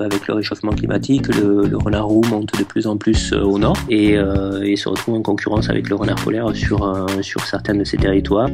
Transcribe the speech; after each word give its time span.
Avec 0.00 0.26
le 0.28 0.34
réchauffement 0.34 0.72
climatique, 0.72 1.28
le, 1.34 1.76
renard 1.76 2.06
roux 2.06 2.22
monte 2.30 2.58
de 2.58 2.64
plus 2.64 2.86
en 2.86 2.96
plus 2.96 3.32
euh, 3.32 3.42
au 3.42 3.58
nord 3.58 3.76
et, 3.88 4.16
et, 4.62 4.76
se 4.76 4.88
retrouve 4.88 5.14
en 5.14 5.22
concurrence 5.22 5.70
avec 5.70 5.88
le 5.88 5.96
renard 5.96 6.16
polaire 6.16 6.54
sur, 6.54 7.06
sur 7.22 7.40
certains 7.46 7.74
de 7.74 7.84
ses 7.84 7.96
territoires. 7.96 8.48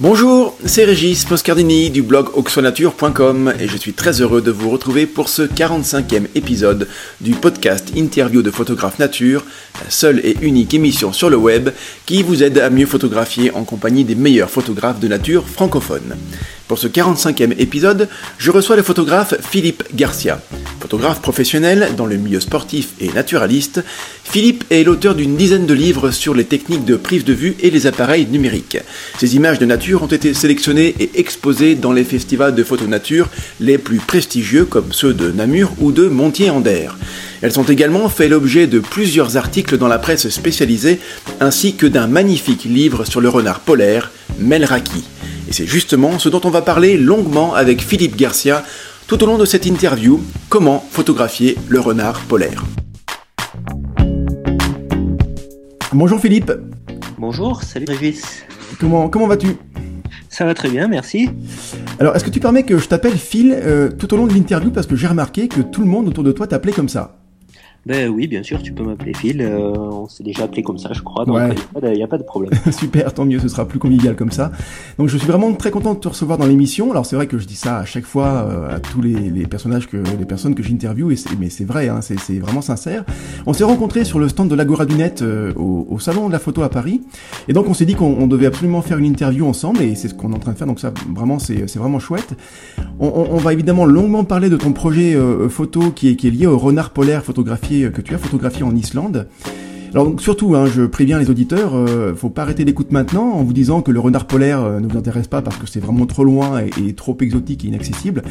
Bonjour, 0.00 0.56
c'est 0.64 0.84
Régis 0.84 1.28
Moscardini 1.28 1.90
du 1.90 2.02
blog 2.02 2.28
oxonature.com 2.34 3.52
et 3.58 3.66
je 3.66 3.76
suis 3.76 3.94
très 3.94 4.20
heureux 4.20 4.40
de 4.40 4.52
vous 4.52 4.70
retrouver 4.70 5.06
pour 5.06 5.28
ce 5.28 5.42
45e 5.42 6.28
épisode 6.36 6.86
du 7.20 7.32
podcast 7.32 7.92
Interview 7.96 8.42
de 8.42 8.52
photographe 8.52 9.00
nature, 9.00 9.44
la 9.82 9.90
seule 9.90 10.20
et 10.24 10.36
unique 10.40 10.72
émission 10.72 11.12
sur 11.12 11.30
le 11.30 11.36
web 11.36 11.70
qui 12.06 12.22
vous 12.22 12.44
aide 12.44 12.58
à 12.58 12.70
mieux 12.70 12.86
photographier 12.86 13.50
en 13.50 13.64
compagnie 13.64 14.04
des 14.04 14.14
meilleurs 14.14 14.50
photographes 14.50 15.00
de 15.00 15.08
nature 15.08 15.48
francophones. 15.48 16.14
Pour 16.68 16.78
ce 16.78 16.86
45e 16.86 17.54
épisode, 17.58 18.08
je 18.36 18.50
reçois 18.50 18.76
le 18.76 18.82
photographe 18.82 19.34
Philippe 19.40 19.84
Garcia. 19.94 20.38
Photographe 20.80 21.22
professionnel 21.22 21.94
dans 21.96 22.04
le 22.04 22.16
milieu 22.16 22.40
sportif 22.40 22.90
et 23.00 23.10
naturaliste, 23.12 23.82
Philippe 24.22 24.64
est 24.70 24.84
l'auteur 24.84 25.14
d'une 25.14 25.34
dizaine 25.34 25.64
de 25.64 25.72
livres 25.72 26.10
sur 26.10 26.34
les 26.34 26.44
techniques 26.44 26.84
de 26.84 26.96
prise 26.96 27.24
de 27.24 27.32
vue 27.32 27.56
et 27.60 27.70
les 27.70 27.86
appareils 27.86 28.26
numériques. 28.26 28.76
Ces 29.18 29.34
images 29.34 29.58
de 29.58 29.64
nature 29.64 30.02
ont 30.02 30.08
été 30.08 30.34
sélectionnées 30.34 30.94
et 31.00 31.10
exposées 31.14 31.74
dans 31.74 31.92
les 31.92 32.04
festivals 32.04 32.54
de 32.54 32.62
photo 32.62 32.86
nature 32.86 33.30
les 33.60 33.78
plus 33.78 33.98
prestigieux 33.98 34.66
comme 34.66 34.92
ceux 34.92 35.14
de 35.14 35.32
Namur 35.32 35.72
ou 35.80 35.90
de 35.90 36.06
Montier-en-Der. 36.06 36.96
Elles 37.40 37.60
ont 37.60 37.64
également 37.64 38.08
fait 38.08 38.28
l'objet 38.28 38.66
de 38.66 38.80
plusieurs 38.80 39.36
articles 39.36 39.78
dans 39.78 39.86
la 39.86 39.98
presse 39.98 40.28
spécialisée 40.28 40.98
ainsi 41.40 41.76
que 41.76 41.86
d'un 41.86 42.08
magnifique 42.08 42.64
livre 42.64 43.04
sur 43.04 43.20
le 43.20 43.28
renard 43.28 43.60
polaire, 43.60 44.10
Melraki. 44.40 45.04
Et 45.48 45.52
c'est 45.52 45.66
justement 45.66 46.18
ce 46.18 46.28
dont 46.28 46.40
on 46.44 46.50
va 46.50 46.62
parler 46.62 46.96
longuement 46.96 47.54
avec 47.54 47.80
Philippe 47.80 48.16
Garcia 48.16 48.64
tout 49.06 49.22
au 49.22 49.26
long 49.26 49.38
de 49.38 49.44
cette 49.44 49.66
interview, 49.66 50.20
comment 50.48 50.84
photographier 50.90 51.56
le 51.68 51.78
renard 51.78 52.20
polaire. 52.22 52.64
Bonjour 55.92 56.20
Philippe. 56.20 56.52
Bonjour, 57.18 57.62
salut 57.62 57.86
Régis. 57.88 58.44
Comment, 58.80 59.08
comment 59.08 59.28
vas-tu? 59.28 59.56
Ça 60.28 60.44
va 60.44 60.54
très 60.54 60.68
bien, 60.68 60.88
merci. 60.88 61.30
Alors, 61.98 62.14
est-ce 62.14 62.24
que 62.24 62.30
tu 62.30 62.38
permets 62.38 62.64
que 62.64 62.78
je 62.78 62.86
t'appelle 62.86 63.16
Phil 63.16 63.52
euh, 63.52 63.90
tout 63.90 64.12
au 64.12 64.16
long 64.16 64.26
de 64.26 64.34
l'interview 64.34 64.70
parce 64.70 64.86
que 64.86 64.94
j'ai 64.94 65.06
remarqué 65.06 65.48
que 65.48 65.62
tout 65.62 65.80
le 65.80 65.86
monde 65.86 66.08
autour 66.08 66.22
de 66.22 66.32
toi 66.32 66.46
t'appelait 66.46 66.72
comme 66.72 66.88
ça? 66.88 67.17
Ben 67.86 68.10
oui, 68.10 68.26
bien 68.26 68.42
sûr, 68.42 68.62
tu 68.62 68.72
peux 68.72 68.82
m'appeler 68.82 69.14
Phil. 69.14 69.40
Euh, 69.40 69.72
on 69.74 70.08
s'est 70.08 70.24
déjà 70.24 70.44
appelé 70.44 70.62
comme 70.62 70.78
ça, 70.78 70.92
je 70.92 71.00
crois. 71.00 71.24
Donc 71.24 71.38
il 71.82 71.90
n'y 71.92 72.02
a, 72.02 72.06
pas 72.06 72.18
de 72.18 72.22
problème. 72.22 72.52
Super, 72.70 73.14
tant 73.14 73.24
mieux, 73.24 73.38
ce 73.38 73.48
sera 73.48 73.66
plus 73.66 73.78
convivial 73.78 74.16
comme 74.16 74.32
ça. 74.32 74.50
Donc 74.98 75.08
je 75.08 75.16
suis 75.16 75.26
vraiment 75.26 75.52
très 75.54 75.70
content 75.70 75.94
de 75.94 75.98
te 75.98 76.08
recevoir 76.08 76.38
dans 76.38 76.46
l'émission. 76.46 76.90
Alors 76.90 77.06
c'est 77.06 77.16
vrai 77.16 77.26
que 77.26 77.38
je 77.38 77.46
dis 77.46 77.56
ça 77.56 77.78
à 77.78 77.84
chaque 77.84 78.04
fois 78.04 78.26
euh, 78.26 78.76
à 78.76 78.80
tous 78.80 79.00
les, 79.00 79.14
les, 79.30 79.46
personnages 79.46 79.86
que 79.86 79.96
les 79.96 80.24
personnes 80.26 80.54
que 80.54 80.62
j'interviewe, 80.62 81.14
mais 81.38 81.48
c'est 81.50 81.64
vrai, 81.64 81.88
hein, 81.88 82.00
c'est 82.02 82.38
vraiment 82.38 82.60
sincère. 82.60 83.04
On 83.46 83.52
s'est 83.52 83.64
rencontrés 83.64 84.04
sur 84.04 84.18
le 84.18 84.28
stand 84.28 84.48
de 84.48 84.54
l'Agora 84.54 84.84
du 84.84 84.96
Net 84.96 85.22
euh, 85.22 85.52
au, 85.54 85.86
au, 85.88 85.98
salon 85.98 86.26
de 86.26 86.32
la 86.32 86.40
photo 86.40 86.62
à 86.62 86.68
Paris, 86.68 87.00
et 87.46 87.52
donc 87.52 87.68
on 87.68 87.74
s'est 87.74 87.86
dit 87.86 87.94
qu'on 87.94 88.26
devait 88.26 88.46
absolument 88.46 88.82
faire 88.82 88.98
une 88.98 89.06
interview 89.06 89.46
ensemble, 89.46 89.80
et 89.80 89.94
c'est 89.94 90.08
ce 90.08 90.14
qu'on 90.14 90.32
est 90.32 90.36
en 90.36 90.40
train 90.40 90.52
de 90.52 90.58
faire. 90.58 90.66
Donc 90.66 90.80
ça, 90.80 90.92
vraiment, 91.14 91.38
c'est 91.38 91.64
vraiment 91.76 92.00
chouette. 92.00 92.34
On, 93.00 93.06
on, 93.06 93.34
on, 93.34 93.36
va 93.36 93.52
évidemment 93.52 93.86
longuement 93.86 94.24
parler 94.24 94.50
de 94.50 94.56
ton 94.56 94.72
projet 94.72 95.16
photo 95.48 95.90
qui 95.90 96.08
est, 96.10 96.16
qui 96.16 96.26
est 96.26 96.30
lié 96.30 96.46
au 96.46 96.58
renard 96.58 96.90
polaire 96.90 97.24
photographié 97.24 97.77
que 97.92 98.00
tu 98.00 98.14
as 98.14 98.18
photographié 98.18 98.62
en 98.62 98.74
Islande. 98.74 99.26
Alors 99.94 100.04
donc, 100.04 100.20
surtout, 100.20 100.54
hein, 100.54 100.66
je 100.66 100.82
préviens 100.82 101.18
les 101.18 101.30
auditeurs, 101.30 101.74
euh, 101.74 102.14
faut 102.14 102.28
pas 102.28 102.42
arrêter 102.42 102.64
l'écoute 102.64 102.92
maintenant 102.92 103.32
en 103.32 103.42
vous 103.42 103.54
disant 103.54 103.80
que 103.80 103.90
le 103.90 104.00
renard 104.00 104.26
polaire 104.26 104.62
euh, 104.62 104.80
ne 104.80 104.86
vous 104.86 104.98
intéresse 104.98 105.28
pas 105.28 105.40
parce 105.40 105.56
que 105.56 105.66
c'est 105.66 105.80
vraiment 105.80 106.04
trop 106.04 106.24
loin 106.24 106.60
et, 106.60 106.92
trop 106.92 107.16
exotique 107.20 107.64
et 107.64 107.68
inaccessible. 107.68 108.22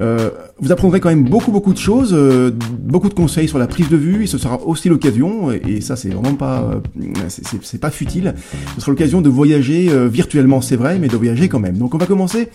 Euh, 0.00 0.30
vous 0.58 0.72
apprendrez 0.72 1.00
quand 1.00 1.08
même 1.08 1.24
beaucoup 1.24 1.52
beaucoup 1.52 1.72
de 1.72 1.78
choses, 1.78 2.12
euh, 2.12 2.50
beaucoup 2.78 3.08
de 3.08 3.14
conseils 3.14 3.48
sur 3.48 3.58
la 3.58 3.66
prise 3.66 3.88
de 3.88 3.96
vue, 3.96 4.24
et 4.24 4.26
ce 4.26 4.38
sera 4.38 4.60
aussi 4.62 4.88
l'occasion, 4.88 5.50
et, 5.50 5.80
ça 5.80 5.96
c'est 5.96 6.08
vraiment 6.08 6.34
pas, 6.34 6.82
c'est 7.28 7.80
pas 7.80 7.90
futile, 7.90 8.34
ce 8.74 8.80
sera 8.80 8.90
l'occasion 8.90 9.20
de 9.20 9.28
voyager 9.28 9.90
virtuellement, 10.08 10.62
c'est 10.62 10.76
vrai, 10.76 10.98
mais 10.98 11.08
de 11.08 11.16
voyager 11.16 11.48
quand 11.48 11.60
même. 11.60 11.76
Donc 11.76 11.94
on 11.94 11.98
va 11.98 12.06
commencer 12.06 12.48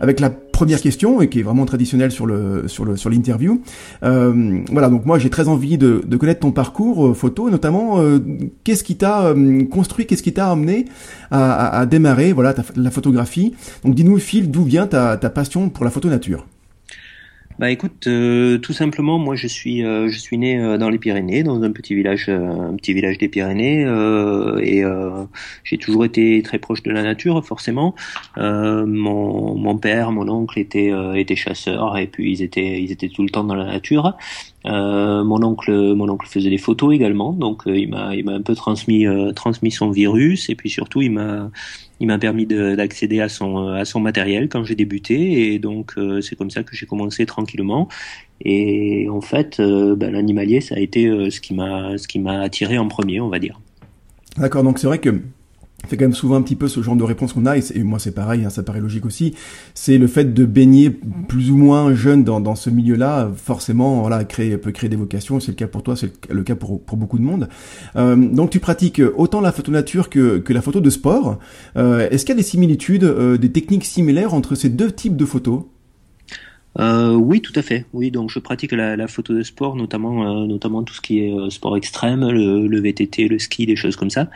avec 0.00 0.18
la 0.18 0.30
première 0.60 0.82
question 0.82 1.22
et 1.22 1.30
qui 1.30 1.40
est 1.40 1.42
vraiment 1.42 1.64
traditionnelle 1.64 2.12
sur 2.12 2.26
l'interview. 2.26 3.62
Euh, 4.02 4.60
voilà, 4.70 4.90
donc 4.90 5.06
moi 5.06 5.18
j'ai 5.18 5.30
très 5.30 5.48
envie 5.48 5.78
de, 5.78 6.02
connaître 6.18 6.40
ton 6.40 6.52
parcours 6.52 7.06
euh, 7.06 7.14
photo, 7.14 7.48
notamment 7.48 7.98
euh, 8.02 8.18
qu'est-ce 8.62 8.84
qui 8.84 8.96
t'a 8.96 9.34
construit, 9.70 10.04
qu'est-ce 10.04 10.22
qui 10.22 10.34
t'a 10.34 10.50
amené 10.50 10.84
à, 11.30 11.86
démarrer 11.86 12.34
voilà 12.34 12.54
la 12.76 12.90
photographie. 12.90 13.54
Donc 13.86 13.94
dis-nous 13.94 14.18
Phil, 14.18 14.50
d'où 14.50 14.64
vient 14.64 14.86
ta, 14.86 15.16
ta 15.16 15.30
passion 15.30 15.70
pour 15.70 15.86
la 15.86 15.90
photo 15.90 16.10
nature? 16.10 16.44
Bah 17.60 17.70
écoute, 17.70 18.06
euh, 18.06 18.56
tout 18.56 18.72
simplement, 18.72 19.18
moi 19.18 19.36
je 19.36 19.46
suis 19.46 19.84
euh, 19.84 20.08
je 20.08 20.18
suis 20.18 20.38
né 20.38 20.58
euh, 20.58 20.78
dans 20.78 20.88
les 20.88 20.98
Pyrénées, 20.98 21.42
dans 21.42 21.62
un 21.62 21.70
petit 21.72 21.94
village 21.94 22.30
un 22.30 22.74
petit 22.76 22.94
village 22.94 23.18
des 23.18 23.28
Pyrénées, 23.28 23.82
et 24.62 24.82
j'ai 25.62 25.76
toujours 25.76 26.06
été 26.06 26.42
très 26.42 26.58
proche 26.58 26.82
de 26.82 26.90
la 26.90 27.02
nature, 27.02 27.44
forcément. 27.44 27.94
mon 28.38 29.56
mon 29.56 29.76
père, 29.76 30.10
mon 30.10 30.26
oncle 30.30 30.58
étaient 30.58 30.90
étaient 31.16 31.36
chasseurs 31.36 31.98
et 31.98 32.06
puis 32.06 32.32
ils 32.32 32.42
étaient 32.42 32.80
ils 32.82 32.92
étaient 32.92 33.10
tout 33.10 33.22
le 33.22 33.28
temps 33.28 33.44
dans 33.44 33.54
la 33.54 33.66
nature. 33.66 34.16
Mon 34.64 35.42
oncle 35.42 35.72
mon 35.94 36.08
oncle 36.08 36.26
faisait 36.26 36.50
des 36.50 36.58
photos 36.58 36.94
également, 36.94 37.32
donc 37.32 37.62
il 37.66 37.88
m'a 37.88 38.14
il 38.14 38.24
m'a 38.24 38.32
un 38.32 38.42
peu 38.42 38.54
transmis 38.54 39.06
transmis 39.34 39.70
son 39.70 39.90
virus 39.90 40.50
et 40.50 40.54
puis 40.54 40.70
surtout 40.70 41.02
il 41.02 41.12
m'a 41.12 41.50
il 42.00 42.06
m'a 42.06 42.18
permis 42.18 42.46
d'accéder 42.46 43.20
à 43.20 43.28
son 43.28 43.68
à 43.68 43.84
son 43.84 44.00
matériel 44.00 44.48
quand 44.48 44.64
j'ai 44.64 44.74
débuté 44.74 45.52
et 45.52 45.58
donc 45.58 45.92
euh, 45.98 46.20
c'est 46.22 46.34
comme 46.34 46.50
ça 46.50 46.62
que 46.62 46.74
j'ai 46.74 46.86
commencé 46.86 47.26
tranquillement 47.26 47.88
et 48.40 49.06
en 49.10 49.20
fait 49.20 49.60
euh, 49.60 49.94
ben, 49.94 50.10
l'animalier 50.10 50.62
ça 50.62 50.76
a 50.76 50.78
été 50.78 51.06
euh, 51.06 51.30
ce 51.30 51.40
qui 51.40 51.54
m'a 51.54 51.98
ce 51.98 52.08
qui 52.08 52.18
m'a 52.18 52.40
attiré 52.40 52.78
en 52.78 52.88
premier 52.88 53.20
on 53.20 53.28
va 53.28 53.38
dire. 53.38 53.60
D'accord 54.38 54.64
donc 54.64 54.78
c'est 54.78 54.86
vrai 54.86 54.98
que 54.98 55.20
c'est 55.90 55.96
quand 55.96 56.04
même 56.04 56.14
souvent 56.14 56.36
un 56.36 56.42
petit 56.42 56.54
peu 56.54 56.68
ce 56.68 56.80
genre 56.82 56.94
de 56.94 57.02
réponse 57.02 57.32
qu'on 57.32 57.46
a, 57.46 57.58
et, 57.58 57.82
moi 57.82 57.98
c'est 57.98 58.14
pareil, 58.14 58.44
hein, 58.44 58.50
ça 58.50 58.62
paraît 58.62 58.80
logique 58.80 59.04
aussi, 59.04 59.34
c'est 59.74 59.98
le 59.98 60.06
fait 60.06 60.32
de 60.32 60.44
baigner 60.44 60.88
plus 61.28 61.50
ou 61.50 61.56
moins 61.56 61.92
jeune 61.94 62.22
dans, 62.22 62.40
dans 62.40 62.54
ce 62.54 62.70
milieu-là, 62.70 63.28
forcément, 63.34 64.00
voilà, 64.02 64.22
créer, 64.22 64.56
peut 64.56 64.70
créer 64.70 64.88
des 64.88 64.94
vocations, 64.94 65.40
c'est 65.40 65.50
le 65.50 65.56
cas 65.56 65.66
pour 65.66 65.82
toi, 65.82 65.96
c'est 65.96 66.12
le, 66.30 66.42
cas 66.44 66.54
pour, 66.54 66.80
pour 66.80 66.96
beaucoup 66.96 67.18
de 67.18 67.24
monde. 67.24 67.48
Euh, 67.96 68.14
donc 68.14 68.50
tu 68.50 68.60
pratiques 68.60 69.02
autant 69.16 69.40
la 69.40 69.50
photo 69.50 69.72
nature 69.72 70.10
que, 70.10 70.38
que 70.38 70.52
la 70.52 70.62
photo 70.62 70.80
de 70.80 70.90
sport. 70.90 71.40
Euh, 71.76 72.08
Est-ce 72.10 72.24
qu'il 72.24 72.34
y 72.34 72.38
a 72.38 72.40
des 72.40 72.46
similitudes, 72.46 73.04
euh, 73.04 73.36
des 73.36 73.50
techniques 73.50 73.84
similaires 73.84 74.32
entre 74.32 74.54
ces 74.54 74.68
deux 74.68 74.92
types 74.92 75.16
de 75.16 75.24
photos? 75.24 75.64
Euh, 76.78 77.14
oui, 77.14 77.40
tout 77.40 77.52
à 77.56 77.62
fait. 77.62 77.86
Oui, 77.92 78.10
donc 78.10 78.30
je 78.30 78.38
pratique 78.38 78.72
la, 78.72 78.96
la 78.96 79.08
photo 79.08 79.34
de 79.34 79.42
sport, 79.42 79.74
notamment 79.74 80.42
euh, 80.42 80.46
notamment 80.46 80.84
tout 80.84 80.94
ce 80.94 81.00
qui 81.00 81.20
est 81.20 81.32
euh, 81.32 81.50
sport 81.50 81.76
extrême, 81.76 82.28
le, 82.30 82.66
le, 82.66 82.80
VTT, 82.80 83.28
le 83.28 83.38
ski, 83.38 83.66
des 83.66 83.74
choses 83.76 83.96
comme 83.96 84.10
ça. 84.10 84.28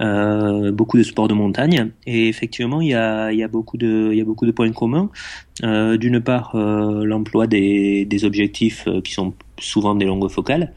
Euh, 0.00 0.70
beaucoup 0.70 0.96
de 0.96 1.02
sports 1.02 1.28
de 1.28 1.34
montagne. 1.34 1.90
Et 2.06 2.28
effectivement, 2.28 2.80
il 2.80 2.88
y 2.88 2.94
a 2.94 3.32
y 3.32 3.42
a 3.42 3.48
beaucoup 3.48 3.76
de 3.76 4.12
y 4.14 4.20
a 4.20 4.24
beaucoup 4.24 4.46
de 4.46 4.52
points 4.52 4.70
communs. 4.72 5.10
Euh, 5.64 5.96
d'une 5.96 6.20
part, 6.20 6.56
l'emploi 6.56 7.46
des, 7.46 8.04
des 8.04 8.24
objectifs 8.24 8.88
qui 9.04 9.12
sont 9.12 9.34
souvent 9.58 9.94
des 9.94 10.04
longues 10.06 10.30
focales. 10.30 10.72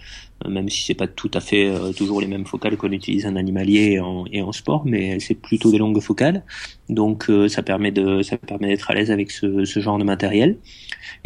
Même 0.47 0.69
si 0.69 0.83
c'est 0.83 0.95
pas 0.95 1.07
tout 1.07 1.31
à 1.33 1.39
fait 1.39 1.65
euh, 1.67 1.93
toujours 1.93 2.19
les 2.19 2.27
mêmes 2.27 2.45
focales 2.45 2.75
qu'on 2.75 2.91
utilise 2.91 3.25
en 3.25 3.37
animalier 3.37 3.93
et 3.93 3.99
en, 4.01 4.25
et 4.31 4.41
en 4.41 4.51
sport, 4.51 4.83
mais 4.85 5.19
c'est 5.21 5.33
plutôt 5.33 5.71
des 5.71 5.77
longues 5.77 6.01
focales. 6.01 6.43
Donc 6.89 7.29
euh, 7.29 7.47
ça 7.47 7.63
permet 7.63 7.91
de 7.91 8.21
ça 8.21 8.37
permet 8.37 8.67
d'être 8.67 8.91
à 8.91 8.93
l'aise 8.95 9.11
avec 9.11 9.31
ce, 9.31 9.63
ce, 9.63 9.79
genre 9.79 9.97
de 9.97 10.03
matériel. 10.03 10.57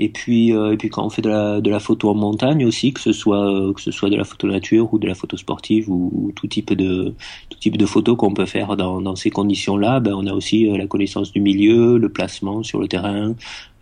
Et 0.02 0.10
puis 0.10 0.50
et 0.52 0.78
puis 0.78 0.90
quand 0.90 1.06
on 1.06 1.10
fait 1.10 1.22
de 1.22 1.30
la, 1.30 1.62
de 1.62 1.70
la 1.70 1.80
photo 1.80 2.10
en 2.10 2.16
montagne 2.16 2.66
aussi, 2.66 2.94
que 2.94 3.02
ce 3.02 3.12
soit 3.12 3.74
que 3.76 3.82
ce 3.82 3.92
soit 3.92 4.10
de 4.10 4.16
la 4.16 4.24
photo 4.24 4.48
nature 4.48 4.94
ou 4.94 5.00
de 5.00 5.08
la 5.08 5.14
photo 5.16 5.36
sportive 5.38 5.90
ou, 5.90 6.32
tout 6.36 6.48
type 6.48 6.74
de 6.74 7.14
tout 7.50 7.60
type 7.60 7.78
de 7.78 7.86
photos 7.86 8.16
qu'on 8.18 8.34
peut 8.34 8.46
faire 8.46 8.78
dans, 8.78 9.02
dans 9.02 9.16
ces 9.16 9.30
conditions-là, 9.30 10.00
ben 10.00 10.14
on 10.14 10.26
a 10.28 10.34
aussi 10.34 10.66
la 10.66 10.88
connaissance 10.88 11.32
du 11.34 11.42
milieu, 11.42 11.98
le 11.98 12.10
placement 12.10 12.64
sur 12.64 12.80
le 12.80 12.88
terrain, 12.88 13.36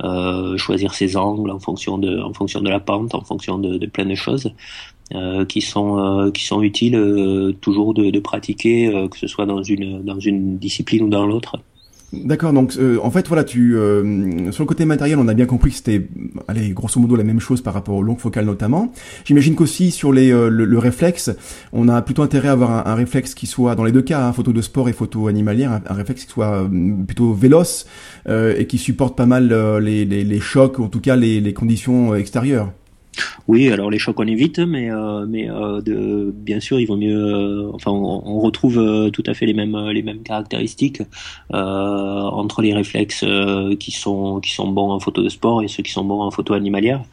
euh, 0.04 0.58
choisir 0.58 0.94
ses 0.94 1.18
angles 1.18 1.52
en 1.52 1.60
fonction 1.60 1.98
de 1.98 2.20
en 2.20 2.34
fonction 2.34 2.62
de 2.62 2.70
la 2.70 2.80
pente, 2.80 3.14
en 3.14 3.22
fonction 3.22 3.60
de, 3.60 3.78
de 3.78 3.86
plein 3.86 4.06
de 4.06 4.16
choses. 4.16 4.52
Euh, 5.16 5.46
qui 5.46 5.62
sont 5.62 6.00
euh, 6.00 6.32
qui 6.32 6.44
sont 6.44 6.62
utiles 6.62 6.98
euh, 6.98 7.54
toujours 7.62 7.94
de, 7.94 8.10
de 8.10 8.20
pratiquer 8.20 9.08
que 9.10 9.18
ce 9.18 9.26
soit 9.26 9.46
dans 9.46 9.64
une 9.64 10.04
dans 10.04 10.20
une 10.20 10.58
discipline 10.58 11.04
ou 11.04 11.10
dans 11.10 11.26
l'autre. 11.26 11.56
D'accord, 12.14 12.54
donc 12.54 12.74
en 13.04 13.12
fait 13.12 13.28
voilà, 13.28 13.44
tu 13.44 13.72
sur 14.52 14.64
le 14.64 14.66
côté 14.66 14.86
matériel, 14.86 15.20
on 15.20 15.28
a 15.28 15.34
bien 15.34 15.46
compris 15.46 15.72
que 15.72 15.76
c'était, 15.76 16.08
allez, 16.48 16.70
grosso 16.70 17.02
modo 17.02 17.18
la 17.18 17.26
même 17.26 17.42
chose 17.42 17.62
par 17.62 17.74
rapport 17.74 17.96
aux 17.96 18.04
longues 18.04 18.20
focales 18.20 18.46
notamment. 18.46 18.94
J'imagine 19.26 19.56
qu'aussi 19.56 19.92
sur 19.92 20.14
les 20.14 20.30
le, 20.30 20.78
réflexe, 20.78 21.32
on 21.74 21.90
a 21.90 22.02
plutôt 22.02 22.22
intérêt 22.22 22.48
à 22.48 22.54
avoir 22.54 22.88
un, 22.88 22.96
réflexe 22.96 23.34
qui 23.34 23.46
soit 23.46 23.76
dans 23.76 23.84
les 23.84 23.92
deux 23.92 24.02
cas, 24.02 24.26
hein, 24.26 24.32
photo 24.32 24.54
de 24.54 24.62
sport 24.62 24.88
et 24.88 24.94
photo 24.94 25.28
animalière, 25.28 25.82
un, 25.86 25.94
réflexe 25.94 26.24
qui 26.24 26.32
soit 26.32 26.70
plutôt 27.06 27.34
véloce 27.34 27.88
et 28.30 28.66
qui 28.68 28.78
supporte 28.78 29.18
pas 29.18 29.26
mal 29.26 29.54
les, 29.80 30.06
les, 30.06 30.24
les, 30.24 30.40
chocs, 30.40 30.80
en 30.80 30.88
tout 30.88 31.02
cas 31.02 31.18
les, 31.18 31.42
les 31.42 31.54
conditions 31.54 32.16
extérieures. 32.16 32.72
Oui, 33.48 33.70
alors 33.72 33.90
les 33.90 34.00
chocs 34.00 34.20
on 34.20 34.28
évite, 34.28 34.60
mais 34.60 34.92
euh, 34.92 35.26
mais 35.28 35.50
euh, 35.50 36.32
bien 36.34 36.60
sûr, 36.60 36.80
il 36.80 36.86
vaut 36.86 36.98
mieux. 36.98 37.18
Euh, 37.18 37.72
enfin, 37.74 37.92
on, 37.92 38.40
retrouve 38.40 39.10
tout 39.12 39.24
à 39.26 39.34
fait 39.34 39.46
les 39.46 39.54
mêmes 39.54 39.76
les 39.90 40.04
mêmes 40.04 40.22
caractéristiques 40.22 41.02
entre 41.50 42.62
les 42.62 42.74
réflexes 42.74 43.26
qui 43.80 43.92
sont 43.92 44.40
qui 44.40 44.52
sont 44.52 44.68
bons 44.72 44.92
en 44.92 45.00
photo 45.00 45.24
de 45.24 45.30
sport 45.30 45.64
et 45.64 45.68
ceux 45.68 45.84
qui 45.84 45.92
sont 45.92 46.04
bons 46.06 46.22
en 46.22 46.32
photo 46.32 46.54
animalière. 46.54 47.04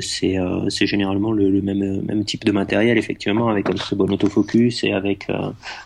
c'est 0.00 0.36
c'est 0.68 0.86
généralement 0.86 1.32
le, 1.32 1.62
même 1.62 2.02
même 2.02 2.24
type 2.24 2.44
de 2.44 2.52
matériel 2.52 2.98
effectivement 2.98 3.48
avec 3.48 3.70
un 3.70 3.74
très 3.74 3.96
bon 3.96 4.12
autofocus 4.12 4.84
et 4.84 4.92
avec 4.92 5.28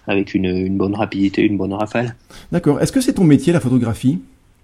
avec 0.07 0.35
une, 0.35 0.47
une 0.47 0.77
bonne 0.77 0.95
rapidité, 0.95 1.43
une 1.43 1.59
bonne 1.59 1.75
rafale. 1.75 2.17
D'accord. 2.51 2.81
Est-ce 2.81 2.93
que 2.93 3.01
c'est 3.01 3.15
ton 3.15 3.25
métier 3.25 3.53
la 3.53 3.61
photographie? 3.61 4.21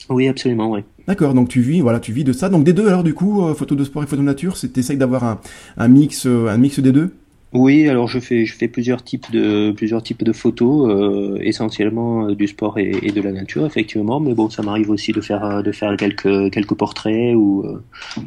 Oui, 0.08 0.28
absolument, 0.28 0.70
oui. 0.72 0.80
D'accord, 1.06 1.34
donc 1.34 1.48
tu 1.48 1.60
vis, 1.60 1.80
voilà, 1.80 2.00
tu 2.00 2.12
vis 2.12 2.24
de 2.24 2.32
ça. 2.32 2.48
Donc 2.48 2.64
des 2.64 2.72
deux, 2.72 2.88
alors 2.88 3.04
du 3.04 3.14
coup, 3.14 3.44
euh, 3.44 3.54
photo 3.54 3.74
de 3.74 3.84
sport 3.84 4.02
et 4.02 4.06
photo 4.06 4.22
de 4.22 4.26
nature, 4.26 4.56
c'est 4.56 4.68
t'essayes 4.68 4.96
d'avoir 4.96 5.24
un, 5.24 5.40
un 5.76 5.88
mix, 5.88 6.26
euh, 6.26 6.48
un 6.48 6.56
mix 6.56 6.80
des 6.80 6.92
deux? 6.92 7.10
Oui, 7.52 7.88
alors 7.88 8.06
je 8.06 8.20
fais 8.20 8.46
je 8.46 8.54
fais 8.54 8.68
plusieurs 8.68 9.02
types 9.02 9.28
de 9.32 9.72
plusieurs 9.72 10.04
types 10.04 10.22
de 10.22 10.32
photos, 10.32 10.88
euh, 10.88 11.36
essentiellement 11.40 12.30
du 12.30 12.46
sport 12.46 12.78
et, 12.78 12.92
et, 13.02 13.10
de 13.10 13.20
la 13.20 13.32
nature, 13.32 13.66
effectivement. 13.66 14.20
Mais 14.20 14.34
bon, 14.34 14.48
ça 14.48 14.62
m'arrive 14.62 14.88
aussi 14.90 15.10
de 15.10 15.20
faire 15.20 15.62
de 15.62 15.72
faire 15.72 15.96
quelques 15.96 16.52
quelques 16.52 16.74
portraits 16.74 17.34
ou 17.34 17.64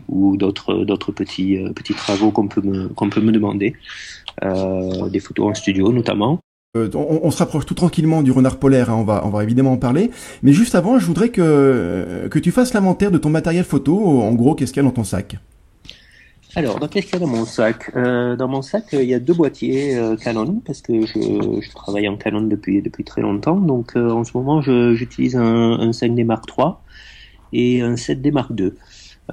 ou 0.10 0.36
d'autres 0.36 0.84
d'autres 0.84 1.14
petits 1.14 1.58
petits 1.74 1.94
travaux 1.94 2.32
qu'on 2.32 2.50
peut 2.50 2.62
me 2.62 2.90
qu'on 2.90 3.10
peut 3.10 3.22
me 3.22 3.32
demander, 3.32 3.76
des 4.42 5.20
photos 5.22 5.52
en 5.52 5.54
studio 5.54 5.94
notamment. 5.94 6.42
Euh, 6.76 6.90
on, 6.96 7.30
se 7.30 7.38
rapproche 7.38 7.68
tout 7.68 7.76
tranquillement 7.76 8.24
du 8.24 8.32
renard 8.32 8.58
polaire, 8.58 8.90
hein, 8.90 8.96
on, 8.96 9.04
va, 9.04 9.22
on 9.28 9.30
va 9.30 9.44
évidemment 9.44 9.74
en 9.74 9.78
parler. 9.78 10.10
Mais 10.42 10.54
juste 10.54 10.74
avant, 10.74 10.98
je 10.98 11.06
voudrais 11.06 11.30
que, 11.30 12.28
que 12.32 12.40
tu 12.40 12.50
fasses 12.50 12.74
l'inventaire 12.74 13.12
de 13.12 13.20
ton 13.20 13.30
matériel 13.30 13.64
photo. 13.64 14.24
En 14.24 14.34
gros, 14.34 14.56
qu'est-ce 14.56 14.74
qu'il 14.74 14.82
y 14.82 14.86
a 14.86 14.90
dans 14.90 14.96
ton 14.96 15.04
sac? 15.04 15.38
Alors, 16.56 16.80
qu'est-ce 16.90 17.06
qu'il 17.06 17.14
y 17.14 17.18
a 17.18 17.20
dans 17.20 17.28
mon 17.28 17.46
sac? 17.46 17.92
Euh, 17.96 18.36
Dans 18.36 18.48
mon 18.48 18.64
sac, 18.64 18.86
il 18.94 19.04
y 19.04 19.14
a 19.14 19.20
deux 19.20 19.36
boîtiers 19.36 19.96
euh, 19.96 20.16
Canon 20.16 20.64
parce 20.66 20.82
que 20.82 21.06
je, 21.06 21.14
je, 21.62 21.72
travaille 21.76 22.08
en 22.08 22.18
Canon 22.18 22.42
depuis 22.42 22.82
depuis 22.82 23.04
très 23.04 23.22
longtemps. 23.22 23.58
Donc, 23.58 23.96
en 23.96 24.24
ce 24.24 24.36
moment, 24.36 24.64
j'utilise 24.64 25.36
un, 25.36 25.80
un 25.80 25.92
5D 25.92 26.26
Mark 26.26 26.46
III 26.58 26.70
et 27.54 27.82
un 27.82 27.94
7D 27.94 28.32
Mark 28.32 28.50
II. 28.58 28.72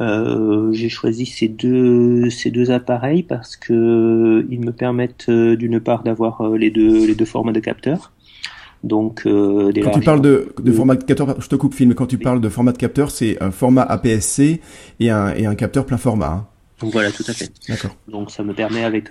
Euh, 0.01 0.73
j'ai 0.73 0.89
choisi 0.89 1.27
ces 1.27 1.49
deux 1.49 2.31
ces 2.31 2.51
deux 2.51 2.71
appareils 2.71 3.25
parce 3.25 3.57
que 3.57 3.73
euh, 3.73 4.47
ils 4.49 4.61
me 4.61 4.73
permettent 4.73 5.29
euh, 5.29 5.57
d'une 5.57 5.81
part 5.81 6.05
d'avoir 6.05 6.49
les 6.51 6.71
deux 6.71 7.07
les 7.07 7.17
deux 7.17 7.25
formats 7.25 7.53
de 7.53 7.61
capteurs. 7.61 8.13
Donc 8.85 9.25
quand 9.25 9.91
tu 9.91 10.01
parles 10.01 10.23
de, 10.23 10.55
de 10.63 10.73
format 10.73 10.95
de 10.95 11.05
capteur, 11.05 11.39
je 11.39 11.49
te 11.49 11.57
coupe 11.57 11.75
film. 11.75 11.95
Quand 11.95 12.07
tu 12.07 12.17
parles 12.17 12.41
de 12.41 12.49
format 12.49 12.73
de 12.73 12.79
capteur, 12.79 13.11
c'est 13.11 13.43
un 13.43 13.51
format 13.51 13.83
APS-C 13.83 14.61
et 15.01 15.11
un 15.11 15.35
et 15.35 15.45
un 15.45 15.55
capteur 15.55 15.85
plein 15.85 15.99
format. 15.99 16.29
Hein. 16.29 16.47
Donc 16.81 16.93
voilà, 16.93 17.13
tout 17.13 17.25
à 17.29 17.35
fait. 17.35 17.53
Donc 18.09 18.31
ça 18.31 18.43
me 18.43 18.55
permet 18.55 18.85
avec 18.85 19.11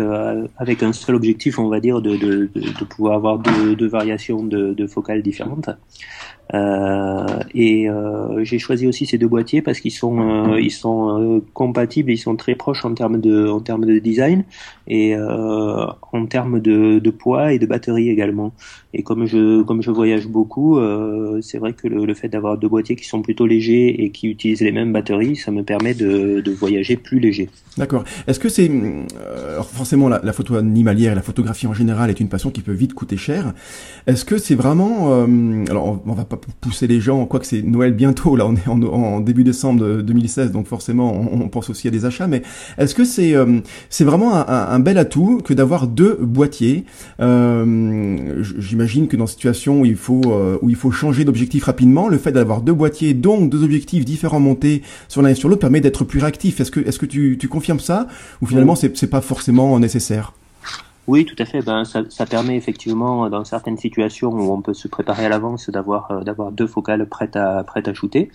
avec 0.57 0.81
un 0.81 0.91
seul 0.91 1.13
objectif, 1.13 1.59
on 1.59 1.67
va 1.67 1.79
dire, 1.79 2.01
de 2.01 2.15
de, 2.15 2.49
de, 2.55 2.85
pouvoir 2.85 3.13
avoir 3.13 3.37
deux, 3.37 3.75
deux 3.75 3.87
variations 3.87 4.41
de, 4.41 4.73
de 4.73 4.87
focales 4.87 5.21
différentes. 5.21 5.69
Euh, 6.55 7.39
et 7.53 7.87
euh, 7.89 8.43
j'ai 8.43 8.57
choisi 8.57 8.87
aussi 8.87 9.05
ces 9.05 9.19
deux 9.19 9.27
boîtiers 9.27 9.61
parce 9.61 9.79
qu'ils 9.79 9.91
sont 9.91 10.49
euh, 10.49 10.59
ils 10.59 10.71
sont 10.71 11.41
compatibles, 11.53 12.11
ils 12.11 12.17
sont 12.17 12.35
très 12.35 12.55
proches 12.55 12.85
en 12.85 12.93
termes 12.95 13.21
de 13.21 13.47
en 13.47 13.59
termes 13.59 13.85
de 13.85 13.99
design 13.99 14.43
et 14.87 15.15
en 15.15 16.25
termes 16.25 16.59
de, 16.59 16.97
de, 16.97 17.09
poids 17.11 17.53
et 17.53 17.59
de 17.59 17.67
batterie 17.67 18.09
également. 18.09 18.53
Et 18.95 19.03
comme 19.03 19.27
je 19.27 19.61
comme 19.61 19.83
je 19.83 19.91
voyage 19.91 20.27
beaucoup, 20.27 20.79
c'est 21.41 21.59
vrai 21.59 21.73
que 21.73 21.87
le, 21.87 22.05
le 22.05 22.13
fait 22.15 22.29
d'avoir 22.29 22.57
deux 22.57 22.67
boîtiers 22.67 22.95
qui 22.95 23.05
sont 23.05 23.21
plutôt 23.21 23.45
légers 23.45 24.03
et 24.03 24.09
qui 24.09 24.27
utilisent 24.27 24.61
les 24.61 24.71
mêmes 24.71 24.91
batteries, 24.91 25.35
ça 25.35 25.51
me 25.51 25.61
permet 25.61 25.93
de, 25.93 26.41
de 26.41 26.51
voyager 26.51 26.97
plus 26.97 27.19
léger. 27.19 27.49
D'accord. 27.77 28.03
Est-ce 28.27 28.39
que 28.39 28.49
c'est 28.49 28.69
forcément 29.71 30.09
la, 30.09 30.19
la, 30.23 30.33
photo 30.33 30.55
animalière 30.55 31.11
et 31.11 31.15
la 31.15 31.21
photographie 31.21 31.67
en 31.67 31.73
général 31.73 32.09
est 32.09 32.19
une 32.19 32.27
passion 32.27 32.49
qui 32.49 32.61
peut 32.61 32.73
vite 32.73 32.95
coûter 32.95 33.15
cher. 33.15 33.53
Est-ce 34.07 34.25
que 34.25 34.39
c'est 34.39 34.55
vraiment 34.55 35.23
alors 35.69 35.85
on, 35.85 36.01
on 36.07 36.13
va 36.13 36.25
pas 36.25 36.38
pousser 36.61 36.87
les 36.87 36.99
gens, 36.99 37.25
quoi 37.25 37.39
que 37.39 37.45
c'est 37.45 37.61
Noël 37.61 37.93
bientôt, 37.93 38.35
là 38.35 38.45
on 38.47 38.55
est 38.55 38.67
en, 38.67 39.19
début 39.19 39.43
décembre 39.43 40.01
2016, 40.01 40.51
donc 40.51 40.67
forcément 40.67 41.13
on, 41.31 41.47
pense 41.49 41.69
aussi 41.69 41.87
à 41.87 41.91
des 41.91 42.05
achats, 42.05 42.27
mais 42.27 42.41
est-ce 42.77 42.95
que 42.95 43.05
c'est 43.05 43.35
euh, 43.35 43.59
c'est 43.89 44.03
vraiment 44.03 44.47
un, 44.47 44.79
bel 44.79 44.97
atout 44.97 45.41
que 45.43 45.53
d'avoir 45.53 45.87
deux 45.87 46.17
boîtiers? 46.21 46.85
Euh, 47.19 48.43
J'imagine 48.57 49.07
que 49.07 49.17
dans 49.17 49.25
une 49.25 49.31
situation 49.31 49.81
où 49.81 49.85
il 49.85 49.95
faut 49.95 50.21
euh, 50.27 50.57
où 50.61 50.69
il 50.69 50.75
faut 50.75 50.91
changer 50.91 51.25
d'objectif 51.25 51.65
rapidement, 51.65 52.07
le 52.07 52.17
fait 52.17 52.31
d'avoir 52.31 52.61
deux 52.61 52.73
boîtiers, 52.73 53.13
donc 53.13 53.49
deux 53.49 53.63
objectifs 53.63 54.05
différents 54.05 54.39
montés 54.39 54.81
sur 55.07 55.21
l'un 55.21 55.29
et 55.29 55.35
sur 55.35 55.49
l'autre, 55.49 55.61
permet 55.61 55.81
d'être 55.81 56.03
plus 56.03 56.19
réactif. 56.19 56.59
Est-ce 56.59 56.71
que 56.71 56.79
est-ce 56.79 56.99
que 56.99 57.05
tu, 57.05 57.37
tu 57.39 57.47
confirmes 57.47 57.79
ça? 57.79 58.07
Ou 58.41 58.45
finalement 58.45 58.75
c'est 58.75 58.95
c'est 58.97 59.07
pas 59.07 59.21
forcément 59.21 59.79
nécessaire? 59.79 60.33
Oui, 61.09 61.25
tout 61.25 61.35
à 61.39 61.45
fait. 61.45 61.63
Ben, 61.63 61.85
ça, 61.85 62.03
ça, 62.09 62.27
permet 62.27 62.55
effectivement, 62.55 63.29
dans 63.31 63.43
certaines 63.43 63.77
situations 63.77 64.29
où 64.29 64.53
on 64.53 64.61
peut 64.61 64.75
se 64.75 64.87
préparer 64.87 65.25
à 65.25 65.29
l'avance, 65.29 65.67
d'avoir 65.71 66.11
euh, 66.11 66.21
d'avoir 66.21 66.51
deux 66.51 66.67
focales 66.67 67.03
prêtes 67.07 67.35
à 67.35 67.63
prêtes 67.63 67.87
à 67.87 67.93
shooter. 67.95 68.29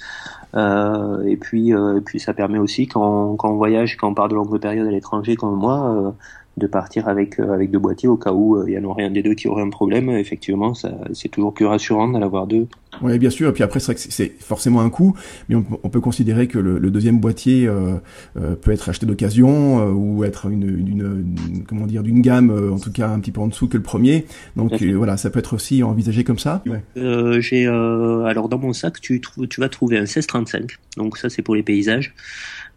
Euh, 0.56 1.23
et 1.25 1.37
puis 1.37 1.73
euh, 1.73 1.99
et 1.99 2.00
puis 2.00 2.19
ça 2.19 2.35
permet 2.35 2.59
aussi 2.59 2.88
quand, 2.88 3.37
quand 3.37 3.50
on 3.50 3.56
voyage, 3.56 3.97
quand 3.97 4.09
on 4.09 4.15
part 4.15 4.29
de 4.29 4.35
longue 4.35 4.59
période 4.61 4.88
à 4.88 4.91
l'étranger 4.91 5.37
comme 5.37 5.55
moi, 5.55 5.88
euh, 5.88 6.11
de 6.56 6.67
partir 6.67 7.09
avec 7.09 7.41
euh, 7.41 7.53
avec 7.53 7.71
deux 7.71 7.79
boîtiers 7.79 8.09
au 8.09 8.17
cas 8.17 8.33
où 8.33 8.56
euh, 8.56 8.65
il 8.69 8.75
y 8.75 8.79
en 8.79 8.85
aurait 8.85 9.05
un 9.05 9.11
des 9.11 9.23
deux 9.23 9.35
qui 9.35 9.49
aurait 9.49 9.62
un 9.62 9.71
problème. 9.71 10.11
Effectivement, 10.11 10.73
c'est 10.75 11.29
toujours 11.29 11.53
plus 11.53 11.67
rassurant 11.67 12.09
d'en 12.09 12.23
avoir 12.23 12.47
deux. 12.47 12.67
Oui, 13.03 13.19
bien 13.19 13.31
sûr. 13.31 13.49
Et 13.49 13.53
puis 13.53 13.62
après, 13.62 13.81
c'est 13.81 13.93
vrai 13.93 13.95
que 13.95 14.01
c'est 14.01 14.33
forcément 14.41 14.81
un 14.81 14.91
coût, 14.91 15.15
mais 15.49 15.56
on, 15.56 15.65
on 15.83 15.89
peut 15.89 16.01
considérer 16.01 16.47
que 16.47 16.59
le, 16.59 16.79
le 16.79 16.91
deuxième 16.91 17.19
boîtier 17.19 17.67
euh, 17.67 17.95
euh, 18.37 18.55
peut 18.55 18.71
être 18.71 18.89
acheté 18.89 19.06
d'occasion 19.06 19.81
euh, 19.81 19.91
ou 19.91 20.25
être 20.25 20.47
une, 20.47 20.62
une, 20.62 21.65
comment 21.67 21.87
dire 21.87 22.03
d'une 22.03 22.21
gamme, 22.21 22.51
en 22.73 22.79
tout 22.79 22.93
cas 22.93 23.09
un 23.09 23.21
petit 23.21 23.33
peu 23.33 23.41
en 23.41 23.49
dessous 23.49 23.69
que 23.69 23.77
le 23.77 23.83
premier. 23.83 24.27
Donc 24.57 24.83
voilà, 24.83 25.17
ça 25.17 25.31
peut 25.31 25.39
être 25.39 25.55
aussi 25.55 25.83
envisagé 25.83 26.25
comme 26.25 26.39
ça. 26.39 26.62
Ouais. 26.67 27.41
J'ai 27.41 27.67
alors 27.67 28.49
dans 28.49 28.59
mon 28.59 28.73
sac, 28.73 29.00
tu 29.00 29.21
tu 29.21 29.61
vas 29.61 29.69
trouver 29.69 29.97
un 29.97 30.03
1635. 30.03 30.79
Donc 30.97 31.19
ça, 31.19 31.29
c'est 31.29 31.43
pour 31.43 31.55
les 31.55 31.62
paysages. 31.62 32.15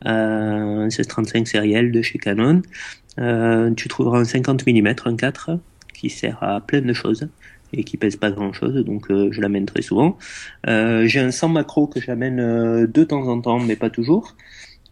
Un 0.04 0.84
1635 0.84 1.48
sériel 1.48 1.92
de 1.92 2.02
chez 2.02 2.20
Canon. 2.20 2.62
Euh, 3.20 3.74
tu 3.74 3.88
trouveras 3.88 4.20
un 4.20 4.26
50 4.26 4.66
mm, 4.68 4.94
un 5.06 5.16
4, 5.16 5.60
qui 5.94 6.10
sert 6.10 6.42
à 6.42 6.62
plein 6.62 6.82
de 6.82 6.94
choses 6.94 7.28
et 7.74 7.84
qui 7.84 7.98
pèse 7.98 8.16
pas 8.16 8.32
grand 8.32 8.54
chose, 8.54 8.76
donc 8.86 9.12
euh, 9.12 9.30
je 9.32 9.42
l'amène 9.42 9.66
très 9.66 9.82
souvent. 9.82 10.18
Euh, 10.68 11.06
j'ai 11.06 11.20
un 11.20 11.32
100 11.32 11.50
macro 11.50 11.88
que 11.88 12.00
j'amène 12.00 12.40
euh, 12.40 12.88
de 12.88 13.04
temps 13.04 13.28
en 13.28 13.42
temps, 13.42 13.60
mais 13.60 13.76
pas 13.76 13.90
toujours, 13.90 14.36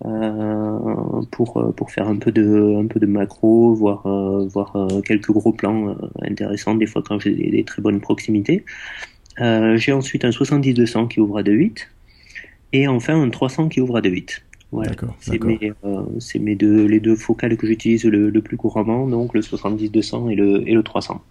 euh, 0.03 1.21
pour 1.31 1.73
pour 1.75 1.91
faire 1.91 2.07
un 2.07 2.17
peu 2.17 2.31
de 2.31 2.75
un 2.77 2.87
peu 2.87 2.99
de 2.99 3.05
macro, 3.05 3.73
voir 3.73 4.03
voir 4.47 4.75
quelques 5.05 5.31
gros 5.31 5.53
plans 5.53 5.95
intéressants 6.21 6.75
des 6.75 6.85
fois 6.85 7.01
quand 7.05 7.19
j'ai 7.19 7.33
des, 7.33 7.49
des, 7.49 7.63
très 7.63 7.81
bonnes 7.81 8.01
proximités. 8.01 8.65
j'ai 9.39 9.93
ensuite 9.93 10.25
un 10.25 10.31
70-200 10.31 11.07
qui 11.07 11.19
ouvre 11.21 11.37
à 11.37 11.43
2.8 11.43 11.87
et 12.73 12.87
enfin 12.87 13.21
un 13.21 13.29
300 13.29 13.69
qui 13.69 13.79
ouvre 13.79 13.97
à 13.97 14.01
2.8. 14.01 14.41
D'accord. 14.83 15.15
C'est 15.19 15.41
mes, 15.43 15.73
euh, 15.83 16.03
mes 16.39 16.55
deux, 16.55 16.85
les 16.85 16.99
deux 16.99 17.15
focales 17.15 17.57
que 17.57 17.67
j'utilise 17.67 18.05
le, 18.05 18.29
le, 18.29 18.41
plus 18.41 18.57
couramment, 18.57 19.07
donc 19.07 19.33
le 19.33 19.41
70-200 19.41 20.31
et 20.31 20.35
le, 20.35 20.67
et 20.67 20.73
le 20.73 20.83
300. 20.83 21.21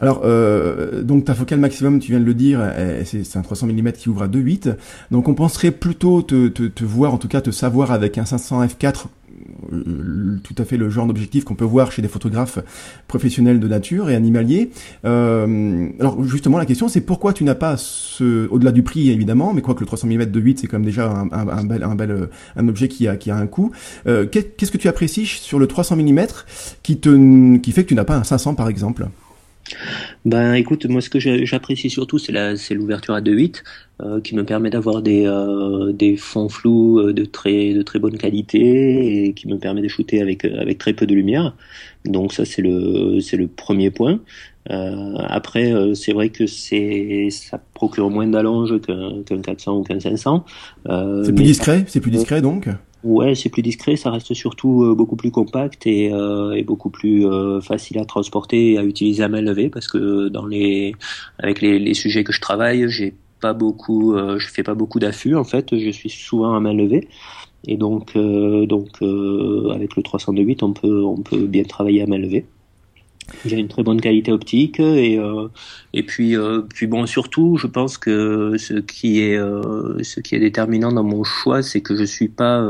Alors, 0.00 0.22
euh, 0.24 1.02
donc 1.02 1.24
ta 1.24 1.34
focale 1.34 1.58
maximum, 1.60 1.98
tu 1.98 2.12
viens 2.12 2.20
de 2.20 2.24
le 2.24 2.34
dire, 2.34 2.60
c'est 3.04 3.36
un 3.36 3.42
300 3.42 3.66
mm 3.66 3.92
qui 3.92 4.08
ouvre 4.08 4.22
à 4.22 4.28
2.8. 4.28 4.76
Donc 5.10 5.28
on 5.28 5.34
penserait 5.34 5.70
plutôt 5.70 6.22
te, 6.22 6.48
te, 6.48 6.84
voir, 6.84 7.14
en 7.14 7.18
tout 7.18 7.28
cas 7.28 7.40
te 7.40 7.50
savoir 7.50 7.90
avec 7.92 8.18
un 8.18 8.24
500 8.24 8.64
f4 8.66 9.06
euh, 9.72 10.38
tout 10.42 10.54
à 10.58 10.64
fait 10.64 10.76
le 10.76 10.88
genre 10.88 11.06
d'objectif 11.06 11.44
qu'on 11.44 11.54
peut 11.54 11.64
voir 11.64 11.92
chez 11.92 12.02
des 12.02 12.08
photographes 12.08 12.58
professionnels 13.08 13.60
de 13.60 13.68
nature 13.68 14.10
et 14.10 14.14
animaliers. 14.14 14.70
Euh, 15.04 15.88
alors 15.98 16.22
justement, 16.24 16.58
la 16.58 16.66
question 16.66 16.88
c'est 16.88 17.00
pourquoi 17.00 17.32
tu 17.32 17.44
n'as 17.44 17.54
pas 17.54 17.76
ce, 17.76 18.48
au-delà 18.48 18.72
du 18.72 18.82
prix 18.82 19.10
évidemment, 19.10 19.52
mais 19.52 19.62
quoi 19.62 19.74
que 19.74 19.80
le 19.80 19.86
300 19.86 20.08
mm 20.08 20.26
de 20.26 20.40
8 20.40 20.58
c'est 20.60 20.66
quand 20.66 20.78
même 20.78 20.86
déjà 20.86 21.10
un, 21.10 21.64
bel, 21.64 22.28
un 22.56 22.68
objet 22.68 22.88
qui 22.88 23.06
a, 23.08 23.16
qui 23.16 23.30
a 23.30 23.36
un 23.36 23.46
coût. 23.46 23.70
Qu'est-ce 24.04 24.70
que 24.70 24.78
tu 24.78 24.88
apprécies 24.88 25.26
sur 25.26 25.58
le 25.58 25.66
300 25.66 25.96
mm 25.96 26.20
qui 26.82 26.98
te, 26.98 27.56
qui 27.58 27.72
fait 27.72 27.84
que 27.84 27.88
tu 27.88 27.94
n'as 27.94 28.04
pas 28.04 28.16
un 28.16 28.24
500 28.24 28.54
par 28.54 28.68
exemple? 28.68 29.08
Ben 30.24 30.54
écoute, 30.54 30.86
moi 30.86 31.00
ce 31.00 31.10
que 31.10 31.18
j'apprécie 31.18 31.90
surtout 31.90 32.18
c'est 32.18 32.32
la 32.32 32.56
c'est 32.56 32.74
l'ouverture 32.74 33.14
à 33.14 33.20
2.8 33.20 33.62
euh, 34.02 34.20
qui 34.20 34.34
me 34.34 34.44
permet 34.44 34.70
d'avoir 34.70 35.02
des 35.02 35.26
euh, 35.26 35.92
des 35.92 36.16
fonds 36.16 36.48
flous 36.48 36.98
euh, 36.98 37.12
de 37.12 37.24
très 37.24 37.72
de 37.72 37.82
très 37.82 37.98
bonne 37.98 38.16
qualité 38.16 39.26
et 39.26 39.32
qui 39.34 39.48
me 39.48 39.58
permet 39.58 39.82
de 39.82 39.88
shooter 39.88 40.20
avec 40.20 40.44
avec 40.44 40.78
très 40.78 40.92
peu 40.92 41.06
de 41.06 41.14
lumière. 41.14 41.56
Donc 42.04 42.32
ça 42.32 42.44
c'est 42.44 42.62
le 42.62 43.20
c'est 43.20 43.36
le 43.36 43.46
premier 43.46 43.90
point. 43.90 44.20
Euh, 44.70 45.14
après 45.28 45.72
c'est 45.94 46.12
vrai 46.12 46.28
que 46.28 46.46
c'est 46.46 47.28
ça 47.30 47.60
procure 47.74 48.10
moins 48.10 48.26
d'allonge 48.26 48.80
qu'un 48.80 49.22
qu'un 49.24 49.40
400 49.40 49.78
ou 49.78 49.82
qu'un 49.82 50.00
500. 50.00 50.44
c'est 50.86 51.34
plus 51.34 51.44
discret, 51.44 51.84
c'est 51.86 52.00
plus 52.00 52.10
discret 52.10 52.42
donc? 52.42 52.68
Ouais, 53.02 53.34
c'est 53.34 53.48
plus 53.48 53.62
discret, 53.62 53.96
ça 53.96 54.10
reste 54.10 54.34
surtout 54.34 54.82
euh, 54.84 54.94
beaucoup 54.94 55.16
plus 55.16 55.30
compact 55.30 55.86
et, 55.86 56.12
euh, 56.12 56.52
et 56.52 56.62
beaucoup 56.62 56.90
plus 56.90 57.26
euh, 57.26 57.60
facile 57.62 57.98
à 57.98 58.04
transporter 58.04 58.72
et 58.72 58.78
à 58.78 58.84
utiliser 58.84 59.22
à 59.22 59.28
main 59.28 59.40
levée 59.40 59.70
parce 59.70 59.88
que 59.88 60.28
dans 60.28 60.44
les 60.44 60.94
avec 61.38 61.62
les, 61.62 61.78
les 61.78 61.94
sujets 61.94 62.24
que 62.24 62.32
je 62.32 62.42
travaille, 62.42 62.90
j'ai 62.90 63.14
pas 63.40 63.54
beaucoup, 63.54 64.14
je 64.14 64.46
fais 64.48 64.62
pas 64.62 64.74
beaucoup 64.74 64.98
d'affûts 64.98 65.34
en 65.34 65.44
fait. 65.44 65.78
Je 65.78 65.90
suis 65.90 66.10
souvent 66.10 66.54
à 66.54 66.60
main 66.60 66.74
levée. 66.74 67.08
Et 67.66 67.78
donc, 67.78 68.14
donc 68.14 68.88
avec 69.72 69.96
le 69.96 70.02
308, 70.02 70.62
on 70.62 70.72
peut, 70.74 71.02
on 71.04 71.16
peut 71.22 71.46
bien 71.46 71.64
travailler 71.64 72.02
à 72.02 72.06
main 72.06 72.18
levée. 72.18 72.44
J'ai 73.44 73.58
une 73.58 73.68
très 73.68 73.82
bonne 73.82 74.00
qualité 74.00 74.32
optique 74.32 74.80
et 74.80 75.18
euh, 75.18 75.48
et 75.92 76.02
puis 76.02 76.36
euh, 76.36 76.62
puis 76.62 76.86
bon 76.86 77.06
surtout 77.06 77.56
je 77.56 77.66
pense 77.66 77.96
que 77.96 78.56
ce 78.58 78.74
qui 78.74 79.20
est 79.20 79.36
euh, 79.36 80.02
ce 80.02 80.20
qui 80.20 80.34
est 80.34 80.40
déterminant 80.40 80.92
dans 80.92 81.04
mon 81.04 81.24
choix 81.24 81.62
c'est 81.62 81.80
que 81.80 81.94
je 81.96 82.04
suis 82.04 82.28
pas 82.28 82.66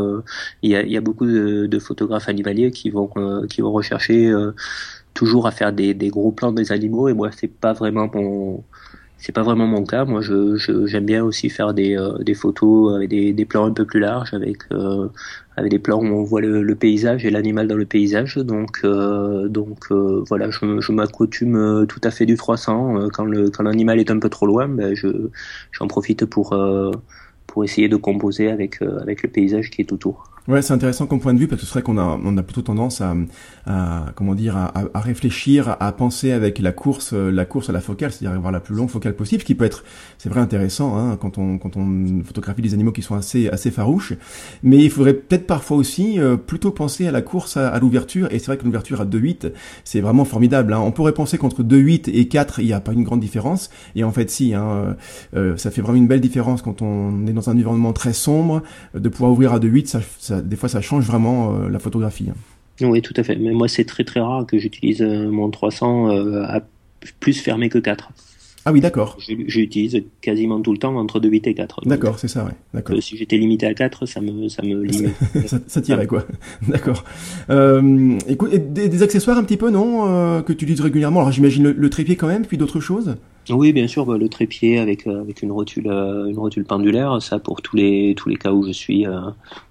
il 0.62 0.70
y 0.70 0.76
a, 0.76 0.82
y 0.82 0.96
a 0.96 1.00
beaucoup 1.00 1.26
de, 1.26 1.66
de, 1.66 1.78
photographes 1.78 2.28
animaliers 2.28 2.70
qui 2.70 2.90
vont 2.90 3.10
qui 3.48 3.60
vont 3.62 3.72
rechercher 3.72 4.32
toujours 5.14 5.46
à 5.46 5.50
faire 5.50 5.72
des, 5.72 5.94
des 5.94 6.08
gros 6.08 6.30
plans 6.30 6.52
des 6.52 6.72
animaux 6.72 7.08
et 7.08 7.14
moi 7.14 7.30
c'est 7.32 7.52
pas 7.52 7.72
vraiment 7.72 8.08
mon 8.14 8.62
c'est 9.20 9.32
pas 9.32 9.42
vraiment 9.42 9.66
mon 9.66 9.84
cas. 9.84 10.04
Moi, 10.06 10.22
je, 10.22 10.56
j'aime 10.86 11.04
bien 11.04 11.22
aussi 11.22 11.50
faire 11.50 11.74
des, 11.74 11.96
euh, 11.96 12.18
des 12.18 12.34
photos 12.34 12.94
avec 12.96 13.10
des, 13.10 13.32
des, 13.32 13.44
plans 13.44 13.66
un 13.66 13.72
peu 13.72 13.84
plus 13.84 14.00
larges, 14.00 14.32
avec 14.32 14.62
euh, 14.72 15.08
avec 15.56 15.70
des 15.70 15.78
plans 15.78 15.98
où 15.98 16.06
on 16.06 16.22
voit 16.24 16.40
le, 16.40 16.62
le 16.62 16.74
paysage 16.74 17.26
et 17.26 17.30
l'animal 17.30 17.68
dans 17.68 17.76
le 17.76 17.84
paysage. 17.84 18.36
Donc 18.38 18.80
euh, 18.84 19.48
donc 19.48 19.92
voilà, 20.28 20.50
je, 20.50 20.80
je 20.80 20.92
m'accoutume 20.92 21.86
tout 21.86 22.00
à 22.02 22.10
fait 22.10 22.26
du 22.26 22.36
300. 22.36 23.10
Quand 23.12 23.24
le 23.24 23.50
quand 23.50 23.62
l'animal 23.62 24.00
est 24.00 24.10
un 24.10 24.18
peu 24.18 24.30
trop 24.30 24.46
loin, 24.46 24.68
ben 24.68 24.94
je 24.94 25.08
j'en 25.72 25.86
profite 25.86 26.24
pour 26.24 26.56
pour 27.46 27.64
essayer 27.64 27.88
de 27.88 27.96
composer 27.96 28.50
avec 28.50 28.80
avec 28.82 29.22
le 29.22 29.28
paysage 29.28 29.70
qui 29.70 29.82
est 29.82 29.92
autour. 29.92 30.30
Ouais, 30.48 30.62
c'est 30.62 30.72
intéressant 30.72 31.06
comme 31.06 31.20
point 31.20 31.34
de 31.34 31.38
vue 31.38 31.48
parce 31.48 31.60
que 31.60 31.66
c'est 31.66 31.74
vrai 31.74 31.82
qu'on 31.82 31.98
a, 31.98 32.18
on 32.24 32.36
a 32.36 32.42
plutôt 32.42 32.62
tendance 32.62 33.00
à, 33.00 33.14
à 33.66 34.06
comment 34.14 34.34
dire, 34.34 34.56
à, 34.56 34.72
à, 34.94 35.00
réfléchir, 35.00 35.76
à 35.78 35.92
penser 35.92 36.32
avec 36.32 36.58
la 36.58 36.72
course, 36.72 37.12
la 37.12 37.44
course 37.44 37.68
à 37.70 37.72
la 37.72 37.80
focale, 37.80 38.10
c'est-à-dire 38.10 38.36
avoir 38.36 38.50
la 38.50 38.60
plus 38.60 38.74
longue 38.74 38.88
focale 38.88 39.14
possible, 39.14 39.42
ce 39.42 39.46
qui 39.46 39.54
peut 39.54 39.64
être, 39.64 39.84
c'est 40.18 40.28
vrai, 40.28 40.40
intéressant 40.40 40.96
hein, 40.96 41.16
quand 41.20 41.38
on 41.38 41.58
quand 41.58 41.76
on 41.76 42.22
photographie 42.24 42.62
des 42.62 42.74
animaux 42.74 42.92
qui 42.92 43.02
sont 43.02 43.14
assez 43.14 43.48
assez 43.48 43.70
farouches. 43.70 44.14
Mais 44.62 44.78
il 44.78 44.90
faudrait 44.90 45.14
peut-être 45.14 45.46
parfois 45.46 45.76
aussi 45.76 46.18
euh, 46.18 46.36
plutôt 46.36 46.70
penser 46.70 47.06
à 47.06 47.12
la 47.12 47.22
course 47.22 47.56
à, 47.56 47.78
l'ouverture. 47.78 48.28
Et 48.32 48.38
c'est 48.38 48.46
vrai 48.46 48.56
que 48.56 48.64
l'ouverture 48.64 49.00
à 49.00 49.04
2.8, 49.04 49.52
c'est 49.84 50.00
vraiment 50.00 50.24
formidable. 50.24 50.72
Hein. 50.72 50.80
On 50.80 50.92
pourrait 50.92 51.12
penser 51.12 51.38
qu'entre 51.38 51.62
2.8 51.62 52.10
et 52.12 52.28
4, 52.28 52.60
il 52.60 52.66
n'y 52.66 52.72
a 52.72 52.80
pas 52.80 52.92
une 52.92 53.04
grande 53.04 53.20
différence. 53.20 53.70
Et 53.94 54.04
en 54.04 54.12
fait, 54.12 54.30
si, 54.30 54.54
hein, 54.54 54.68
euh, 54.70 54.94
euh, 55.36 55.56
ça 55.56 55.70
fait 55.70 55.82
vraiment 55.82 55.98
une 55.98 56.08
belle 56.08 56.20
différence 56.20 56.62
quand 56.62 56.82
on 56.82 57.26
est 57.26 57.32
dans 57.32 57.50
un 57.50 57.52
environnement 57.52 57.92
très 57.92 58.12
sombre, 58.12 58.62
de 58.94 59.08
pouvoir 59.08 59.32
ouvrir 59.32 59.52
à 59.52 59.58
2.8, 59.58 59.86
ça, 59.86 60.00
ça 60.18 60.29
des 60.30 60.56
fois, 60.56 60.68
ça 60.68 60.80
change 60.80 61.04
vraiment 61.04 61.54
euh, 61.54 61.68
la 61.68 61.78
photographie. 61.78 62.28
Hein. 62.30 62.86
Oui, 62.86 63.02
tout 63.02 63.14
à 63.16 63.22
fait. 63.22 63.36
Mais 63.36 63.52
moi, 63.52 63.68
c'est 63.68 63.84
très 63.84 64.04
très 64.04 64.20
rare 64.20 64.46
que 64.46 64.58
j'utilise 64.58 65.02
euh, 65.02 65.30
mon 65.30 65.50
300 65.50 66.10
euh, 66.10 66.42
à 66.44 66.60
plus 67.18 67.38
fermé 67.38 67.68
que 67.68 67.78
4. 67.78 68.10
Ah 68.66 68.72
oui, 68.72 68.80
d'accord. 68.80 69.16
J'utilise 69.46 70.02
quasiment 70.20 70.60
tout 70.60 70.72
le 70.72 70.78
temps 70.78 70.94
entre 70.96 71.18
2, 71.18 71.30
8 71.30 71.46
et 71.46 71.54
4. 71.54 71.80
D'accord, 71.86 72.18
c'est 72.18 72.28
ça, 72.28 72.44
ouais. 72.44 72.52
D'accord. 72.74 73.02
si 73.02 73.16
j'étais 73.16 73.38
limité 73.38 73.66
à 73.66 73.72
4, 73.72 74.04
ça 74.04 74.20
me, 74.20 74.48
ça 74.48 74.62
me 74.62 74.82
limite. 74.84 75.14
ça, 75.66 75.80
tirait, 75.80 76.06
quoi. 76.06 76.26
D'accord. 76.68 77.04
Euh, 77.48 78.18
écoute, 78.28 78.50
des, 78.72 79.02
accessoires 79.02 79.38
un 79.38 79.44
petit 79.44 79.56
peu, 79.56 79.70
non, 79.70 80.42
que 80.42 80.52
tu 80.52 80.64
utilises 80.64 80.82
régulièrement? 80.82 81.20
Alors 81.20 81.32
j'imagine 81.32 81.64
le, 81.64 81.72
le, 81.72 81.90
trépied 81.90 82.16
quand 82.16 82.28
même, 82.28 82.44
puis 82.44 82.58
d'autres 82.58 82.80
choses? 82.80 83.16
Oui, 83.52 83.72
bien 83.72 83.86
sûr, 83.86 84.06
bah, 84.06 84.18
le 84.18 84.28
trépied 84.28 84.78
avec 84.78 85.06
euh, 85.06 85.20
avec 85.20 85.42
une 85.42 85.52
rotule 85.52 85.88
euh, 85.88 86.26
une 86.26 86.38
rotule 86.38 86.64
pendulaire, 86.64 87.20
ça 87.22 87.38
pour 87.38 87.62
tous 87.62 87.76
les 87.76 88.14
tous 88.16 88.28
les 88.28 88.36
cas 88.36 88.52
où 88.52 88.66
je 88.66 88.72
suis 88.72 89.06
euh, 89.06 89.20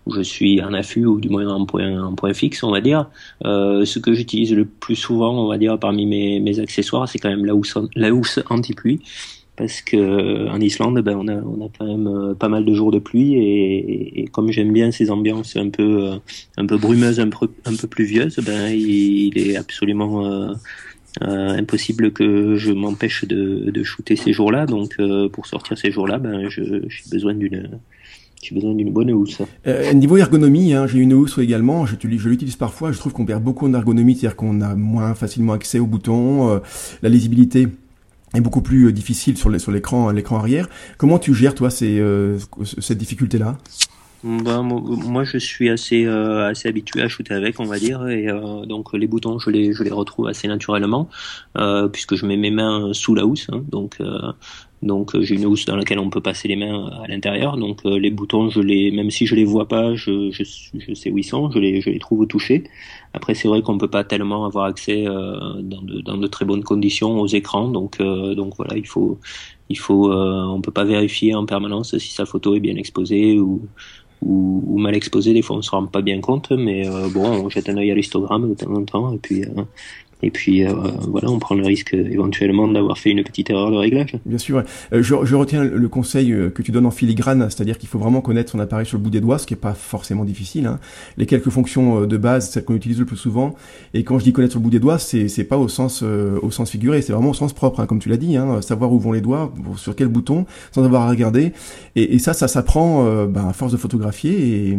où 0.06 0.14
je 0.14 0.22
suis 0.22 0.62
en 0.62 0.74
affût 0.74 1.06
ou 1.06 1.20
du 1.20 1.30
moins 1.30 1.48
en 1.48 1.66
point 1.66 2.02
en 2.02 2.16
point 2.16 2.34
fixe, 2.34 2.64
on 2.64 2.72
va 2.72 2.82
dire. 2.82 3.10
ce 3.44 4.00
que 4.00 4.14
j'utilise 4.14 4.54
le 4.54 4.66
plus 4.66 4.96
souvent, 4.96 5.46
on 5.46 5.48
va 5.48 5.58
dire 5.58 5.78
parmi 5.80 6.06
mes 6.06 6.40
mes 6.40 6.60
accessoires, 6.60 7.08
c'est 7.08 7.20
quand 7.20 7.30
même 7.30 7.46
la 7.46 7.56
housse 7.56 7.78
la 7.96 8.12
housse 8.12 8.40
anti-pluie 8.50 9.02
parce 9.56 9.82
que 9.82 10.48
en 10.48 10.62
Islande, 10.62 11.02
ben 11.02 11.18
on 11.18 11.28
a 11.28 11.36
on 11.36 11.66
a 11.66 11.70
quand 11.78 11.86
même 11.86 12.36
pas 12.36 12.48
mal 12.48 12.64
de 12.66 12.74
jours 12.74 12.92
de 12.92 13.00
pluie 13.00 13.36
et, 13.36 14.22
et, 14.22 14.28
comme 14.28 14.52
j'aime 14.52 14.72
bien 14.72 14.92
ces 14.92 15.12
ambiances 15.12 15.58
un 15.58 15.70
peu 15.70 16.12
un 16.58 16.66
peu 16.66 16.78
brumeuses, 16.78 17.20
un 17.20 17.30
peu 17.30 17.50
un 17.66 17.76
peu 17.76 17.88
pluvieuses, 17.88 18.40
ben 18.40 18.70
il, 18.70 19.38
il 19.38 19.38
est 19.38 19.58
absolument 19.58 20.26
euh, 20.26 20.54
impossible 21.22 22.12
que 22.12 22.56
je 22.56 22.72
m'empêche 22.72 23.26
de, 23.26 23.70
de 23.72 23.84
shooter 23.84 24.16
ces 24.16 24.34
jours-là. 24.34 24.66
Donc 24.66 24.96
euh, 25.00 25.30
pour 25.30 25.46
sortir 25.46 25.78
ces 25.78 25.92
jours-là, 25.92 26.18
ben, 26.18 26.50
je, 26.50 26.62
j'ai 26.64 27.04
besoin 27.12 27.34
d'une 27.34 27.80
besoin 28.52 28.74
d'une 28.74 28.92
bonne 28.92 29.12
housse. 29.12 29.42
Euh, 29.68 29.94
niveau 29.94 30.18
ergonomie, 30.18 30.74
hein, 30.74 30.88
j'ai 30.88 31.00
une 31.00 31.14
housse 31.14 31.38
également. 31.38 31.86
Je, 31.86 31.96
l'utilise 32.08 32.56
parfois. 32.56 32.92
Je 32.92 32.98
trouve 32.98 33.14
qu'on 33.14 33.26
perd 33.26 33.44
beaucoup 33.44 33.68
en 33.68 33.74
ergonomie, 33.74 34.16
c'est-à-dire 34.16 34.38
qu'on 34.38 34.62
a 34.62 34.76
moins 34.76 35.14
facilement 35.14 35.54
accès 35.54 35.80
aux 35.80 35.86
boutons. 35.86 36.50
Euh, 36.50 36.60
la 37.02 37.10
lisibilité 37.10 37.68
est 38.34 38.42
beaucoup 38.42 38.62
plus 38.62 38.94
difficile 38.94 39.38
sur, 39.38 39.60
sur 39.60 39.72
l'écran, 39.72 40.12
l'écran 40.12 40.38
arrière. 40.38 40.70
Comment 40.98 41.20
tu 41.20 41.34
gères 41.34 41.54
toi 41.54 41.70
ces, 41.70 42.02
cette 42.80 42.98
difficulté-là? 42.98 43.58
Bah, 44.24 44.62
moi, 44.62 45.24
je 45.24 45.38
suis 45.38 45.70
assez 45.70 46.06
euh, 46.06 46.50
assez 46.50 46.68
habitué 46.68 47.02
à 47.02 47.08
shooter 47.08 47.34
avec, 47.34 47.58
on 47.62 47.66
va 47.66 47.80
dire, 47.80 48.06
et 48.10 48.28
euh, 48.28 48.66
donc 48.66 48.92
les 48.94 49.08
boutons, 49.08 49.40
je 49.40 49.50
les 49.50 49.72
je 49.72 49.82
les 49.82 49.92
retrouve 49.92 50.28
assez 50.28 50.48
naturellement, 50.50 51.10
euh, 51.58 51.88
puisque 51.88 52.16
je 52.16 52.26
mets 52.26 52.36
mes 52.36 52.52
mains 52.52 52.92
sous 52.92 53.16
la 53.16 53.26
housse, 53.26 53.48
hein, 53.50 53.64
donc 53.70 53.98
donc 54.82 55.18
j'ai 55.22 55.36
une 55.36 55.46
housse 55.46 55.66
dans 55.66 55.76
laquelle 55.78 56.00
on 56.00 56.10
peut 56.10 56.22
passer 56.22 56.50
les 56.50 56.58
mains 56.58 56.88
à 57.04 57.08
l'intérieur, 57.08 57.56
donc 57.56 57.82
les 57.86 58.12
boutons, 58.12 58.50
je 58.50 58.60
les 58.60 58.92
même 58.92 59.10
si 59.10 59.26
je 59.26 59.36
les 59.36 59.46
vois 59.46 59.70
pas, 59.70 59.96
je 59.96 60.32
je, 60.32 60.44
je 60.74 60.94
sais 60.94 61.12
où 61.12 61.18
ils 61.18 61.24
sont, 61.24 61.50
je 61.52 61.60
les 61.60 61.80
je 61.80 61.90
les 61.90 62.00
trouve 62.00 62.20
au 62.22 62.26
toucher. 62.26 62.64
Après, 63.14 63.34
c'est 63.34 63.48
vrai 63.48 63.62
qu'on 63.62 63.78
peut 63.78 63.90
pas 63.90 64.04
tellement 64.04 64.46
avoir 64.46 64.66
accès 64.66 65.06
dans 65.06 65.82
de 65.82 66.02
dans 66.02 66.18
de 66.18 66.28
très 66.28 66.44
bonnes 66.46 66.64
conditions 66.64 67.20
aux 67.22 67.28
écrans, 67.28 67.70
donc 67.70 68.00
donc 68.00 68.56
voilà, 68.58 68.76
il 68.78 68.88
faut 68.88 69.18
il 69.70 69.78
faut 69.78 70.12
on 70.12 70.62
peut 70.62 70.72
pas 70.72 70.86
vérifier 70.86 71.36
en 71.36 71.46
permanence 71.46 71.98
si 71.98 72.12
sa 72.14 72.26
photo 72.26 72.56
est 72.56 72.60
bien 72.60 72.76
exposée 72.76 73.40
ou 73.40 73.62
ou, 74.22 74.64
ou, 74.68 74.78
mal 74.78 74.96
exposé, 74.96 75.34
des 75.34 75.42
fois 75.42 75.58
on 75.58 75.62
se 75.62 75.72
rend 75.72 75.86
pas 75.86 76.02
bien 76.02 76.20
compte, 76.22 76.52
mais 76.52 76.88
euh, 76.88 77.08
bon, 77.10 77.26
on 77.26 77.50
jette 77.50 77.70
un 77.70 77.78
œil 77.78 77.92
à 77.92 77.96
l'histogramme 77.96 78.50
de 78.50 78.54
temps 78.56 78.74
en 78.74 78.84
temps, 78.84 79.14
et 79.14 79.18
puis 79.18 79.44
euh, 79.44 79.64
et 80.22 80.32
puis 80.32 80.66
euh, 80.66 80.74
voilà, 81.08 81.30
on 81.30 81.40
prend 81.40 81.56
le 81.56 81.66
risque 81.66 81.94
éventuellement 81.94 82.68
d'avoir 82.68 82.98
fait 82.98 83.12
une 83.12 83.24
petite 83.24 83.50
erreur 83.50 83.72
de 83.72 83.78
réglage. 83.78 84.16
Bien 84.26 84.38
sûr. 84.38 84.64
Euh, 84.92 85.02
je, 85.02 85.16
je, 85.24 85.36
retiens 85.36 85.64
le 85.64 85.88
conseil 85.88 86.34
euh, 86.34 86.50
que 86.50 86.62
tu 86.62 86.72
donnes 86.72 86.86
en 86.86 86.92
filigrane, 86.92 87.50
c'est-à-dire 87.50 87.78
qu'il 87.78 87.88
faut 87.88 88.00
vraiment 88.00 88.20
connaître 88.20 88.52
son 88.52 88.60
appareil 88.60 88.86
sur 88.86 88.98
le 88.98 89.04
bout 89.04 89.10
des 89.10 89.22
doigts, 89.22 89.38
ce 89.38 89.48
qui 89.48 89.54
est 89.54 89.58
pas 89.58 89.74
forcément 89.74 90.26
difficile. 90.26 90.66
Hein. 90.66 90.80
Les 91.18 91.26
quelques 91.26 91.50
fonctions 91.50 92.06
de 92.06 92.18
base, 92.18 92.50
celles 92.50 92.66
qu'on 92.66 92.76
utilise 92.76 93.00
le 93.00 93.06
plus 93.06 93.16
souvent. 93.16 93.56
Et 93.94 94.04
quand 94.04 94.20
je 94.20 94.26
dis 94.26 94.34
connaître 94.34 94.52
sur 94.52 94.60
le 94.60 94.66
bout 94.66 94.70
des 94.70 94.80
doigts, 94.80 95.00
c'est 95.00 95.44
pas 95.46 95.58
au 95.58 95.70
sens 95.70 96.04
au 96.04 96.52
sens 96.52 96.70
figuré, 96.70 97.02
c'est 97.02 97.14
vraiment 97.14 97.30
au 97.30 97.34
sens 97.34 97.54
propre, 97.54 97.80
hein, 97.80 97.86
comme 97.86 98.00
tu 98.00 98.10
l'as 98.10 98.18
dit. 98.18 98.36
Hein, 98.36 98.62
savoir 98.62 98.92
où 98.92 99.00
vont 99.00 99.14
les 99.14 99.22
doigts, 99.22 99.54
sur 99.78 99.96
quel 99.96 100.10
bouton, 100.10 100.46
sans 100.72 100.84
avoir 100.84 101.04
à 101.04 101.10
regarder. 101.10 101.54
Et, 101.96 102.16
et 102.16 102.20
ça, 102.20 102.34
ça 102.34 102.48
s'apprend 102.48 103.26
ben, 103.26 103.48
à 103.48 103.54
force 103.54 103.72
de 103.72 103.78
photographier 103.78 104.70
et 104.70 104.78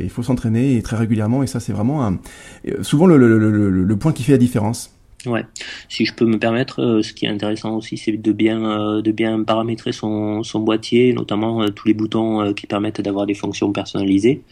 il 0.00 0.10
faut 0.10 0.22
s'entraîner 0.22 0.80
très 0.82 0.96
régulièrement. 0.96 1.42
Et 1.42 1.46
ça, 1.46 1.60
c'est 1.60 1.72
vraiment 1.72 2.06
un, 2.06 2.18
souvent 2.82 3.06
le, 3.06 3.18
le, 3.18 3.38
le, 3.38 3.70
le 3.70 3.96
point 3.96 4.12
qui 4.12 4.22
fait 4.22 4.32
la 4.32 4.38
différence 4.38 4.53
Ouais. 5.26 5.44
Si 5.88 6.04
je 6.04 6.14
peux 6.14 6.26
me 6.26 6.38
permettre, 6.38 6.80
euh, 6.82 7.02
ce 7.02 7.12
qui 7.12 7.24
est 7.24 7.28
intéressant 7.28 7.76
aussi, 7.76 7.96
c'est 7.96 8.12
de 8.12 8.32
bien 8.32 8.64
euh, 8.98 9.02
de 9.02 9.10
bien 9.10 9.42
paramétrer 9.42 9.92
son, 9.92 10.42
son 10.42 10.60
boîtier, 10.60 11.12
notamment 11.14 11.62
euh, 11.62 11.68
tous 11.68 11.88
les 11.88 11.94
boutons 11.94 12.52
qui 12.52 12.66
permettent 12.66 13.00
d'avoir 13.00 13.26
des 13.26 13.34
fonctions 13.34 13.72
personnalisées 13.72 14.42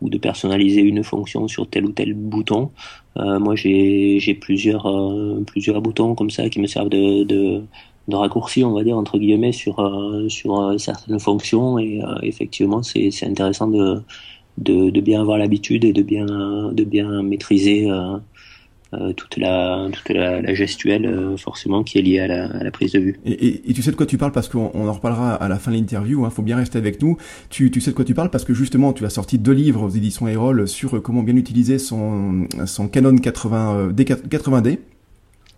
ou 0.00 0.10
de 0.10 0.18
personnaliser 0.18 0.80
une 0.80 1.02
fonction 1.04 1.48
sur 1.48 1.68
tel 1.68 1.86
ou 1.86 1.92
tel 1.92 2.14
bouton. 2.14 2.70
moi, 3.16 3.54
j'ai 3.56 4.18
j'ai 4.20 4.34
plusieurs 4.34 4.84
plusieurs 5.46 5.80
boutons 5.82 6.14
comme 6.14 6.30
ça 6.30 6.48
qui 6.48 6.60
me 6.60 6.66
servent 6.66 6.88
de, 6.88 7.24
de 7.24 7.62
de 8.08 8.16
raccourci, 8.16 8.64
on 8.64 8.72
va 8.72 8.82
dire 8.84 8.96
entre 8.98 9.18
guillemets, 9.18 9.52
sur 9.52 9.76
sur 10.28 10.74
certaines 10.80 11.20
fonctions 11.20 11.78
et 11.78 12.00
effectivement, 12.22 12.82
c'est 12.82 13.10
c'est 13.12 13.26
intéressant 13.26 13.68
de, 13.68 14.02
de 14.58 14.90
de 14.90 15.00
bien 15.00 15.20
avoir 15.20 15.38
l'habitude 15.38 15.84
et 15.84 15.92
de 15.92 16.02
bien 16.02 16.26
de 16.26 16.84
bien 16.84 17.22
maîtriser 17.22 17.88
euh, 18.94 19.12
toute 19.14 19.38
la 19.38 19.88
toute 19.90 20.10
la, 20.10 20.42
la 20.42 20.54
gestuelle 20.54 21.06
euh, 21.06 21.36
forcément 21.38 21.82
qui 21.82 21.98
est 21.98 22.02
liée 22.02 22.20
à 22.20 22.26
la, 22.26 22.44
à 22.44 22.62
la 22.62 22.70
prise 22.70 22.92
de 22.92 22.98
vue. 22.98 23.18
Et, 23.24 23.32
et, 23.32 23.70
et, 23.70 23.72
tu 23.72 23.82
sais 23.82 23.90
de 23.90 23.96
quoi 23.96 24.04
tu 24.04 24.18
parles 24.18 24.32
parce 24.32 24.48
qu'on 24.48 24.70
on 24.74 24.86
en 24.86 24.92
reparlera 24.92 25.34
à 25.34 25.48
la 25.48 25.58
fin 25.58 25.70
de 25.70 25.76
l'interview. 25.76 26.24
Hein, 26.24 26.30
faut 26.30 26.42
bien 26.42 26.56
rester 26.56 26.76
avec 26.76 27.00
nous. 27.00 27.16
Tu, 27.48 27.70
tu 27.70 27.80
sais 27.80 27.92
de 27.92 27.96
quoi 27.96 28.04
tu 28.04 28.12
parles 28.12 28.30
parce 28.30 28.44
que 28.44 28.52
justement 28.52 28.92
tu 28.92 29.06
as 29.06 29.10
sorti 29.10 29.38
deux 29.38 29.52
livres 29.52 29.82
aux 29.82 29.88
éditions 29.88 30.28
Erol 30.28 30.68
sur 30.68 31.02
comment 31.02 31.22
bien 31.22 31.36
utiliser 31.36 31.78
son 31.78 32.46
son 32.66 32.88
Canon 32.88 33.16
80 33.16 33.92
D 33.92 34.04
80D. 34.04 34.78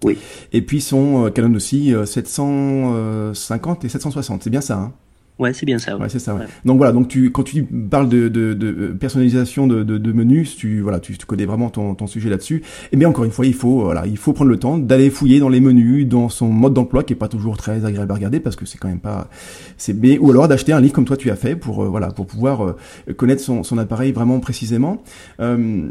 Oui. 0.04 0.18
Et 0.52 0.62
puis 0.62 0.80
son 0.80 1.26
euh, 1.26 1.30
Canon 1.30 1.54
aussi 1.54 1.92
750 2.04 3.84
et 3.84 3.88
760. 3.88 4.44
C'est 4.44 4.50
bien 4.50 4.60
ça. 4.60 4.78
Hein? 4.78 4.92
Ouais, 5.38 5.52
c'est 5.52 5.66
bien 5.66 5.80
ça. 5.80 5.96
Ouais, 5.96 6.08
c'est 6.08 6.20
ça. 6.20 6.34
Ouais. 6.34 6.44
Donc 6.64 6.76
voilà, 6.76 6.92
donc 6.92 7.08
tu 7.08 7.32
quand 7.32 7.42
tu 7.42 7.64
parles 7.64 8.08
de, 8.08 8.28
de, 8.28 8.54
de 8.54 8.92
personnalisation 8.92 9.66
de, 9.66 9.82
de, 9.82 9.98
de, 9.98 10.12
menus, 10.12 10.56
tu 10.56 10.80
voilà, 10.80 11.00
tu, 11.00 11.18
tu 11.18 11.26
connais 11.26 11.44
vraiment 11.44 11.70
ton, 11.70 11.96
ton 11.96 12.06
sujet 12.06 12.30
là-dessus. 12.30 12.62
Et 12.92 12.96
bien 12.96 13.08
encore 13.08 13.24
une 13.24 13.32
fois, 13.32 13.44
il 13.44 13.54
faut 13.54 13.82
voilà, 13.82 14.06
il 14.06 14.16
faut 14.16 14.32
prendre 14.32 14.50
le 14.50 14.58
temps 14.58 14.78
d'aller 14.78 15.10
fouiller 15.10 15.40
dans 15.40 15.48
les 15.48 15.60
menus, 15.60 16.06
dans 16.06 16.28
son 16.28 16.46
mode 16.46 16.74
d'emploi 16.74 17.02
qui 17.02 17.14
est 17.14 17.16
pas 17.16 17.26
toujours 17.26 17.56
très 17.56 17.84
agréable 17.84 18.12
à 18.12 18.14
regarder 18.14 18.38
parce 18.38 18.54
que 18.54 18.64
c'est 18.64 18.78
quand 18.78 18.88
même 18.88 19.00
pas 19.00 19.28
c'est 19.76 19.92
mais 19.92 20.18
ou 20.18 20.30
alors 20.30 20.46
d'acheter 20.46 20.72
un 20.72 20.80
livre 20.80 20.92
comme 20.92 21.04
toi 21.04 21.16
tu 21.16 21.30
as 21.30 21.36
fait 21.36 21.56
pour 21.56 21.82
euh, 21.82 21.88
voilà 21.88 22.08
pour 22.12 22.26
pouvoir 22.26 22.64
euh, 22.64 22.76
connaître 23.16 23.42
son, 23.42 23.64
son 23.64 23.76
appareil 23.78 24.12
vraiment 24.12 24.38
précisément. 24.38 25.02
Euh, 25.40 25.90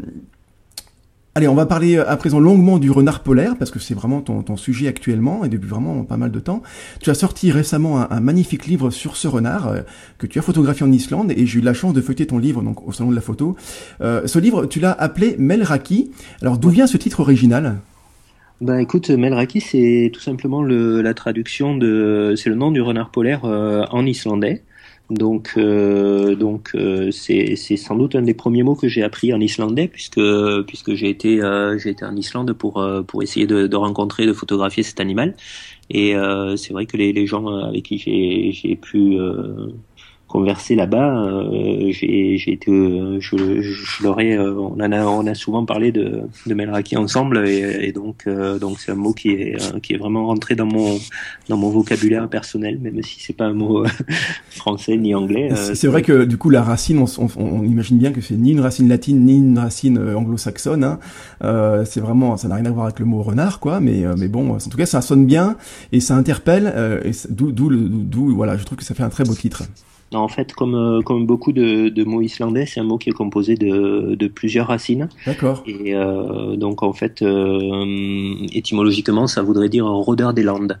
Allez, 1.36 1.48
on 1.48 1.54
va 1.56 1.66
parler 1.66 1.98
à 1.98 2.16
présent 2.16 2.38
longuement 2.38 2.78
du 2.78 2.92
renard 2.92 3.18
polaire, 3.18 3.56
parce 3.58 3.72
que 3.72 3.80
c'est 3.80 3.94
vraiment 3.94 4.20
ton, 4.20 4.56
sujet 4.56 4.86
actuellement, 4.86 5.44
et 5.44 5.48
depuis 5.48 5.68
vraiment 5.68 6.04
pas 6.04 6.16
mal 6.16 6.30
de 6.30 6.38
temps. 6.38 6.62
Tu 7.00 7.10
as 7.10 7.14
sorti 7.14 7.50
récemment 7.50 8.08
un, 8.08 8.20
magnifique 8.20 8.66
livre 8.66 8.90
sur 8.90 9.16
ce 9.16 9.26
renard, 9.26 9.66
euh, 9.66 9.80
que 10.18 10.28
tu 10.28 10.38
as 10.38 10.42
photographié 10.42 10.86
en 10.86 10.92
Islande, 10.92 11.32
et 11.32 11.44
j'ai 11.44 11.58
eu 11.58 11.62
la 11.62 11.74
chance 11.74 11.92
de 11.92 12.00
feuilleter 12.00 12.28
ton 12.28 12.38
livre 12.38 12.62
donc 12.62 12.86
au 12.86 12.92
Salon 12.92 13.10
de 13.10 13.16
la 13.16 13.20
Photo. 13.20 13.56
Euh, 14.00 14.28
ce 14.28 14.38
livre, 14.38 14.66
tu 14.66 14.78
l'as 14.78 14.92
appelé 14.92 15.34
Melraki. 15.36 16.12
Alors, 16.40 16.56
d'où 16.56 16.68
vient 16.68 16.86
ce 16.86 16.98
titre 16.98 17.18
original? 17.18 17.78
Bah 18.60 18.80
écoute, 18.80 19.10
Melraki, 19.10 19.60
c'est 19.60 20.12
tout 20.14 20.20
simplement 20.20 20.62
le, 20.62 21.02
la 21.02 21.14
traduction 21.14 21.76
de, 21.76 22.34
c'est 22.36 22.48
le 22.48 22.54
nom 22.54 22.70
du 22.70 22.80
renard 22.80 23.10
polaire 23.10 23.44
euh, 23.44 23.84
en 23.90 24.06
islandais. 24.06 24.62
Donc, 25.10 25.52
euh, 25.58 26.34
donc 26.34 26.70
euh, 26.74 27.10
c'est 27.10 27.56
sans 27.76 27.94
doute 27.94 28.14
un 28.14 28.22
des 28.22 28.32
premiers 28.32 28.62
mots 28.62 28.74
que 28.74 28.88
j'ai 28.88 29.02
appris 29.02 29.34
en 29.34 29.40
islandais 29.40 29.86
puisque 29.86 30.20
puisque 30.66 30.94
j'ai 30.94 31.10
été 31.10 31.42
euh, 31.42 31.76
été 31.76 32.06
en 32.06 32.16
Islande 32.16 32.54
pour 32.54 32.78
euh, 32.78 33.02
pour 33.02 33.22
essayer 33.22 33.46
de, 33.46 33.66
de, 33.66 33.76
rencontrer, 33.76 34.24
de 34.26 34.32
photographier 34.32 34.82
cet 34.82 35.00
animal. 35.00 35.36
Et 35.90 36.14
c'est 36.56 36.72
vrai 36.72 36.86
que 36.86 36.96
les, 36.96 37.12
les 37.12 37.26
gens 37.26 37.46
avec 37.46 37.84
qui 37.84 37.98
j'ai 37.98 38.52
j'ai 38.52 38.76
pu 38.76 39.18
conversé 40.34 40.74
là-bas, 40.74 41.26
euh, 41.26 41.92
j'ai 41.92 42.50
été, 42.50 42.68
euh, 42.68 43.20
je, 43.20 43.36
je, 43.62 44.02
leur 44.02 44.20
ai, 44.20 44.36
euh, 44.36 44.52
on 44.56 44.80
en 44.80 44.90
a, 44.90 45.04
on 45.04 45.28
a 45.28 45.34
souvent 45.34 45.64
parlé 45.64 45.92
de, 45.92 46.22
de 46.44 46.54
Melraki 46.54 46.96
ensemble, 46.96 47.46
et, 47.46 47.86
et 47.86 47.92
donc, 47.92 48.28
donc 48.60 48.80
c'est 48.80 48.90
un 48.90 48.96
mot 48.96 49.12
qui 49.12 49.28
est, 49.30 49.80
qui 49.80 49.92
est 49.92 49.96
vraiment 49.96 50.26
rentré 50.26 50.56
dans 50.56 50.66
mon, 50.66 50.98
dans 51.48 51.56
mon 51.56 51.70
vocabulaire 51.70 52.28
personnel, 52.28 52.80
même 52.80 53.00
si 53.04 53.20
c'est 53.20 53.32
pas 53.32 53.44
un 53.44 53.52
mot 53.52 53.84
français 54.50 54.96
ni 54.96 55.14
anglais. 55.14 55.50
c'est 55.54 55.86
vrai 55.86 56.02
que 56.02 56.24
du 56.24 56.36
coup 56.36 56.50
la 56.50 56.64
racine, 56.64 56.98
on, 56.98 57.06
on, 57.22 57.28
on 57.36 57.62
imagine 57.62 57.98
bien 57.98 58.10
que 58.10 58.20
c'est 58.20 58.34
ni 58.34 58.50
une 58.50 58.60
racine 58.60 58.88
latine 58.88 59.24
ni 59.24 59.36
une 59.36 59.60
racine 59.60 59.98
anglo-saxonne. 59.98 60.82
Hein. 60.82 60.98
C'est 61.84 62.00
vraiment, 62.00 62.36
ça 62.36 62.48
n'a 62.48 62.56
rien 62.56 62.66
à 62.66 62.70
voir 62.72 62.86
avec 62.86 62.98
le 62.98 63.04
mot 63.04 63.22
renard, 63.22 63.60
quoi. 63.60 63.78
Mais, 63.78 64.02
mais 64.18 64.26
bon, 64.26 64.54
en 64.54 64.58
tout 64.58 64.76
cas, 64.76 64.86
ça 64.86 65.00
sonne 65.00 65.26
bien 65.26 65.56
et 65.92 66.00
ça 66.00 66.16
interpelle. 66.16 66.72
et 67.04 67.12
d'où, 67.30 67.52
d'où, 67.52 68.34
voilà, 68.34 68.56
je 68.56 68.64
trouve 68.64 68.78
que 68.78 68.84
ça 68.84 68.94
fait 68.94 69.04
un 69.04 69.10
très 69.10 69.22
beau 69.22 69.34
titre. 69.34 69.62
En 70.14 70.28
fait, 70.28 70.52
comme, 70.52 70.74
euh, 70.74 71.02
comme 71.02 71.26
beaucoup 71.26 71.52
de, 71.52 71.88
de 71.88 72.04
mots 72.04 72.20
islandais, 72.20 72.66
c'est 72.66 72.80
un 72.80 72.84
mot 72.84 72.98
qui 72.98 73.10
est 73.10 73.12
composé 73.12 73.56
de, 73.56 74.14
de 74.14 74.26
plusieurs 74.26 74.68
racines. 74.68 75.08
D'accord. 75.26 75.62
Et 75.66 75.94
euh, 75.94 76.56
donc, 76.56 76.82
en 76.82 76.92
fait, 76.92 77.22
euh, 77.22 78.34
étymologiquement, 78.52 79.26
ça 79.26 79.42
voudrait 79.42 79.68
dire 79.68 79.86
rôdeur 79.86 80.34
des 80.34 80.42
Landes. 80.42 80.78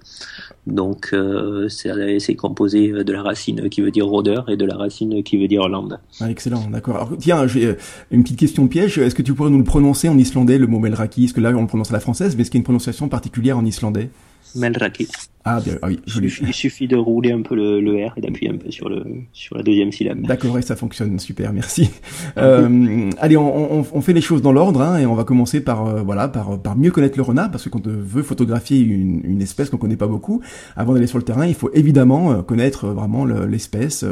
Donc, 0.66 1.10
euh, 1.12 1.68
c'est 1.68 2.34
composé 2.36 3.04
de 3.04 3.12
la 3.12 3.22
racine 3.22 3.68
qui 3.68 3.82
veut 3.82 3.90
dire 3.90 4.06
rôdeur 4.06 4.48
et 4.48 4.56
de 4.56 4.64
la 4.64 4.76
racine 4.76 5.22
qui 5.22 5.36
veut 5.36 5.48
dire 5.48 5.68
lande. 5.68 5.98
Ah, 6.20 6.30
excellent, 6.30 6.68
d'accord. 6.70 7.10
Tiens, 7.18 7.46
j'ai 7.46 7.76
une 8.10 8.22
petite 8.22 8.38
question 8.38 8.66
piège. 8.66 8.96
Est-ce 8.98 9.14
que 9.14 9.22
tu 9.22 9.34
pourrais 9.34 9.50
nous 9.50 9.58
le 9.58 9.64
prononcer 9.64 10.08
en 10.08 10.16
islandais, 10.16 10.56
le 10.56 10.66
mot 10.66 10.78
melraki 10.78 11.24
Est-ce 11.24 11.34
que 11.34 11.40
là, 11.40 11.52
on 11.54 11.60
le 11.60 11.66
prononce 11.66 11.90
à 11.90 11.94
la 11.94 12.00
française, 12.00 12.34
mais 12.34 12.42
est-ce 12.42 12.50
qu'il 12.50 12.58
y 12.58 12.60
a 12.60 12.62
une 12.62 12.64
prononciation 12.64 13.08
particulière 13.08 13.58
en 13.58 13.64
islandais? 13.64 14.08
Melraki. 14.54 15.08
Ah, 15.46 15.60
bien, 15.60 15.74
ah 15.82 15.88
oui, 15.88 16.00
il, 16.06 16.24
il, 16.24 16.54
suffit 16.54 16.88
de 16.88 16.96
rouler 16.96 17.30
un 17.30 17.42
peu 17.42 17.54
le, 17.54 17.78
le 17.78 18.06
R 18.06 18.14
et 18.16 18.22
d'appuyer 18.22 18.50
un 18.50 18.56
peu 18.56 18.70
sur, 18.70 18.88
le, 18.88 19.04
sur 19.34 19.58
la 19.58 19.62
deuxième 19.62 19.92
syllabe. 19.92 20.22
D'accord, 20.22 20.58
et 20.58 20.62
ça 20.62 20.74
fonctionne, 20.74 21.18
super, 21.18 21.52
merci. 21.52 21.90
Euh, 22.38 23.10
allez, 23.18 23.36
on, 23.36 23.80
on, 23.80 23.86
on, 23.92 24.00
fait 24.00 24.14
les 24.14 24.22
choses 24.22 24.40
dans 24.40 24.52
l'ordre, 24.52 24.80
hein, 24.80 24.98
et 24.98 25.06
on 25.06 25.14
va 25.14 25.24
commencer 25.24 25.60
par, 25.60 25.86
euh, 25.86 26.02
voilà, 26.02 26.28
par, 26.28 26.58
par 26.60 26.76
mieux 26.76 26.90
connaître 26.90 27.18
le 27.18 27.22
renard, 27.22 27.50
parce 27.50 27.64
que 27.64 27.68
quand 27.68 27.86
on 27.86 27.90
veut 27.90 28.22
photographier 28.22 28.80
une, 28.80 29.20
une 29.22 29.42
espèce 29.42 29.68
qu'on 29.68 29.76
connaît 29.76 29.96
pas 29.96 30.06
beaucoup, 30.06 30.40
avant 30.76 30.94
d'aller 30.94 31.06
sur 31.06 31.18
le 31.18 31.24
terrain, 31.24 31.46
il 31.46 31.54
faut 31.54 31.70
évidemment 31.74 32.32
euh, 32.32 32.42
connaître 32.42 32.88
vraiment 32.88 33.26
l'espèce, 33.26 34.04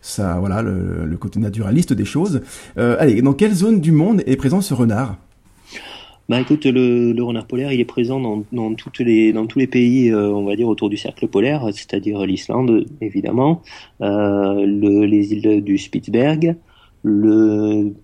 ça, 0.00 0.36
voilà, 0.38 0.62
le, 0.62 1.04
le, 1.04 1.16
côté 1.16 1.40
naturaliste 1.40 1.92
des 1.92 2.04
choses. 2.04 2.40
allez, 2.76 3.20
dans 3.20 3.32
quelle 3.32 3.52
zone 3.52 3.80
du 3.80 3.90
monde 3.90 4.22
est 4.26 4.36
présent 4.36 4.60
ce 4.60 4.74
renard? 4.74 5.16
Bah 6.28 6.40
écoute, 6.40 6.66
le, 6.66 7.12
le, 7.12 7.22
renard 7.22 7.46
polaire, 7.46 7.72
il 7.72 7.80
est 7.80 7.86
présent 7.86 8.20
dans, 8.20 8.44
dans, 8.52 8.74
toutes 8.74 8.98
les, 8.98 9.32
dans 9.32 9.46
tous 9.46 9.58
les 9.58 9.66
pays, 9.66 10.10
euh, 10.10 10.28
on 10.30 10.44
va 10.44 10.56
dire, 10.56 10.68
autour 10.68 10.90
du 10.90 10.98
cercle 10.98 11.26
polaire, 11.26 11.66
c'est-à-dire 11.72 12.26
l'Islande, 12.26 12.86
évidemment, 13.00 13.62
euh, 14.02 14.66
le, 14.66 15.06
les 15.06 15.32
îles 15.32 15.64
du 15.64 15.78
Spitzberg, 15.78 16.56
le, 17.02 17.94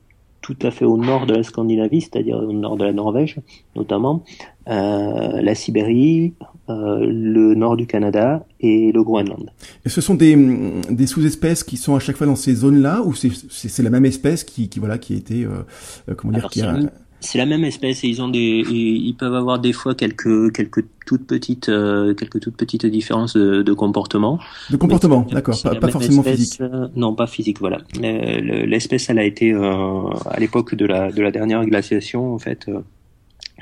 tout 0.45 0.57
à 0.61 0.71
fait 0.71 0.85
au 0.85 0.99
nord 0.99 1.26
de 1.26 1.35
la 1.35 1.43
Scandinavie, 1.43 2.02
c'est-à-dire 2.02 2.37
au 2.37 2.52
nord 2.52 2.76
de 2.76 2.85
la 2.85 2.93
Norvège, 2.93 3.37
notamment, 3.76 4.25
euh, 4.69 5.40
la 5.40 5.54
Sibérie, 5.54 6.35
euh, 6.69 7.00
le 7.00 7.54
nord 7.54 7.76
du 7.76 7.87
Canada 7.87 8.47
et 8.61 8.93
le 8.93 9.02
Groenland. 9.02 9.50
Et 9.85 9.88
ce 9.88 10.00
sont 10.02 10.14
des, 10.14 10.37
des 10.90 11.07
sous-espèces 11.07 11.64
qui 11.64 11.78
sont 11.78 11.95
à 11.95 11.99
chaque 11.99 12.16
fois 12.16 12.26
dans 12.26 12.37
ces 12.37 12.54
zones-là, 12.54 13.02
ou 13.04 13.14
c'est 13.14 13.83
la 13.83 13.90
même 13.90 14.07
espèce 14.07 14.45
qui, 14.45 14.69
qui 14.69 14.78
voilà 14.81 14.99
qui 14.99 15.14
a 15.14 15.16
été, 15.16 15.45
euh, 15.45 16.15
comment 16.15 16.32
dire, 16.32 16.49
qui 16.49 16.60
a 16.60 16.76
c'est 17.25 17.39
la 17.39 17.47
même 17.47 17.65
espèce 17.65 18.04
et 18.04 18.08
ils 18.08 18.23
ont 18.23 18.28
des, 18.28 18.63
ils 18.69 19.15
peuvent 19.15 19.34
avoir 19.34 19.58
des 19.58 19.73
fois 19.73 19.95
quelques 19.95 20.52
quelques 20.52 20.84
toutes 21.06 21.26
petites 21.26 21.69
euh, 21.69 22.15
quelques 22.15 22.41
toutes 22.41 22.56
petites 22.56 22.87
différences 22.87 23.34
de, 23.37 23.63
de 23.63 23.73
comportement. 23.73 24.39
De 24.71 24.76
comportement, 24.76 25.26
d'accord, 25.30 25.60
pas, 25.63 25.75
pas 25.75 25.89
forcément 25.89 26.23
physique. 26.23 26.60
Euh, 26.60 26.89
non, 26.95 27.15
pas 27.15 27.26
physique, 27.26 27.58
voilà. 27.60 27.78
L'espèce, 28.00 29.10
elle 29.10 29.19
a 29.19 29.25
été 29.25 29.52
euh, 29.52 30.08
à 30.26 30.39
l'époque 30.39 30.75
de 30.75 30.87
la 30.87 31.10
de 31.10 31.23
la 31.23 31.30
dernière 31.30 31.65
glaciation 31.65 32.34
en 32.34 32.39
fait. 32.39 32.71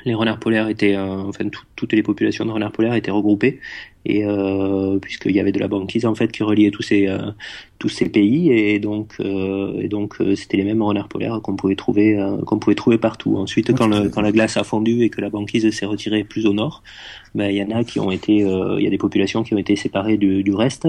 les 0.05 0.13
renards 0.13 0.39
polaires 0.39 0.67
étaient, 0.67 0.97
enfin 0.97 1.45
toutes 1.75 1.93
les 1.93 2.03
populations 2.03 2.45
de 2.45 2.51
renards 2.51 2.73
polaires 2.73 2.93
étaient 2.93 3.11
regroupées 3.11 3.59
et 4.05 4.25
euh, 4.25 4.99
puisqu'il 4.99 5.31
y 5.31 5.39
avait 5.39 5.51
de 5.51 5.59
la 5.59 5.67
banquise 5.67 6.05
en 6.05 6.15
fait 6.15 6.31
qui 6.31 6.43
reliait 6.43 6.71
tous 6.71 6.81
ces 6.81 7.07
euh, 7.07 7.31
tous 7.79 7.89
ces 7.89 8.07
pays 8.07 8.51
et 8.51 8.79
donc 8.79 9.15
euh, 9.19 9.79
et 9.79 9.87
donc 9.87 10.15
euh, 10.21 10.35
c'était 10.35 10.57
les 10.57 10.63
mêmes 10.63 10.81
renards 10.81 11.09
polaires 11.09 11.41
qu'on 11.41 11.55
pouvait 11.55 11.75
trouver 11.75 12.17
euh, 12.17 12.37
qu'on 12.37 12.57
pouvait 12.57 12.75
trouver 12.75 12.97
partout. 12.97 13.37
Ensuite 13.37 13.73
quand 13.75 13.87
le, 13.87 14.09
quand 14.09 14.21
la 14.21 14.31
glace 14.31 14.57
a 14.57 14.63
fondu 14.63 15.03
et 15.03 15.09
que 15.09 15.21
la 15.21 15.29
banquise 15.29 15.69
s'est 15.69 15.85
retirée 15.85 16.23
plus 16.23 16.45
au 16.45 16.53
nord, 16.53 16.83
ben 17.35 17.49
il 17.49 17.57
y 17.57 17.63
en 17.63 17.71
a 17.71 17.83
qui 17.83 17.99
ont 17.99 18.11
été 18.11 18.37
il 18.37 18.83
y 18.83 18.87
a 18.87 18.89
des 18.89 18.97
populations 18.97 19.43
qui 19.43 19.53
ont 19.53 19.57
été 19.57 19.75
séparées 19.75 20.17
du, 20.17 20.43
du 20.43 20.53
reste, 20.53 20.87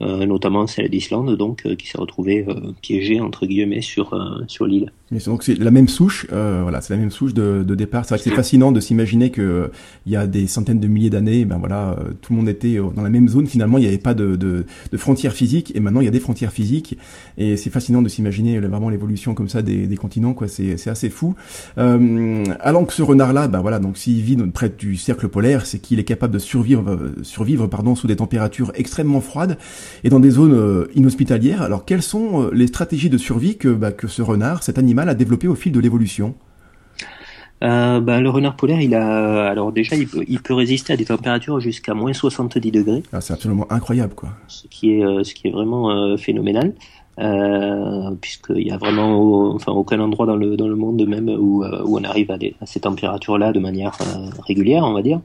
notamment 0.00 0.66
celle 0.66 0.88
d'Islande 0.90 1.36
donc 1.36 1.62
qui 1.76 1.88
s'est 1.88 1.98
retrouvée 1.98 2.44
piégée 2.82 3.20
entre 3.20 3.46
guillemets 3.46 3.80
sur 3.80 4.06
sur 4.46 4.66
l'île. 4.66 4.92
Mais 5.10 5.20
donc 5.20 5.42
c'est 5.42 5.58
la 5.58 5.70
même 5.70 5.88
souche, 5.88 6.26
voilà, 6.30 6.80
c'est 6.82 6.92
la 6.92 7.00
même 7.00 7.10
souche 7.10 7.34
de, 7.34 7.64
de 7.66 7.74
départ. 7.74 8.04
C'est 8.04 8.14
vrai 8.14 8.18
que 8.18 8.28
c'est 8.28 8.36
fascinant 8.36 8.70
de 8.70 8.80
s'imaginer 8.80 9.30
que 9.30 9.70
il 10.06 10.12
y 10.12 10.16
a 10.16 10.26
des 10.26 10.46
centaines 10.46 10.80
de 10.80 10.88
milliers 10.88 11.10
d'années, 11.10 11.44
ben 11.46 11.56
voilà, 11.58 11.96
tout 12.20 12.32
le 12.32 12.38
monde 12.38 12.47
était 12.48 12.78
dans 12.94 13.02
la 13.02 13.10
même 13.10 13.28
zone. 13.28 13.46
Finalement, 13.46 13.78
il 13.78 13.82
n'y 13.82 13.88
avait 13.88 13.98
pas 13.98 14.14
de, 14.14 14.64
frontières 14.96 15.32
physiques, 15.32 15.72
et 15.74 15.80
maintenant 15.80 16.00
il 16.00 16.04
y 16.04 16.08
a 16.08 16.12
des 16.12 16.20
frontières 16.20 16.52
physiques. 16.52 16.98
Et 17.36 17.56
c'est 17.56 17.70
fascinant 17.70 18.02
de 18.02 18.08
s'imaginer 18.08 18.58
vraiment 18.60 18.88
l'évolution 18.88 19.34
comme 19.34 19.48
ça 19.48 19.62
des, 19.62 19.96
continents, 19.96 20.34
quoi. 20.34 20.48
C'est 20.48 20.88
assez 20.88 21.10
fou. 21.10 21.34
Euh, 21.76 22.44
alors 22.60 22.86
que 22.86 22.92
ce 22.92 23.02
renard-là, 23.02 23.48
ben 23.48 23.60
voilà, 23.60 23.78
donc 23.78 23.98
s'il 23.98 24.22
vit 24.22 24.36
près 24.46 24.68
du 24.68 24.96
cercle 24.96 25.28
polaire, 25.28 25.66
c'est 25.66 25.78
qu'il 25.78 25.98
est 25.98 26.04
capable 26.04 26.34
de 26.34 26.38
survivre, 26.38 26.90
euh, 26.90 27.14
survivre, 27.22 27.66
pardon, 27.66 27.94
sous 27.94 28.06
des 28.06 28.16
températures 28.16 28.72
extrêmement 28.74 29.20
froides 29.20 29.58
et 30.04 30.10
dans 30.10 30.20
des 30.20 30.30
zones 30.30 30.54
euh, 30.54 30.86
inhospitalières. 30.94 31.62
Alors, 31.62 31.84
quelles 31.84 32.02
sont 32.02 32.42
euh, 32.42 32.50
les 32.52 32.66
stratégies 32.66 33.10
de 33.10 33.18
survie 33.18 33.56
que, 33.56 33.68
bah, 33.68 33.92
que 33.92 34.06
ce 34.06 34.22
renard, 34.22 34.62
cet 34.62 34.78
animal, 34.78 35.08
a 35.08 35.14
développé 35.14 35.48
au 35.48 35.54
fil 35.54 35.72
de 35.72 35.80
l'évolution? 35.80 36.34
Euh, 37.62 38.00
ben, 38.00 38.20
le 38.20 38.30
renard 38.30 38.56
polaire, 38.56 38.80
il 38.80 38.94
a, 38.94 39.48
alors 39.48 39.72
déjà, 39.72 39.96
il 39.96 40.06
peut, 40.06 40.24
il 40.28 40.40
peut 40.40 40.54
résister 40.54 40.92
à 40.92 40.96
des 40.96 41.06
températures 41.06 41.60
jusqu'à 41.60 41.94
moins 41.94 42.12
70 42.12 42.70
degrés. 42.70 43.02
Ah, 43.12 43.20
c'est 43.20 43.32
absolument 43.32 43.66
incroyable, 43.70 44.14
quoi. 44.14 44.30
Ce 44.46 44.66
qui 44.68 44.94
est, 44.94 45.04
euh, 45.04 45.24
ce 45.24 45.34
qui 45.34 45.48
est 45.48 45.50
vraiment 45.50 45.90
euh, 45.90 46.16
phénoménal, 46.16 46.72
euh, 47.18 48.10
puisqu'il 48.20 48.66
y 48.66 48.70
a 48.70 48.76
vraiment, 48.76 49.54
enfin, 49.54 49.72
aucun 49.72 49.98
endroit 49.98 50.26
dans 50.26 50.36
le 50.36 50.56
dans 50.56 50.68
le 50.68 50.76
monde 50.76 51.04
même 51.06 51.28
où, 51.28 51.64
euh, 51.64 51.82
où 51.84 51.98
on 51.98 52.04
arrive 52.04 52.30
à, 52.30 52.38
des, 52.38 52.54
à 52.60 52.66
ces 52.66 52.80
températures-là 52.80 53.52
de 53.52 53.58
manière 53.58 53.98
régulière, 54.46 54.84
on 54.84 54.92
va 54.92 55.02
dire. 55.02 55.20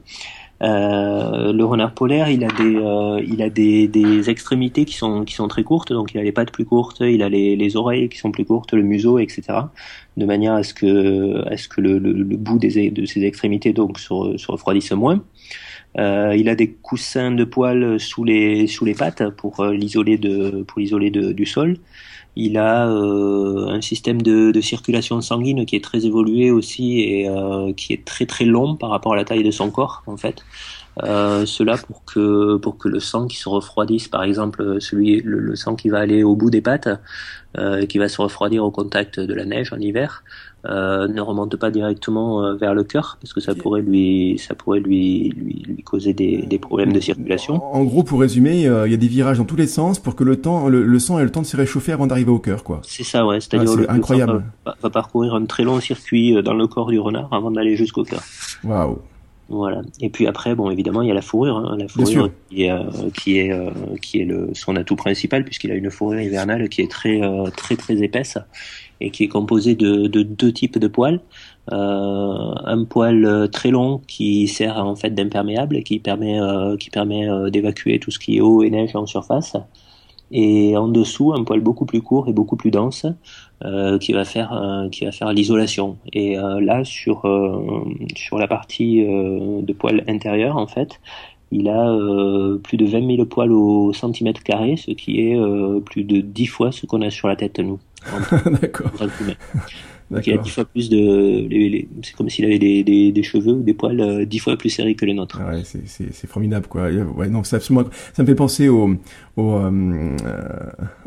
Euh, 0.62 1.52
le 1.52 1.64
renard 1.64 1.94
polaire, 1.94 2.30
il 2.30 2.44
a 2.44 2.48
des, 2.48 2.76
euh, 2.76 3.20
il 3.26 3.42
a 3.42 3.50
des, 3.50 3.88
des, 3.88 4.30
extrémités 4.30 4.84
qui 4.84 4.94
sont, 4.94 5.24
qui 5.24 5.34
sont 5.34 5.48
très 5.48 5.64
courtes, 5.64 5.92
donc 5.92 6.14
il 6.14 6.18
a 6.18 6.22
les 6.22 6.32
pattes 6.32 6.52
plus 6.52 6.64
courtes, 6.64 7.00
il 7.00 7.22
a 7.22 7.28
les, 7.28 7.56
les 7.56 7.76
oreilles 7.76 8.08
qui 8.08 8.18
sont 8.18 8.30
plus 8.30 8.44
courtes, 8.44 8.72
le 8.72 8.82
museau, 8.82 9.18
etc. 9.18 9.42
De 10.16 10.24
manière 10.24 10.54
à 10.54 10.62
ce 10.62 10.72
que, 10.72 11.46
à 11.48 11.56
ce 11.56 11.68
que 11.68 11.80
le, 11.80 11.98
le, 11.98 12.12
le 12.12 12.36
bout 12.36 12.58
des, 12.58 12.90
de 12.90 13.04
ses 13.04 13.24
extrémités 13.24 13.72
donc 13.72 13.98
se, 13.98 14.36
se 14.36 14.50
refroidisse 14.50 14.92
moins. 14.92 15.22
Euh, 15.98 16.34
il 16.36 16.48
a 16.48 16.54
des 16.54 16.70
coussins 16.72 17.30
de 17.30 17.44
poils 17.44 18.00
sous 18.00 18.24
les, 18.24 18.66
sous 18.66 18.84
les 18.84 18.94
pattes 18.94 19.28
pour 19.30 19.60
euh, 19.60 19.74
l'isoler 19.74 20.18
de, 20.18 20.62
pour 20.62 20.80
l'isoler 20.80 21.10
du 21.10 21.46
sol. 21.46 21.76
Il 22.36 22.58
a 22.58 22.88
euh, 22.88 23.68
un 23.68 23.80
système 23.80 24.20
de, 24.22 24.60
circulation 24.60 25.20
sanguine 25.20 25.66
qui 25.66 25.76
est 25.76 25.84
très 25.84 26.06
évolué 26.06 26.50
aussi 26.50 27.00
et 27.00 27.28
euh, 27.28 27.72
qui 27.72 27.92
est 27.92 28.04
très 28.04 28.26
très 28.26 28.44
long 28.44 28.76
par 28.76 28.90
rapport 28.90 29.12
à 29.12 29.16
la 29.16 29.24
taille 29.24 29.44
de 29.44 29.50
son 29.50 29.70
corps 29.70 30.02
en 30.06 30.16
fait. 30.16 30.44
Cela 31.02 31.76
pour 31.76 32.04
que 32.04 32.56
pour 32.56 32.78
que 32.78 32.88
le 32.88 33.00
sang 33.00 33.26
qui 33.26 33.36
se 33.36 33.48
refroidisse, 33.48 34.08
par 34.08 34.22
exemple 34.22 34.80
celui 34.80 35.20
le, 35.22 35.56
sang 35.56 35.74
qui 35.74 35.88
va 35.88 35.98
aller 35.98 36.22
au 36.22 36.36
bout 36.36 36.50
des 36.50 36.60
pattes, 36.60 36.88
euh, 37.58 37.86
qui 37.86 37.98
va 37.98 38.08
se 38.08 38.20
refroidir 38.20 38.64
au 38.64 38.70
contact 38.70 39.20
de 39.20 39.34
la 39.34 39.44
neige 39.44 39.72
en 39.72 39.78
hiver, 39.78 40.22
euh, 40.66 41.08
ne 41.08 41.20
remonte 41.20 41.56
pas 41.56 41.70
directement 41.70 42.42
euh, 42.42 42.54
vers 42.54 42.72
le 42.72 42.84
cœur 42.84 43.18
parce 43.20 43.34
que 43.34 43.40
ça 43.40 43.54
pourrait 43.54 43.82
lui 43.82 44.38
ça 44.38 44.54
pourrait 44.54 44.80
lui 44.80 45.28
lui, 45.36 45.62
lui 45.66 45.82
causer 45.82 46.14
des, 46.14 46.38
des, 46.38 46.58
problèmes 46.58 46.90
de 46.90 47.00
circulation. 47.00 47.62
En, 47.62 47.84
gros, 47.84 48.02
pour 48.02 48.20
résumer, 48.20 48.66
euh, 48.66 48.88
il 48.88 48.90
y 48.90 48.94
a 48.94 48.96
des 48.96 49.08
virages 49.08 49.36
dans 49.36 49.44
tous 49.44 49.56
les 49.56 49.66
sens 49.66 49.98
pour 49.98 50.16
que 50.16 50.24
le 50.24 50.40
temps 50.40 50.68
le, 50.68 50.98
sang 50.98 51.18
ait 51.18 51.24
le 51.24 51.30
temps 51.30 51.42
de 51.42 51.46
se 51.46 51.58
réchauffer 51.58 51.92
avant 51.92 52.06
d'arriver 52.06 52.30
au 52.30 52.38
cœur, 52.38 52.64
quoi. 52.64 52.80
C'est 52.82 53.04
ça, 53.04 53.26
ouais. 53.26 53.40
C'est-à-dire 53.42 53.86
ah, 53.88 53.92
incroyable. 53.92 54.44
va, 54.64 54.74
va, 54.80 54.90
parcourir 54.90 55.34
un 55.34 55.44
très 55.44 55.64
long 55.64 55.80
circuit 55.80 56.42
dans 56.42 56.54
le 56.54 56.66
corps 56.66 56.88
du 56.88 56.98
renard 56.98 57.28
avant 57.30 57.50
d'aller 57.50 57.76
jusqu'au 57.76 58.04
cœur. 58.04 58.22
Waouh. 58.64 59.00
Voilà. 59.48 59.82
Et 60.00 60.08
puis 60.08 60.26
après, 60.26 60.54
bon, 60.54 60.70
évidemment, 60.70 61.02
il 61.02 61.08
y 61.08 61.10
a 61.10 61.14
la 61.14 61.22
fourrure, 61.22 61.58
hein. 61.58 61.76
la 61.78 61.86
fourrure 61.86 62.30
qui 62.48 62.64
est, 62.64 62.70
euh, 62.70 62.84
qui 63.16 63.38
est, 63.38 63.52
euh, 63.52 63.70
qui 64.00 64.20
est 64.20 64.24
le, 64.24 64.50
son 64.54 64.74
atout 64.76 64.96
principal 64.96 65.44
puisqu'il 65.44 65.70
a 65.70 65.74
une 65.74 65.90
fourrure 65.90 66.20
hivernale 66.20 66.68
qui 66.68 66.80
est 66.80 66.90
très, 66.90 67.22
euh, 67.22 67.50
très, 67.54 67.76
très 67.76 68.02
épaisse 68.02 68.38
et 69.00 69.10
qui 69.10 69.24
est 69.24 69.28
composée 69.28 69.74
de, 69.74 70.06
de 70.06 70.22
deux 70.22 70.52
types 70.52 70.78
de 70.78 70.88
poils. 70.88 71.20
un 71.70 72.84
poil 72.88 73.48
très 73.50 73.70
long 73.70 74.00
qui 74.06 74.48
sert 74.48 74.78
en 74.78 74.96
fait 74.96 75.10
d'imperméable 75.10 75.76
et 75.76 75.82
qui 75.82 75.98
permet, 75.98 76.38
qui 76.78 76.90
permet 76.90 77.26
d'évacuer 77.50 77.98
tout 77.98 78.10
ce 78.10 78.18
qui 78.18 78.36
est 78.36 78.40
eau 78.40 78.62
et 78.62 78.70
neige 78.70 78.94
en 78.94 79.04
surface 79.04 79.56
et 80.30 80.76
en 80.76 80.88
dessous 80.88 81.32
un 81.32 81.44
poil 81.44 81.60
beaucoup 81.60 81.86
plus 81.86 82.02
court 82.02 82.28
et 82.28 82.32
beaucoup 82.32 82.56
plus 82.56 82.70
dense 82.70 83.06
euh, 83.64 83.98
qui 83.98 84.12
va 84.12 84.24
faire 84.24 84.52
euh, 84.52 84.88
qui 84.88 85.04
va 85.04 85.12
faire 85.12 85.32
l'isolation. 85.32 85.96
Et 86.12 86.36
euh, 86.38 86.60
là 86.60 86.84
sur 86.84 87.22
sur 88.16 88.38
la 88.38 88.48
partie 88.48 89.04
de 89.06 89.72
poil 89.72 90.04
intérieur 90.08 90.56
en 90.56 90.66
fait 90.66 91.00
il 91.52 91.68
a 91.68 91.96
plus 92.64 92.76
de 92.76 92.84
20 92.84 93.16
000 93.16 93.26
poils 93.26 93.52
au 93.52 93.92
centimètre 93.92 94.42
carré 94.42 94.76
ce 94.76 94.90
qui 94.90 95.20
est 95.20 95.38
plus 95.84 96.02
de 96.02 96.20
10 96.20 96.46
fois 96.46 96.72
ce 96.72 96.84
qu'on 96.86 97.02
a 97.02 97.10
sur 97.10 97.28
la 97.28 97.36
tête 97.36 97.60
nous. 97.60 97.78
D'accord 98.60 98.90
donc 100.14 100.26
il 100.26 100.34
a 100.34 100.38
dix 100.38 100.50
fois 100.50 100.64
plus 100.64 100.88
de. 100.88 101.48
c'est 102.02 102.14
comme 102.14 102.30
s'il 102.30 102.44
avait 102.44 102.58
des, 102.58 102.82
des, 102.82 103.12
des, 103.12 103.22
cheveux 103.22 103.52
ou 103.52 103.62
des 103.62 103.74
poils 103.74 104.00
euh, 104.00 104.24
dix 104.24 104.38
fois 104.38 104.56
plus 104.56 104.70
serrés 104.70 104.94
que 104.94 105.04
les 105.04 105.14
nôtres. 105.14 105.40
Ouais, 105.40 105.62
c'est 105.64 106.26
formidable 106.26 106.66
quoi. 106.68 106.88
Ouais, 106.88 107.28
non. 107.28 107.42
Ça 107.44 107.58
me 107.58 108.24
fait 108.24 108.34
penser 108.34 108.68
au, 108.68 108.96
au, 109.36 109.54
euh, 109.54 110.16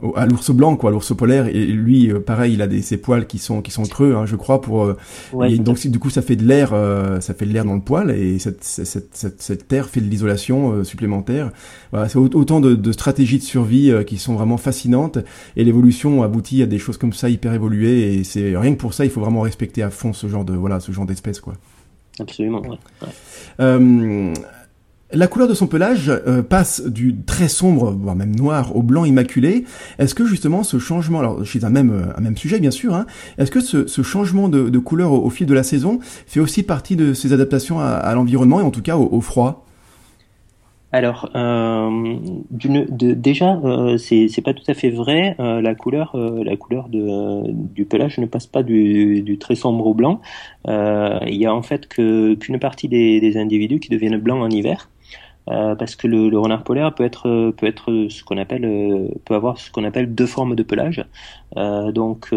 au 0.02 0.13
à 0.17 0.26
l'ours 0.26 0.52
blanc 0.52 0.76
quoi, 0.76 0.91
l'ours 0.91 1.15
polaire. 1.15 1.48
Et 1.48 1.65
lui, 1.65 2.12
euh, 2.12 2.20
pareil, 2.20 2.54
il 2.54 2.62
a 2.62 2.67
des 2.67 2.82
ses 2.82 2.98
poils 2.98 3.26
qui 3.26 3.38
sont 3.39 3.62
qui 3.62 3.72
sont 3.72 3.84
creux, 3.84 4.15
hein, 4.15 4.26
je 4.26 4.36
crois, 4.36 4.62
pour. 4.62 4.84
Euh, 4.84 4.98
ouais, 5.34 5.54
et 5.54 5.58
donc 5.58 5.86
du 5.88 6.00
coup, 6.00 6.10
ça 6.10 6.22
fait 6.22 6.36
de 6.36 6.46
l'air, 6.46 6.70
ça 7.22 7.34
fait 7.34 7.46
de 7.46 7.54
l'air 7.54 7.65
dans 7.65 7.76
le 7.76 7.82
poil 7.82 8.12
et 8.12 8.39
cette 8.39 8.63
cette 8.63 9.15
cette, 9.15 9.41
cette 9.41 9.67
terre 9.67 9.88
fait 9.89 10.02
de 10.02 10.10
l'isolation 10.10 10.84
supplémentaire. 10.84 11.52
Voilà, 11.91 12.10
c'est 12.10 12.17
autant 12.17 12.60
de, 12.60 12.76
de, 12.76 12.91
stratégies 12.91 13.38
de 13.38 13.43
survie 13.43 13.91
qui 14.06 14.17
sont 14.17 14.34
vraiment 14.36 14.58
fascinantes 14.58 15.20
et 15.56 15.63
l'évolution 15.63 16.24
aboutit 16.24 16.62
à 16.62 16.65
des 16.65 16.80
choses 16.80 16.98
comme 16.98 17.13
ça 17.13 17.30
hyper 17.30 17.54
évoluées 17.54 18.15
et 18.15 18.24
c'est 18.24 18.58
rien 18.58 18.74
que 18.74 18.80
pour 18.80 18.93
ça, 18.97 19.05
il 19.05 19.12
faut 19.12 19.21
vraiment 19.21 19.41
respecter 19.41 19.83
à 19.83 19.89
fond 19.89 20.12
ce 20.12 20.27
genre 20.27 20.43
de 20.43 20.53
voilà, 20.53 20.79
ce 20.79 20.91
genre 20.91 21.05
d'espèce 21.05 21.39
quoi. 21.39 21.53
Absolument. 22.19 22.62
Ouais. 22.62 22.77
Euh, 23.60 24.33
la 25.13 25.27
couleur 25.27 25.47
de 25.47 25.53
son 25.53 25.67
pelage 25.67 26.10
euh, 26.10 26.41
passe 26.41 26.81
du 26.81 27.15
très 27.25 27.47
sombre, 27.47 27.91
voire 27.91 28.15
même 28.15 28.36
noir, 28.36 28.75
au 28.75 28.81
blanc 28.81 29.05
immaculé. 29.05 29.65
Est-ce 29.99 30.15
que 30.15 30.25
justement 30.25 30.63
ce 30.63 30.79
changement, 30.79 31.19
alors 31.19 31.45
chez 31.45 31.63
un 31.63 31.69
même, 31.69 32.12
un 32.17 32.21
même 32.21 32.36
sujet 32.36 32.60
bien 32.60 32.71
sûr, 32.71 32.95
hein, 32.95 33.05
est-ce 33.38 33.51
que 33.51 33.62
ce, 33.62 33.86
ce, 33.88 34.01
changement 34.01 34.49
de, 34.49 34.69
de 34.69 34.79
couleur 34.79 35.13
au, 35.13 35.29
fil 35.29 35.45
de 35.45 35.53
la 35.53 35.63
saison 35.63 35.99
fait 36.25 36.39
aussi 36.39 36.63
partie 36.63 36.95
de 36.95 37.13
ses 37.13 37.33
adaptations 37.33 37.79
à, 37.79 37.86
à 37.86 38.15
l'environnement 38.15 38.60
et 38.60 38.63
en 38.63 38.71
tout 38.71 38.81
cas 38.81 38.97
au, 38.97 39.07
au 39.12 39.21
froid? 39.21 39.66
Alors, 40.93 41.30
euh, 41.36 42.17
de, 42.50 43.13
déjà, 43.13 43.60
euh, 43.65 43.97
c'est 43.97 44.41
pas 44.41 44.54
tout 44.54 44.63
à 44.67 44.73
fait 44.73 44.89
vrai. 44.89 45.36
Euh, 45.39 45.62
la 45.62 45.76
couleur, 45.76 46.15
euh, 46.15 46.43
la 46.45 46.56
couleur 46.56 46.88
de, 46.88 47.52
du 47.52 47.84
pelage 47.86 48.19
ne 48.19 48.26
passe 48.26 48.47
pas 48.47 48.63
du, 48.63 49.38
très 49.39 49.56
sombre 49.56 49.86
au 49.88 49.93
blanc. 49.93 50.21
Euh, 50.67 51.19
il 51.28 51.36
y 51.36 51.45
a 51.45 51.54
en 51.54 51.62
fait 51.62 51.89
qu'une 51.89 52.60
partie 52.60 52.88
des, 52.88 53.19
des, 53.19 53.38
individus 53.38 53.80
qui 53.80 53.89
deviennent 53.89 54.17
blancs 54.17 54.41
en 54.41 54.50
hiver, 54.50 54.89
parce 55.45 55.95
que 55.95 56.08
le, 56.08 56.30
le, 56.30 56.39
renard 56.39 56.63
polaire 56.63 56.93
peut 56.93 57.06
être 57.06 57.52
peut 57.52 57.67
être 57.67 58.08
ce 58.10 58.23
qu'on 58.23 58.38
appelle 58.38 59.10
peut 59.26 59.36
avoir 59.36 59.58
ce 59.58 59.71
qu'on 59.71 59.84
appelle 59.86 60.13
deux 60.13 60.26
formes 60.26 60.56
de 60.56 60.63
pelage. 60.63 61.06
donc, 61.56 62.28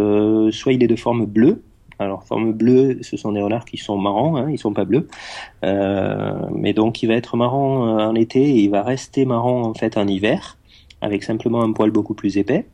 soit 0.52 0.72
il 0.72 0.82
est 0.82 0.88
de 0.88 0.96
forme 0.96 1.26
bleue, 1.26 1.62
alors, 2.00 2.24
forme 2.24 2.54
bleue, 2.54 2.98
ce 3.02 3.18
sont 3.18 3.32
des 3.32 3.42
renards 3.42 3.66
qui 3.66 3.76
sont 3.76 3.98
marrons, 3.98 4.36
hein, 4.36 4.50
ils 4.50 4.58
sont 4.58 4.72
pas 4.72 4.86
bleus. 4.86 5.06
Euh, 5.64 6.32
mais 6.50 6.72
donc, 6.72 7.02
il 7.02 7.06
va 7.08 7.14
être 7.14 7.36
marron 7.36 7.98
euh, 7.98 8.06
en 8.06 8.14
été 8.14 8.42
et 8.42 8.60
il 8.62 8.70
va 8.70 8.82
rester 8.82 9.26
marron 9.26 9.64
en 9.64 9.74
fait 9.74 9.98
en 9.98 10.06
hiver, 10.06 10.56
avec 11.02 11.22
simplement 11.22 11.62
un 11.62 11.72
poil 11.72 11.90
beaucoup 11.90 12.14
plus 12.14 12.38
épais. 12.38 12.66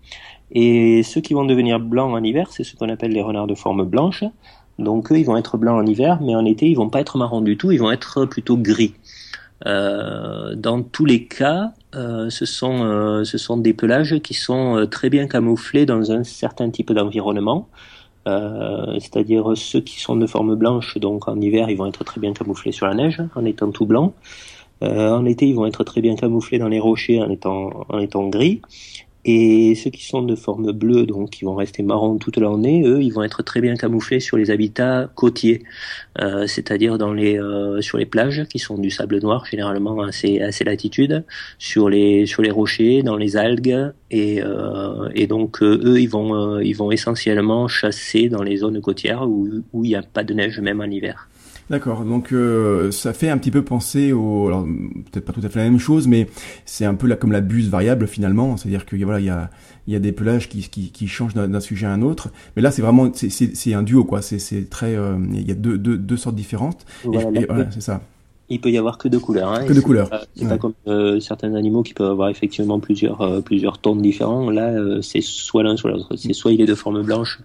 Et 0.53 1.03
ceux 1.03 1.21
qui 1.21 1.35
vont 1.35 1.45
devenir 1.45 1.81
blancs 1.81 2.15
en 2.15 2.23
hiver, 2.23 2.53
c'est 2.53 2.63
ce 2.63 2.77
qu'on 2.77 2.89
appelle 2.89 3.11
les 3.11 3.23
renards 3.23 3.49
de 3.49 3.57
forme 3.57 3.85
blanche. 3.85 4.23
Donc, 4.79 5.11
eux, 5.11 5.19
ils 5.19 5.27
vont 5.27 5.37
être 5.37 5.57
blancs 5.57 5.83
en 5.83 5.87
hiver, 5.87 6.21
mais 6.23 6.37
en 6.37 6.45
été, 6.45 6.69
ils 6.69 6.77
vont 6.77 6.89
pas 6.89 7.01
être 7.01 7.19
marrons 7.19 7.41
du 7.41 7.57
tout, 7.57 7.73
ils 7.73 7.81
vont 7.81 7.91
être 7.91 8.27
plutôt 8.27 8.57
gris. 8.57 8.95
Euh, 9.65 10.55
dans 10.55 10.83
tous 10.83 11.05
les 11.05 11.25
cas, 11.25 11.73
euh, 11.95 12.29
ce, 12.29 12.45
sont, 12.45 12.85
euh, 12.85 13.25
ce 13.25 13.39
sont 13.39 13.57
des 13.57 13.73
pelages 13.73 14.21
qui 14.21 14.35
sont 14.35 14.77
euh, 14.77 14.87
très 14.87 15.09
bien 15.09 15.27
camouflés 15.27 15.87
dans 15.87 16.13
un 16.13 16.25
certain 16.25 16.71
type 16.71 16.93
d'environnement. 16.93 17.69
Euh, 18.27 18.99
c'est-à-dire 18.99 19.53
ceux 19.57 19.81
qui 19.81 20.01
sont 20.01 20.17
de 20.17 20.27
forme 20.27 20.57
blanche, 20.57 20.99
donc 20.99 21.29
en 21.29 21.41
hiver, 21.41 21.71
ils 21.71 21.77
vont 21.77 21.87
être 21.87 22.05
très 22.05 22.21
bien 22.21 22.33
camouflés 22.33 22.73
sur 22.73 22.87
la 22.87 22.95
neige 22.95 23.23
en 23.35 23.45
étant 23.45 23.71
tout 23.71 23.87
blanc. 23.87 24.15
Euh, 24.83 25.11
en 25.11 25.25
été, 25.25 25.47
ils 25.47 25.55
vont 25.55 25.67
être 25.67 25.85
très 25.85 26.01
bien 26.01 26.17
camouflés 26.17 26.59
dans 26.59 26.69
les 26.69 26.81
rochers 26.81 27.23
en 27.23 27.31
étant, 27.31 27.87
en 27.89 27.99
étant 27.99 28.29
gris. 28.29 28.61
Et 29.29 29.75
ceux 29.75 29.91
qui 29.91 30.05
sont 30.05 30.23
de 30.23 30.37
forme 30.37 30.71
bleue, 30.71 31.05
donc 31.05 31.31
qui 31.31 31.45
vont 31.45 31.57
rester 31.57 31.83
marrons 31.83 32.17
toute 32.17 32.37
l'année, 32.37 32.85
eux, 32.87 33.03
ils 33.03 33.13
vont 33.13 33.25
être 33.25 33.43
très 33.43 33.61
bien 33.61 33.75
camouflés 33.75 34.21
sur 34.21 34.37
les 34.37 34.53
habitats 34.53 35.11
côtiers, 35.17 35.65
euh, 36.21 36.47
c'est-à-dire 36.47 36.97
dans 36.97 37.13
les 37.13 37.37
euh, 37.37 37.81
sur 37.81 37.99
les 37.99 38.07
plages 38.07 38.45
qui 38.49 38.61
sont 38.61 38.79
du 38.79 38.89
sable 38.89 39.19
noir 39.21 39.45
généralement 39.45 40.01
à 40.01 40.13
ces, 40.13 40.41
à 40.41 40.51
latitudes, 40.65 41.25
sur 41.59 41.89
les 41.89 42.25
sur 42.27 42.41
les 42.41 42.53
rochers, 42.53 43.03
dans 43.03 43.17
les 43.17 43.37
algues 43.37 43.93
et, 44.13 44.41
euh, 44.45 45.09
et 45.17 45.27
donc 45.27 45.61
euh, 45.61 45.81
eux, 45.85 46.01
ils 46.01 46.09
vont 46.09 46.35
euh, 46.37 46.65
ils 46.65 46.77
vont 46.77 46.93
essentiellement 46.93 47.67
chasser 47.67 48.29
dans 48.29 48.45
les 48.45 48.59
zones 48.59 48.81
côtières 48.81 49.23
où 49.23 49.49
où 49.73 49.85
il 49.85 49.89
n'y 49.89 49.97
a 49.97 50.03
pas 50.03 50.23
de 50.23 50.35
neige 50.35 50.61
même 50.61 50.81
en 50.81 50.85
hiver. 50.85 51.29
D'accord, 51.69 52.05
donc 52.05 52.33
euh, 52.33 52.93
ça 52.93 53.13
fait 53.13 53.29
un 53.29 53.39
petit 53.39 53.51
peu 53.51 53.63
penser 53.63 54.13
au, 54.13 54.47
alors 54.47 54.65
peut-être 55.11 55.25
pas 55.25 55.33
tout 55.33 55.41
à 55.45 55.49
fait 55.49 55.59
la 55.59 55.65
même 55.65 55.81
chose, 55.81 56.07
mais 56.07 56.29
c'est 56.65 56.85
un 56.85 56.95
peu 56.95 57.09
là 57.09 57.17
comme 57.17 57.33
la 57.33 57.41
buse 57.41 57.69
variable 57.69 58.07
finalement, 58.07 58.57
c'est-à-dire 58.57 58.87
qu'il 58.87 59.05
voilà 59.05 59.19
il 59.19 59.27
y 59.27 59.31
a 59.31 59.51
il 59.89 59.93
y 59.93 59.97
a 59.97 59.99
des 59.99 60.13
pelages 60.13 60.49
qui 60.49 60.69
qui, 60.69 60.93
qui 60.93 61.09
changent 61.09 61.35
d'un 61.35 61.61
sujet 61.61 61.87
à 61.87 61.93
un 61.93 62.03
autre, 62.03 62.29
mais 62.55 62.63
là 62.63 62.71
c'est 62.71 62.83
vraiment 62.83 63.11
c'est 63.13 63.31
c'est 63.31 63.75
un 63.75 63.83
duo 63.83 64.05
quoi, 64.05 64.23
c'est 64.23 64.39
c'est 64.39 64.71
très 64.71 64.95
euh, 64.95 65.17
il 65.33 65.47
y 65.47 65.51
a 65.51 65.55
deux, 65.55 65.77
deux 65.77 65.99
deux 65.99 66.17
sortes 66.17 66.37
différentes. 66.37 66.87
Voilà, 67.03 67.31
voilà 67.49 67.71
c'est 67.73 67.83
ça. 67.83 68.01
Il 68.49 68.61
peut 68.61 68.71
y 68.71 68.79
avoir 68.79 68.97
que 68.97 69.09
deux 69.09 69.19
couleurs. 69.19 69.53
Hein, 69.53 69.65
que 69.67 69.73
deux 69.73 69.81
couleurs. 69.81 70.09
C'est 70.37 70.45
ouais. 70.45 70.51
pas 70.51 70.59
comme 70.59 70.75
euh, 70.87 71.19
certains 71.19 71.55
animaux 71.55 71.83
qui 71.83 71.95
peuvent 71.95 72.11
avoir 72.11 72.29
effectivement 72.29 72.79
plusieurs 72.79 73.21
euh, 73.21 73.41
plusieurs 73.41 73.79
tons 73.79 73.97
différents. 73.97 74.51
Là, 74.51 74.71
euh, 74.71 75.03
c'est 75.03 75.21
soit 75.21 75.65
l'un 75.65 75.77
soit 75.77 75.91
l'autre. 75.91 76.15
C'est 76.17 76.33
soit 76.33 76.53
il 76.53 76.61
est 76.61 76.67
de 76.67 76.77
forme 76.77 77.03
blanche 77.03 77.41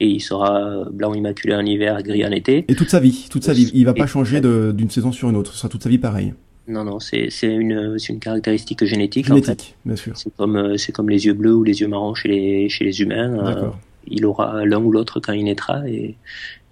et 0.00 0.06
il 0.06 0.20
sera 0.20 0.84
blanc 0.92 1.14
immaculé 1.14 1.54
en 1.54 1.64
hiver, 1.64 2.02
gris 2.02 2.26
en 2.26 2.30
été. 2.30 2.64
Et 2.68 2.74
toute 2.74 2.90
sa 2.90 3.00
vie, 3.00 3.26
toute 3.30 3.44
sa 3.44 3.52
vie. 3.52 3.70
Il 3.74 3.84
va 3.84 3.94
pas 3.94 4.06
changer 4.06 4.40
d'une 4.40 4.90
saison 4.90 5.12
sur 5.12 5.30
une 5.30 5.36
autre. 5.36 5.52
Ce 5.52 5.58
sera 5.58 5.68
toute 5.68 5.82
sa 5.82 5.88
vie 5.88 5.98
pareil. 5.98 6.34
Non, 6.68 6.82
non, 6.84 6.98
c'est 6.98 7.30
une, 7.42 7.96
une 8.08 8.18
caractéristique 8.18 8.84
génétique. 8.84 9.26
Génétique, 9.26 9.48
en 9.48 9.52
fait. 9.52 9.74
bien 9.84 9.96
sûr. 9.96 10.16
C'est 10.16 10.34
comme, 10.36 10.76
c'est 10.76 10.92
comme 10.92 11.08
les 11.08 11.26
yeux 11.26 11.32
bleus 11.32 11.54
ou 11.54 11.62
les 11.62 11.80
yeux 11.80 11.88
marrons 11.88 12.14
chez 12.14 12.28
les, 12.28 12.68
chez 12.68 12.84
les 12.84 13.00
humains. 13.00 13.36
D'accord 13.44 13.78
il 14.08 14.24
aura 14.24 14.64
l'un 14.64 14.78
ou 14.78 14.90
l'autre 14.90 15.20
quand 15.20 15.32
il 15.32 15.44
naîtra 15.44 15.86
et, 15.88 16.16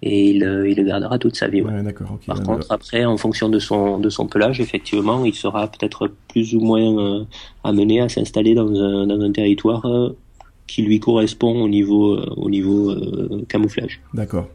et 0.01 0.29
il, 0.29 0.35
il, 0.67 0.77
le 0.77 0.83
gardera 0.83 1.19
toute 1.19 1.35
sa 1.35 1.47
vie. 1.47 1.61
Ouais. 1.61 1.71
Ouais, 1.71 1.87
okay. 1.87 2.25
Par 2.27 2.41
contre, 2.43 2.67
après, 2.71 3.05
en 3.05 3.17
fonction 3.17 3.49
de 3.49 3.59
son, 3.59 3.99
de 3.99 4.09
son 4.09 4.27
pelage, 4.27 4.59
effectivement, 4.61 5.25
il 5.25 5.33
sera 5.33 5.67
peut-être 5.67 6.11
plus 6.29 6.55
ou 6.55 6.59
moins 6.59 6.97
euh, 6.97 7.23
amené 7.63 8.01
à 8.01 8.09
s'installer 8.09 8.55
dans 8.55 8.69
un, 8.69 9.07
dans 9.07 9.19
un 9.19 9.31
territoire 9.31 9.85
euh, 9.85 10.15
qui 10.67 10.81
lui 10.81 10.99
correspond 10.99 11.61
au 11.61 11.69
niveau, 11.69 12.13
euh, 12.13 12.33
au 12.37 12.49
niveau 12.49 12.89
euh, 12.89 13.45
camouflage. 13.47 14.01
D'accord. 14.13 14.47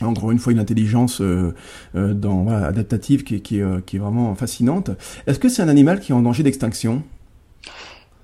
Encore 0.00 0.32
une 0.32 0.38
fois, 0.38 0.52
une 0.52 0.58
intelligence 0.58 1.20
euh, 1.20 1.54
dans, 1.94 2.42
voilà, 2.42 2.66
adaptative 2.66 3.22
qui, 3.22 3.40
qui, 3.40 3.60
qui, 3.86 3.96
est 3.96 3.98
vraiment 3.98 4.34
fascinante. 4.34 4.90
Est-ce 5.28 5.38
que 5.38 5.48
c'est 5.48 5.62
un 5.62 5.68
animal 5.68 6.00
qui 6.00 6.10
est 6.10 6.14
en 6.14 6.22
danger 6.22 6.42
d'extinction? 6.42 7.02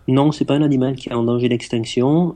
Non, 0.08 0.32
c'est 0.32 0.44
pas 0.44 0.54
un 0.54 0.62
animal 0.62 0.96
qui 0.96 1.10
est 1.10 1.14
en 1.14 1.22
danger 1.22 1.48
d'extinction. 1.48 2.34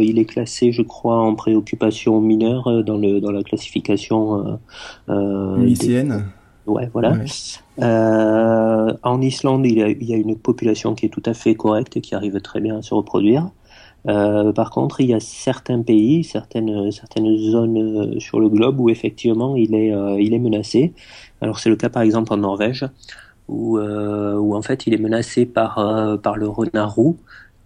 Il 0.00 0.16
est 0.20 0.24
classé, 0.26 0.70
je 0.70 0.82
crois, 0.82 1.18
en 1.18 1.34
préoccupation 1.34 2.20
mineure 2.20 2.84
dans 2.84 2.98
le 2.98 3.20
dans 3.20 3.32
la 3.32 3.42
classification 3.42 4.60
lycéenne. 5.08 6.24
Des... 6.64 6.72
Ouais, 6.72 6.88
voilà. 6.92 7.14
Ouais. 7.14 8.94
En 9.02 9.20
Islande, 9.20 9.66
il 9.66 9.78
y, 9.78 9.82
a, 9.82 9.88
il 9.88 10.04
y, 10.04 10.14
a, 10.14 10.16
une 10.16 10.36
population 10.36 10.94
qui 10.94 11.06
est 11.06 11.08
tout 11.08 11.22
à 11.26 11.34
fait 11.34 11.56
correcte 11.56 11.96
et 11.96 12.00
qui 12.00 12.14
arrive 12.14 12.40
très 12.40 12.60
bien 12.60 12.78
à 12.78 12.82
se 12.82 12.94
reproduire. 12.94 13.50
Euh, 14.08 14.52
par 14.52 14.70
contre, 14.70 15.00
il 15.00 15.08
y 15.10 15.14
a 15.14 15.20
certains 15.20 15.82
pays, 15.82 16.24
certaines 16.24 16.90
certaines 16.90 17.36
zones 17.36 18.18
sur 18.20 18.40
le 18.40 18.48
globe 18.48 18.80
où 18.80 18.90
effectivement 18.90 19.56
il 19.56 19.74
est 19.74 19.92
il 20.20 20.34
est 20.34 20.38
menacé. 20.38 20.92
Alors 21.40 21.58
c'est 21.60 21.70
le 21.70 21.76
cas 21.76 21.88
par 21.88 22.02
exemple 22.02 22.32
en 22.32 22.38
Norvège 22.38 22.86
où, 23.48 23.78
où 23.78 24.56
en 24.56 24.62
fait 24.62 24.86
il 24.86 24.94
est 24.94 24.98
menacé 24.98 25.46
par, 25.46 25.76
par 26.22 26.36
le 26.36 26.48
renard 26.48 26.94
roux 26.94 27.16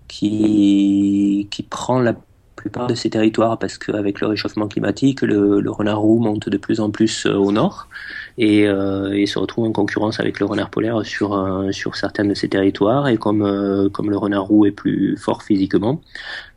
qui, 0.08 1.48
qui 1.50 1.62
prend 1.62 2.00
la 2.00 2.14
plupart 2.56 2.86
de 2.86 2.94
ces 2.94 3.10
territoires 3.10 3.58
parce 3.58 3.78
qu'avec 3.78 4.20
le 4.20 4.26
réchauffement 4.26 4.66
climatique, 4.66 5.22
le, 5.22 5.70
renard 5.70 6.00
roux 6.00 6.18
monte 6.18 6.48
de 6.48 6.56
plus 6.56 6.80
en 6.80 6.90
plus 6.90 7.26
au 7.26 7.52
nord 7.52 7.88
et, 8.38 8.66
euh, 8.66 9.24
se 9.26 9.38
retrouve 9.38 9.66
en 9.66 9.72
concurrence 9.72 10.20
avec 10.20 10.40
le 10.40 10.46
renard 10.46 10.70
polaire 10.70 11.04
sur, 11.04 11.34
euh, 11.34 11.72
sur 11.72 11.96
certains 11.96 12.24
de 12.24 12.34
ces 12.34 12.48
territoires. 12.48 13.08
Et 13.08 13.16
comme, 13.16 13.42
euh, 13.42 13.88
comme 13.88 14.10
le 14.10 14.16
renard 14.16 14.44
roux 14.44 14.66
est 14.66 14.72
plus 14.72 15.16
fort 15.16 15.42
physiquement, 15.42 16.00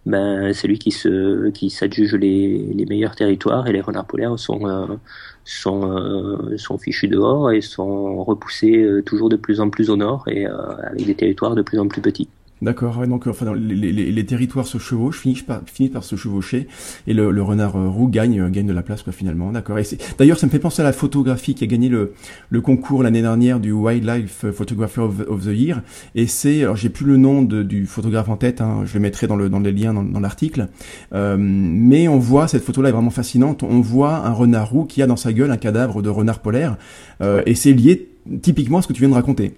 ben, 0.06 0.54
c'est 0.54 0.68
lui 0.68 0.80
qui 0.80 0.92
se 0.92 1.50
qui 1.50 1.70
s'adjuge 1.70 2.16
les, 2.16 2.74
les 2.74 2.86
meilleurs 2.86 3.16
territoires 3.16 3.68
et 3.68 3.74
les 3.74 3.82
renards 3.82 4.06
polaires 4.06 4.40
sont 4.40 4.66
euh, 4.68 4.96
sont 5.44 5.92
euh, 5.92 6.58
sont 6.58 6.78
fichus 6.78 7.08
dehors 7.08 7.52
et 7.52 7.62
sont 7.62 8.24
repoussés 8.24 8.88
toujours 9.06 9.30
de 9.30 9.36
plus 9.36 9.60
en 9.60 9.70
plus 9.70 9.90
au 9.90 9.98
nord 9.98 10.28
et 10.28 10.46
avec 10.46 11.06
des 11.06 11.16
territoires 11.16 11.56
de 11.56 11.62
plus 11.62 11.80
en 11.80 11.88
plus 11.88 12.02
petits. 12.02 12.30
D'accord, 12.62 13.08
donc 13.08 13.26
enfin 13.28 13.54
les, 13.56 13.74
les, 13.74 14.12
les, 14.12 14.26
territoires 14.26 14.68
se 14.68 14.78
chevauchent, 14.78 15.20
finissent 15.22 15.44
par, 15.44 15.62
finissent 15.66 15.94
par 15.94 16.04
se 16.04 16.18
chevaucher, 16.18 16.68
et 17.08 17.14
le, 17.14 17.32
le 17.32 17.42
renard 17.42 17.78
euh, 17.78 17.88
roux 17.88 18.10
gagne, 18.10 18.42
euh, 18.42 18.50
gagne 18.50 18.68
de 18.68 18.74
la 18.74 18.82
place 18.82 19.02
quoi 19.02 19.14
finalement. 19.14 19.54
D'accord. 19.54 19.78
D'ailleurs, 20.18 20.38
ça 20.38 20.46
me 20.46 20.52
fait 20.52 20.60
penser 20.60 20.82
à 20.82 20.86
la 20.86 20.92
photographie 20.92 21.56
qui 21.56 21.64
a 21.64 21.68
gagné 21.68 21.88
le, 21.88 22.14
le 22.50 22.62
concours 22.62 23.02
l'année 23.02 23.22
dernière 23.22 23.62
du 23.62 23.72
Wildlife 23.72 24.52
Photographer 24.52 25.02
of, 25.02 25.46
the 25.46 25.54
Year, 25.54 25.82
et 26.16 26.28
c'est, 26.28 26.64
alors 26.64 26.76
j'ai 26.76 26.90
plus 26.90 27.06
le 27.06 27.16
nom 27.16 27.44
de, 27.44 27.64
du 27.64 27.86
photographe 27.86 28.28
en 28.28 28.36
tête, 28.36 28.60
hein, 28.60 28.82
je 28.86 28.94
le 28.96 29.00
mettrai 29.00 29.28
dans, 29.28 29.38
le, 29.38 29.48
dans 29.48 29.62
les 29.62 29.72
liens 29.72 29.94
dans, 29.94 30.04
dans 30.04 30.20
l'article, 30.20 30.68
euh, 31.14 31.38
mais 31.40 32.10
on 32.10 32.20
voit 32.20 32.50
cette 32.50 32.64
photo-là 32.64 32.90
est 32.90 32.94
vraiment 32.94 33.10
fascinante. 33.10 33.64
On 33.64 33.80
voit 33.80 34.16
un 34.28 34.34
renard 34.34 34.70
roux 34.70 34.84
qui 34.84 35.02
a 35.02 35.08
dans 35.08 35.16
sa 35.16 35.32
gueule 35.32 35.52
un 35.52 35.58
cadavre 35.58 36.02
de 36.02 36.10
renard 36.10 36.40
polaire, 36.40 36.78
euh, 37.22 37.42
et 37.46 37.56
c'est 37.56 37.72
lié 37.72 38.10
typiquement 38.42 38.80
à 38.80 38.82
ce 38.82 38.88
que 38.88 38.94
tu 38.94 39.00
viens 39.00 39.10
de 39.10 39.14
raconter. 39.14 39.54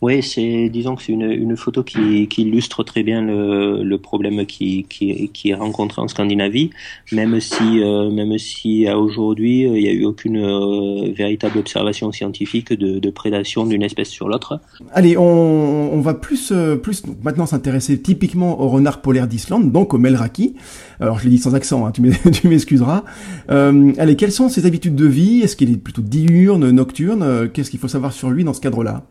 Oui, 0.00 0.22
c'est 0.22 0.68
disons 0.68 0.94
que 0.94 1.02
c'est 1.02 1.12
une, 1.12 1.28
une 1.28 1.56
photo 1.56 1.82
qui, 1.82 2.28
illustre 2.38 2.84
très 2.84 3.02
bien 3.02 3.20
le, 3.20 3.96
problème 3.96 4.46
qui, 4.46 4.86
qui, 4.88 5.50
est 5.50 5.54
rencontré 5.54 6.00
en 6.00 6.06
Scandinavie, 6.06 6.70
même 7.10 7.40
si 7.40 7.82
euh, 7.82 8.08
même 8.10 8.38
si 8.38 8.86
à 8.86 8.96
aujourd'hui 8.96 9.62
il 9.62 9.72
n'y 9.72 9.88
a 9.88 9.92
eu 9.92 10.04
aucune 10.04 10.36
euh, 10.36 11.12
véritable 11.12 11.58
observation 11.58 12.12
scientifique 12.12 12.72
de, 12.72 13.10
prédation 13.10 13.66
d'une 13.66 13.82
espèce 13.82 14.08
sur 14.08 14.28
l'autre. 14.28 14.60
Allez, 14.92 15.16
on, 15.18 16.00
va 16.00 16.14
plus 16.14 16.52
euh, 16.52 16.76
plus 16.76 17.02
maintenant 17.24 17.46
s'intéresser 17.46 18.00
typiquement 18.00 18.60
au 18.60 18.68
renard 18.68 19.02
polaire 19.02 19.26
d'Islande, 19.26 19.72
donc 19.72 19.94
au 19.94 19.98
Melraki. 19.98 20.54
Alors 21.00 21.18
je 21.18 21.24
l'ai 21.24 21.30
dit 21.30 21.38
sans 21.38 21.56
accent, 21.56 21.86
hein, 21.86 21.92
tu 21.92 22.02
m'excuseras. 22.48 23.02
allez, 23.48 24.14
quelles 24.16 24.32
sont 24.32 24.48
ses 24.48 24.64
habitudes 24.64 24.94
de 24.94 25.06
vie? 25.06 25.40
Est-ce 25.40 25.56
qu'il 25.56 25.72
est 25.72 25.76
plutôt 25.76 26.02
diurne, 26.02 26.70
nocturne? 26.70 27.50
Qu'est-ce 27.52 27.70
qu'il 27.70 27.80
faut 27.80 27.88
savoir 27.88 28.12
sur 28.12 28.30
lui 28.30 28.44
dans 28.44 28.54
ce 28.54 28.60
cadre-là? 28.60 29.04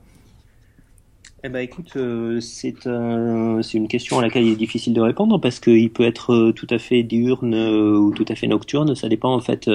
Eh 1.47 1.49
ben, 1.49 1.61
écoute, 1.61 1.93
euh, 1.95 2.41
c'est 2.41 2.87
un, 2.87 3.61
c'est 3.61 3.77
une 3.77 3.87
question 3.87 4.19
à 4.19 4.21
laquelle 4.21 4.43
il 4.43 4.51
est 4.51 4.57
difficile 4.57 4.91
de 4.91 4.99
répondre 4.99 5.39
parce 5.39 5.61
qu'il 5.61 5.89
peut 5.89 6.03
être 6.03 6.33
euh, 6.33 6.51
tout 6.51 6.67
à 6.69 6.77
fait 6.77 7.03
diurne 7.03 7.53
euh, 7.53 7.97
ou 7.97 8.11
tout 8.11 8.25
à 8.27 8.35
fait 8.35 8.47
nocturne. 8.47 8.95
Ça 8.95 9.07
dépend 9.07 9.33
en 9.33 9.39
fait 9.39 9.69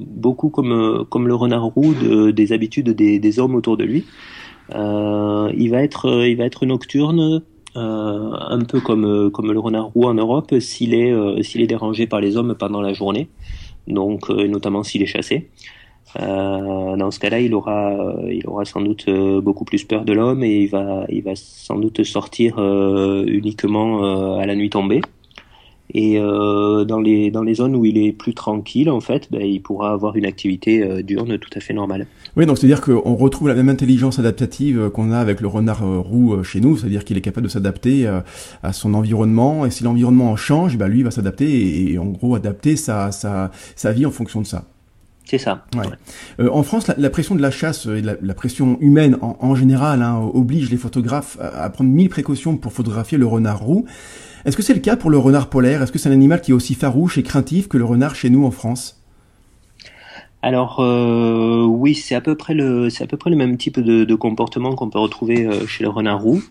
beaucoup 0.00 0.50
comme 0.50 1.28
le 1.28 1.34
renard 1.34 1.62
roux 1.62 1.94
de, 1.94 2.32
des 2.32 2.52
habitudes 2.52 2.90
des, 2.90 3.38
hommes 3.38 3.54
autour 3.54 3.76
de 3.76 3.84
lui. 3.84 4.04
il 4.74 5.68
va 5.70 5.80
être 5.80 6.26
il 6.26 6.36
va 6.36 6.44
être 6.44 6.66
nocturne. 6.66 7.42
un 7.76 8.64
peu 8.68 8.80
comme 8.80 9.04
le 9.04 9.60
renard 9.60 9.90
roux 9.94 10.06
en 10.06 10.14
Europe 10.14 10.58
s'il 10.58 10.94
est 10.94 11.42
s'il 11.44 11.60
est 11.60 11.68
dérangé 11.68 12.08
par 12.08 12.20
les 12.20 12.36
hommes 12.36 12.56
pendant 12.58 12.80
la 12.80 12.94
journée, 12.94 13.28
donc 13.86 14.28
notamment 14.28 14.82
s'il 14.82 15.02
est 15.02 15.06
chassé. 15.06 15.50
Euh, 16.18 16.96
dans 16.96 17.10
ce 17.10 17.20
cas-là, 17.20 17.40
il 17.40 17.54
aura, 17.54 17.90
euh, 17.92 18.32
il 18.32 18.46
aura 18.46 18.64
sans 18.64 18.80
doute 18.80 19.04
euh, 19.08 19.40
beaucoup 19.40 19.64
plus 19.64 19.84
peur 19.84 20.04
de 20.04 20.12
l'homme 20.12 20.42
et 20.42 20.62
il 20.62 20.68
va, 20.68 21.04
il 21.08 21.22
va 21.22 21.32
sans 21.34 21.78
doute 21.78 22.02
sortir 22.04 22.58
uniquement 22.58 24.38
à 24.38 24.46
la 24.46 24.54
nuit 24.54 24.70
tombée. 24.70 25.00
Et 25.92 26.18
dans 26.20 27.00
les 27.00 27.32
dans 27.32 27.42
les 27.42 27.54
zones 27.54 27.74
où 27.74 27.84
il 27.84 27.98
est 27.98 28.12
plus 28.12 28.32
tranquille, 28.32 28.88
en 28.90 29.00
fait, 29.00 29.26
ben, 29.32 29.42
il 29.42 29.60
pourra 29.60 29.92
avoir 29.92 30.14
une 30.16 30.24
activité 30.24 31.02
diurne 31.02 31.36
tout 31.38 31.50
à 31.56 31.60
fait 31.60 31.74
normale. 31.74 32.06
Oui, 32.36 32.46
donc 32.46 32.58
c'est-à-dire 32.58 32.80
qu'on 32.80 33.16
retrouve 33.16 33.48
la 33.48 33.54
même 33.54 33.68
intelligence 33.68 34.20
adaptative 34.20 34.90
qu'on 34.90 35.10
a 35.10 35.18
avec 35.18 35.40
le 35.40 35.48
renard 35.48 35.82
roux 35.82 36.44
chez 36.44 36.60
nous, 36.60 36.76
c'est-à-dire 36.76 37.04
qu'il 37.04 37.16
est 37.16 37.22
capable 37.22 37.48
de 37.48 37.50
s'adapter 37.50 38.06
à 38.62 38.72
son 38.72 38.94
environnement, 38.94 39.66
et 39.66 39.70
si 39.70 39.82
l'environnement 39.82 40.36
change, 40.36 40.78
ben, 40.78 40.86
lui 40.86 41.02
va 41.02 41.10
s'adapter 41.10 41.92
et, 41.92 41.98
en 41.98 42.06
gros 42.06 42.36
adapter 42.36 42.76
sa, 42.76 43.10
sa, 43.10 43.50
sa 43.74 43.92
vie 43.92 44.06
en 44.06 44.12
fonction 44.12 44.40
de 44.40 44.46
ça. 44.46 44.64
C'est 45.30 45.38
ça. 45.38 45.64
Euh, 46.40 46.48
en 46.50 46.64
France, 46.64 46.88
la, 46.88 47.08
pression 47.08 47.36
de 47.36 47.40
la 47.40 47.52
chasse 47.52 47.86
et 47.86 48.02
la, 48.02 48.34
pression 48.34 48.76
humaine 48.80 49.16
en, 49.20 49.54
général 49.54 50.02
hein, 50.02 50.28
oblige 50.34 50.72
les 50.72 50.76
photographes 50.76 51.38
à, 51.40 51.70
prendre 51.70 51.88
mille 51.88 52.08
précautions 52.08 52.56
pour 52.56 52.72
photographier 52.72 53.16
le 53.16 53.26
renard 53.26 53.60
roux. 53.60 53.84
Est-ce 54.44 54.56
que 54.56 54.64
c'est 54.64 54.74
le 54.74 54.80
cas 54.80 54.96
pour 54.96 55.08
le 55.08 55.18
renard 55.18 55.48
polaire? 55.48 55.82
Est-ce 55.82 55.92
que 55.92 56.00
c'est 56.00 56.08
un 56.08 56.12
animal 56.12 56.40
qui 56.40 56.50
est 56.50 56.54
aussi 56.54 56.74
farouche 56.74 57.16
et 57.16 57.22
craintif 57.22 57.68
que 57.68 57.78
le 57.78 57.84
renard 57.84 58.16
chez 58.16 58.28
nous 58.28 58.44
en 58.44 58.50
France? 58.50 58.99
Alors 60.42 60.80
euh, 60.80 61.64
oui, 61.64 61.94
c'est 61.94 62.14
à 62.14 62.20
peu 62.22 62.34
près 62.34 62.54
le 62.54 62.88
c'est 62.88 63.04
à 63.04 63.06
peu 63.06 63.18
près 63.18 63.28
le 63.30 63.36
même 63.36 63.58
type 63.58 63.78
de, 63.78 64.14
comportement 64.14 64.74
qu'on 64.74 64.88
peut 64.88 64.98
retrouver 64.98 65.46
euh, 65.46 65.66
chez 65.66 65.84
le 65.84 65.90
renard 65.90 66.22
roux. 66.22 66.42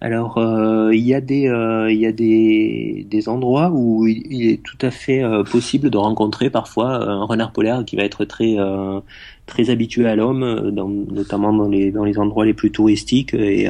Alors 0.00 0.38
euh, 0.38 0.94
il 0.94 1.02
y 1.06 1.14
a 1.14 1.20
des 1.20 1.48
euh, 1.48 1.90
il 1.90 1.98
y 1.98 2.06
a 2.06 2.12
des, 2.12 3.06
des 3.10 3.28
endroits 3.28 3.70
où 3.72 4.06
il, 4.06 4.48
est 4.48 4.62
tout 4.62 4.78
à 4.80 4.90
fait 4.90 5.22
possible 5.50 5.90
de 5.90 5.98
rencontrer 5.98 6.48
parfois 6.48 6.94
un 6.96 7.24
renard 7.24 7.52
polaire 7.52 7.84
qui 7.84 7.96
va 7.96 8.04
être 8.04 8.24
très 8.24 8.56
très 9.46 9.70
habitué 9.70 10.06
à 10.06 10.16
l'homme, 10.16 10.70
notamment 10.70 11.52
dans 11.52 11.68
les 11.68 11.90
dans 11.90 12.04
les 12.04 12.18
endroits 12.18 12.46
les 12.46 12.54
plus 12.54 12.70
touristiques 12.70 13.34
et 13.34 13.68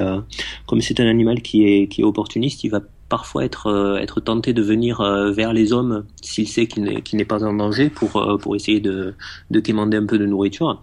comme 0.67 0.81
c'est 0.81 1.01
un 1.01 1.07
animal 1.07 1.43
qui 1.43 1.65
est 1.65 1.89
qui 1.89 2.03
est 2.03 2.05
opportuniste, 2.05 2.63
il 2.65 2.71
va 2.71 2.81
parfois 3.09 3.45
être 3.45 3.99
être 4.01 4.21
tenté 4.21 4.53
de 4.53 4.63
venir 4.63 5.03
vers 5.33 5.53
les 5.53 5.73
hommes 5.73 6.05
s'il 6.23 6.49
sait 6.49 6.67
qu'il 6.67 6.83
n'est 6.85 7.25
pas 7.25 7.45
en 7.45 7.55
danger 7.55 7.89
pour 7.91 8.39
pour 8.41 8.57
essayer 8.57 8.81
de 8.81 9.15
de 9.51 9.61
quémander 9.61 9.97
un 9.97 10.07
peu 10.07 10.19
de 10.19 10.27
nourriture. 10.27 10.81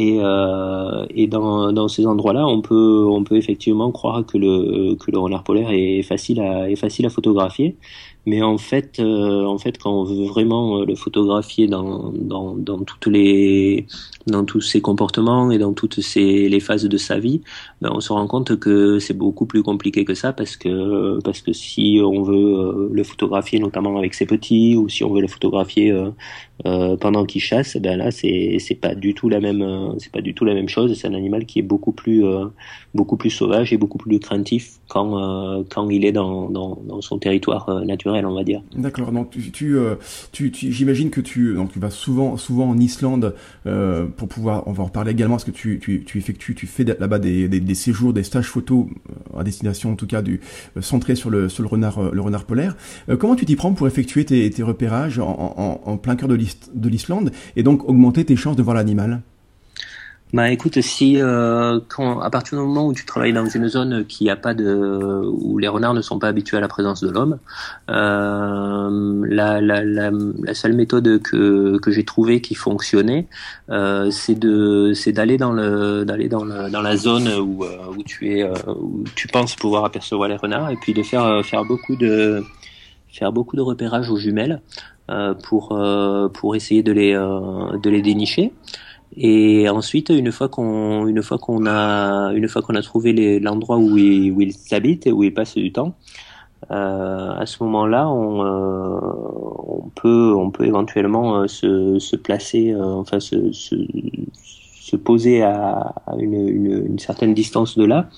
Et, 0.00 0.20
euh, 0.22 1.06
et 1.10 1.26
dans, 1.26 1.72
dans 1.72 1.88
ces 1.88 2.06
endroits-là, 2.06 2.46
on 2.46 2.62
peut, 2.62 3.04
on 3.10 3.24
peut 3.24 3.34
effectivement 3.36 3.90
croire 3.90 4.24
que 4.24 4.38
le, 4.38 4.94
que 4.94 5.10
le 5.10 5.18
renard 5.18 5.42
polaire 5.42 5.70
est 5.72 6.02
facile 6.02 6.40
à, 6.40 6.70
est 6.70 6.76
facile 6.76 7.04
à 7.06 7.10
photographier. 7.10 7.76
Mais 8.28 8.42
en 8.42 8.58
fait, 8.58 9.00
euh, 9.00 9.46
en 9.46 9.56
fait, 9.56 9.78
quand 9.78 9.90
on 9.90 10.04
veut 10.04 10.26
vraiment 10.26 10.80
euh, 10.80 10.84
le 10.84 10.94
photographier 10.94 11.66
dans, 11.66 12.12
dans, 12.12 12.54
dans 12.54 12.80
toutes 12.80 13.06
les, 13.06 13.86
dans 14.26 14.44
tous 14.44 14.60
ses 14.60 14.82
comportements 14.82 15.50
et 15.50 15.56
dans 15.56 15.72
toutes 15.72 16.00
ces, 16.02 16.46
les 16.50 16.60
phases 16.60 16.84
de 16.84 16.96
sa 16.98 17.18
vie, 17.18 17.40
ben 17.80 17.90
on 17.90 18.00
se 18.00 18.12
rend 18.12 18.26
compte 18.26 18.58
que 18.58 18.98
c'est 18.98 19.16
beaucoup 19.16 19.46
plus 19.46 19.62
compliqué 19.62 20.04
que 20.04 20.12
ça 20.14 20.34
parce 20.34 20.58
que, 20.58 21.18
parce 21.22 21.40
que 21.40 21.54
si 21.54 22.00
on 22.04 22.22
veut 22.22 22.36
euh, 22.36 22.90
le 22.92 23.02
photographier 23.02 23.60
notamment 23.60 23.96
avec 23.96 24.12
ses 24.12 24.26
petits 24.26 24.76
ou 24.76 24.90
si 24.90 25.04
on 25.04 25.14
veut 25.14 25.22
le 25.22 25.28
photographier 25.28 25.90
euh, 26.66 26.96
pendant 26.96 27.24
qu'il 27.24 27.40
chasse, 27.40 27.76
ben 27.76 27.96
là 27.98 28.10
c'est, 28.10 28.58
pas 28.80 28.94
du 28.94 29.14
tout 29.14 29.28
la 29.28 29.40
même, 29.40 29.94
c'est 29.98 30.12
pas 30.12 30.20
du 30.20 30.34
tout 30.34 30.44
la 30.44 30.54
même 30.54 30.68
chose. 30.68 30.94
C'est 30.98 31.08
un 31.08 31.14
animal 31.14 31.46
qui 31.46 31.58
est 31.58 31.62
beaucoup 31.62 31.92
plus, 31.92 32.24
beaucoup 32.94 33.16
plus 33.16 33.30
sauvage 33.30 33.72
et 33.72 33.76
beaucoup 33.76 33.98
plus 33.98 34.18
craintif 34.18 34.78
quand, 34.88 35.64
quand 35.70 35.88
il 35.90 36.04
est 36.04 36.12
dans, 36.12 36.48
dans, 36.50 37.00
son 37.00 37.18
territoire 37.18 37.84
naturel 37.84 38.26
on 38.26 38.34
va 38.34 38.44
dire. 38.44 38.62
D'accord. 38.76 39.12
Donc 39.12 39.30
tu, 39.30 39.76
euh, 39.76 39.96
tu, 40.32 40.50
tu, 40.50 40.72
j'imagine 40.72 41.10
que 41.10 41.20
tu, 41.20 41.54
donc 41.54 41.72
tu 41.72 41.78
vas 41.78 41.90
souvent, 41.90 42.36
souvent 42.36 42.68
en 42.70 42.78
Islande 42.78 43.34
euh, 43.66 44.06
pour 44.06 44.28
pouvoir, 44.28 44.66
on 44.66 44.72
va 44.72 44.82
en 44.82 44.86
reparler 44.86 45.12
également, 45.12 45.34
parce 45.34 45.44
que 45.44 45.50
tu, 45.50 45.78
tu, 45.80 46.04
tu 46.04 46.18
effectues, 46.18 46.54
tu 46.54 46.66
fais 46.66 46.84
là-bas 46.84 47.18
des, 47.18 47.48
des, 47.48 47.74
séjours, 47.74 48.12
des 48.12 48.22
stages 48.22 48.46
photos 48.46 48.86
euh, 49.36 49.40
à 49.40 49.44
destination, 49.44 49.92
en 49.92 49.96
tout 49.96 50.06
cas 50.06 50.22
du 50.22 50.40
centré 50.80 51.14
sur 51.14 51.30
le 51.30 51.48
sur 51.48 51.62
le 51.62 51.68
renard, 51.68 52.12
le 52.12 52.20
renard 52.20 52.44
polaire. 52.44 52.76
comment 53.18 53.36
tu 53.36 53.44
t'y 53.44 53.56
prends 53.56 53.72
pour 53.72 53.86
effectuer 53.86 54.24
tes, 54.24 54.62
repérages 54.62 55.18
en, 55.18 55.80
en 55.84 55.96
plein 55.96 56.16
cœur 56.16 56.28
de 56.28 56.34
l'Islande? 56.34 56.47
Et 57.56 57.62
donc 57.62 57.88
augmenter 57.88 58.24
tes 58.24 58.36
chances 58.36 58.56
de 58.56 58.62
voir 58.62 58.76
l'animal? 58.76 59.22
Bah 60.34 60.50
écoute, 60.50 60.78
si 60.82 61.22
euh, 61.22 61.80
à 62.20 62.30
partir 62.30 62.58
du 62.58 62.64
moment 62.64 62.86
où 62.86 62.92
tu 62.92 63.06
travailles 63.06 63.32
dans 63.32 63.46
une 63.46 63.66
zone 63.66 64.04
qui 64.04 64.28
a 64.28 64.36
pas 64.36 64.52
de, 64.52 65.22
où 65.24 65.56
les 65.56 65.68
renards 65.68 65.94
ne 65.94 66.02
sont 66.02 66.18
pas 66.18 66.28
habitués 66.28 66.58
à 66.58 66.60
la 66.60 66.68
présence 66.68 67.02
de 67.02 67.08
l'homme, 67.08 67.38
euh, 67.88 69.24
la, 69.26 70.54
seule 70.54 70.74
méthode 70.74 71.22
que, 71.22 71.78
que 71.78 71.90
j'ai 71.90 72.04
trouvée 72.04 72.42
qui 72.42 72.54
fonctionnait, 72.54 73.26
euh, 73.70 74.10
c'est 74.10 74.38
de, 74.38 74.92
c'est 74.94 75.12
d'aller 75.12 75.38
dans 75.38 75.52
le, 75.52 76.04
d'aller 76.04 76.28
dans, 76.28 76.44
dans 76.44 76.82
la 76.82 76.96
zone 76.98 77.28
où, 77.40 77.64
où 77.64 78.02
tu 78.02 78.36
es, 78.36 78.44
où 78.66 79.04
tu 79.14 79.28
penses 79.28 79.56
pouvoir 79.56 79.86
apercevoir 79.86 80.28
les 80.28 80.36
renards, 80.36 80.70
et 80.70 80.76
puis 80.76 80.92
de 80.92 81.02
faire, 81.02 81.42
faire 81.42 81.64
beaucoup 81.64 81.96
de, 81.96 82.44
faire 83.10 83.32
beaucoup 83.32 83.56
de 83.56 83.62
repérage 83.62 84.10
aux 84.10 84.18
jumelles 84.18 84.60
pour, 85.44 85.78
pour 86.34 86.56
essayer 86.56 86.82
de 86.82 86.92
les, 86.92 87.12
de 87.14 87.90
les 87.90 88.02
dénicher. 88.02 88.52
Et 89.16 89.68
ensuite, 89.68 90.10
une 90.10 90.30
fois 90.30 90.48
qu'on, 90.48 91.06
une 91.06 91.22
fois 91.22 91.38
qu'on 91.38 91.66
a, 91.66 92.32
une 92.34 92.46
fois 92.46 92.62
qu'on 92.62 92.74
a 92.74 92.82
trouvé 92.82 93.40
l'endroit 93.40 93.78
où 93.78 93.96
ils, 93.96 94.30
où 94.30 94.40
ils 94.40 94.54
habitent 94.70 95.06
et 95.06 95.12
où 95.12 95.24
ils 95.24 95.32
passent 95.32 95.54
du 95.56 95.72
temps, 95.72 95.94
euh, 96.70 97.30
à 97.30 97.46
ce 97.46 97.62
moment-là, 97.62 98.08
on, 98.08 98.44
euh, 98.44 99.00
on 99.66 99.90
peut, 99.94 100.34
on 100.36 100.50
peut 100.50 100.66
éventuellement 100.66 101.40
euh, 101.40 101.46
se, 101.46 101.98
se 101.98 102.16
placer, 102.16 102.72
euh, 102.72 102.84
enfin 102.84 103.20
se, 103.20 103.52
se, 103.52 103.76
se 104.80 104.96
poser 104.96 105.42
à, 105.42 105.94
une, 106.18 106.34
une, 106.34 106.86
une, 106.86 106.98
certaine 106.98 107.32
distance 107.32 107.78
de 107.78 107.84
là. 107.84 108.08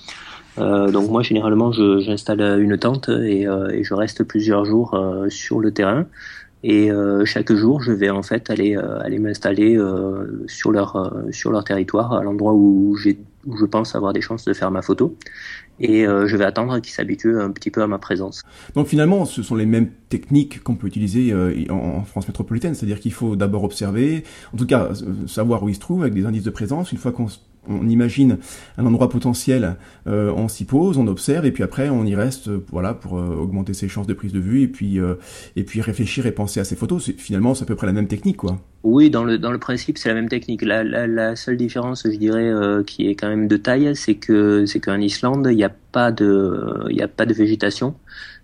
Euh, 0.57 0.91
donc 0.91 1.09
moi 1.09 1.21
généralement 1.21 1.71
j'installe 1.71 2.41
une 2.61 2.77
tente 2.77 3.07
et, 3.07 3.47
euh, 3.47 3.69
et, 3.69 3.85
je 3.85 3.93
reste 3.93 4.25
plusieurs 4.25 4.65
jours 4.65 4.95
euh, 4.95 5.29
sur 5.29 5.61
le 5.61 5.71
terrain 5.71 6.07
et 6.63 6.91
euh, 6.91 7.25
chaque 7.25 7.51
jour 7.51 7.81
je 7.81 7.91
vais 7.91 8.09
en 8.09 8.23
fait 8.23 8.49
aller 8.49 8.75
aller 8.75 9.19
m'installer 9.19 9.77
sur 10.47 10.71
leur 10.71 11.13
sur 11.31 11.51
leur 11.51 11.63
territoire 11.63 12.13
à 12.13 12.23
l'endroit 12.23 12.53
où 12.53 12.95
j'ai 12.97 13.17
où 13.47 13.57
je 13.57 13.65
pense 13.65 13.95
avoir 13.95 14.13
des 14.13 14.21
chances 14.21 14.45
de 14.45 14.53
faire 14.53 14.69
ma 14.69 14.83
photo 14.83 15.17
et 15.79 16.03
je 16.03 16.37
vais 16.37 16.45
attendre 16.45 16.77
qu'ils 16.79 16.93
s'habituent 16.93 17.39
un 17.39 17.49
petit 17.49 17.71
peu 17.71 17.81
à 17.81 17.87
ma 17.87 17.97
présence. 17.97 18.43
Donc 18.75 18.85
finalement, 18.85 19.25
ce 19.25 19.41
sont 19.41 19.55
les 19.55 19.65
mêmes 19.65 19.89
techniques 20.09 20.61
qu'on 20.61 20.75
peut 20.75 20.85
utiliser 20.85 21.33
en 21.71 22.03
France 22.03 22.27
métropolitaine, 22.27 22.75
c'est-à-dire 22.75 22.99
qu'il 22.99 23.13
faut 23.13 23.35
d'abord 23.35 23.63
observer, 23.63 24.23
en 24.53 24.57
tout 24.57 24.67
cas 24.67 24.91
savoir 25.25 25.63
où 25.63 25.69
il 25.69 25.75
se 25.75 25.79
trouve 25.79 26.03
avec 26.03 26.13
des 26.13 26.27
indices 26.27 26.43
de 26.43 26.51
présence. 26.51 26.91
Une 26.91 26.99
fois 26.99 27.11
qu'on 27.11 27.27
on 27.67 27.87
imagine 27.87 28.37
un 28.77 28.85
endroit 28.85 29.09
potentiel, 29.09 29.75
euh, 30.07 30.31
on 30.35 30.47
s'y 30.47 30.65
pose, 30.65 30.97
on 30.97 31.07
observe, 31.07 31.45
et 31.45 31.51
puis 31.51 31.63
après 31.63 31.89
on 31.89 32.05
y 32.05 32.15
reste, 32.15 32.47
euh, 32.47 32.63
voilà, 32.71 32.93
pour 32.93 33.17
euh, 33.17 33.35
augmenter 33.35 33.73
ses 33.73 33.87
chances 33.87 34.07
de 34.07 34.13
prise 34.13 34.33
de 34.33 34.39
vue, 34.39 34.61
et 34.61 34.67
puis 34.67 34.99
et 35.55 35.63
puis 35.63 35.81
réfléchir 35.81 36.25
et 36.25 36.31
penser 36.31 36.59
à 36.59 36.63
ses 36.63 36.75
photos. 36.75 37.11
Finalement, 37.17 37.53
c'est 37.53 37.63
à 37.63 37.65
peu 37.65 37.75
près 37.75 37.87
la 37.87 37.93
même 37.93 38.07
technique, 38.07 38.37
quoi. 38.37 38.59
Oui, 38.83 39.09
dans 39.09 39.23
le 39.23 39.37
dans 39.37 39.51
le 39.51 39.59
principe, 39.59 39.97
c'est 39.97 40.09
la 40.09 40.15
même 40.15 40.29
technique. 40.29 40.63
La, 40.63 40.83
la, 40.83 41.07
la, 41.07 41.35
seule 41.35 41.57
différence, 41.57 42.03
je 42.05 42.17
dirais, 42.17 42.51
qui 42.85 43.07
est 43.07 43.15
quand 43.15 43.29
même 43.29 43.47
de 43.47 43.57
taille, 43.57 43.95
c'est 43.95 44.15
que 44.15 44.65
c'est 44.65 44.79
qu'en 44.79 44.99
Islande, 44.99 45.47
il 45.51 45.55
n'y 45.55 45.63
a 45.63 45.71
pas 45.91 46.11
de 46.11 46.85
il 46.89 46.95
y 46.95 47.01
a 47.01 47.07
pas 47.07 47.25
de 47.25 47.33
végétation. 47.33 47.95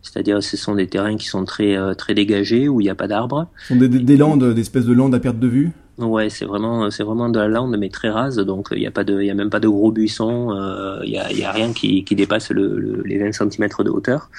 C'est-à-dire, 0.02 0.42
ce 0.44 0.56
sont 0.58 0.76
des 0.76 0.88
terrains 0.88 1.18
qui 1.18 1.28
sont 1.28 1.44
très 1.44 1.76
très 1.96 2.14
dégagés 2.14 2.70
où 2.70 2.82
il 2.82 2.86
n'y 2.86 2.90
a 2.90 2.96
pas 2.96 3.08
d'arbres. 3.08 3.48
Ce 3.64 3.74
sont 3.74 3.80
des, 3.80 3.90
des 3.90 4.18
landes, 4.18 4.54
des 4.54 4.62
espèces 4.62 4.86
de 4.86 4.94
landes 4.94 5.16
à 5.16 5.20
perte 5.20 5.40
de 5.40 5.48
vue? 5.48 5.72
Ouais, 5.98 6.30
c'est 6.30 6.46
vraiment, 6.46 6.92
c'est 6.92 7.02
vraiment 7.02 7.28
de 7.28 7.40
la 7.40 7.48
lande, 7.48 7.76
mais 7.76 7.90
très 7.90 8.10
rase. 8.10 8.36
Donc, 8.38 8.68
il 8.72 8.78
n'y 8.78 8.86
a 8.86 8.92
pas 8.92 9.04
de, 9.04 9.20
il 9.20 9.30
a 9.32 9.34
même 9.34 9.50
pas 9.50 9.60
de 9.60 9.68
gros 9.68 9.92
buissons. 9.92 10.52
Euh, 10.52 11.00
il 11.04 11.10
y, 11.10 11.18
a, 11.18 11.32
y 11.32 11.44
a 11.44 11.52
rien 11.52 11.74
qui, 11.74 12.04
qui 12.04 12.16
dépasse 12.16 12.52
le, 12.52 13.02
les 13.04 13.18
20 13.18 13.32
cm 13.32 13.68
de 13.80 13.90
hauteur. 13.90 14.30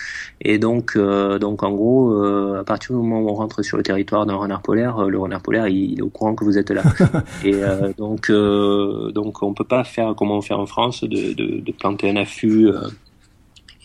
Et 0.41 0.59
donc, 0.59 0.93
euh, 0.95 1.41
donc 1.41 1.65
en 1.65 1.73
gros, 1.73 2.13
euh, 2.13 2.61
à 2.61 2.65
partir 2.65 2.95
du 2.95 3.03
moment 3.03 3.21
où 3.21 3.29
on 3.31 3.35
rentre 3.35 3.63
sur 3.63 3.77
le 3.77 3.83
territoire 3.83 4.25
d'un 4.25 4.37
renard 4.37 4.63
polaire, 4.63 5.03
le 5.03 5.19
renard 5.19 5.41
polaire, 5.41 5.67
il, 5.67 5.99
est 5.99 6.03
au 6.03 6.11
courant 6.11 6.37
que 6.37 6.45
vous 6.45 6.59
êtes 6.59 6.71
là. 6.71 6.83
Et 7.45 7.61
donc, 7.97 8.31
donc, 8.31 9.43
on 9.43 9.53
peut 9.53 9.65
pas 9.65 9.83
faire 9.83 10.15
comme 10.15 10.31
on 10.31 10.41
fait 10.41 10.55
en 10.55 10.67
France, 10.67 11.03
de, 11.03 11.33
de, 11.33 11.61
de 11.61 11.73
planter 11.73 12.11
un 12.11 12.17
affût 12.17 12.71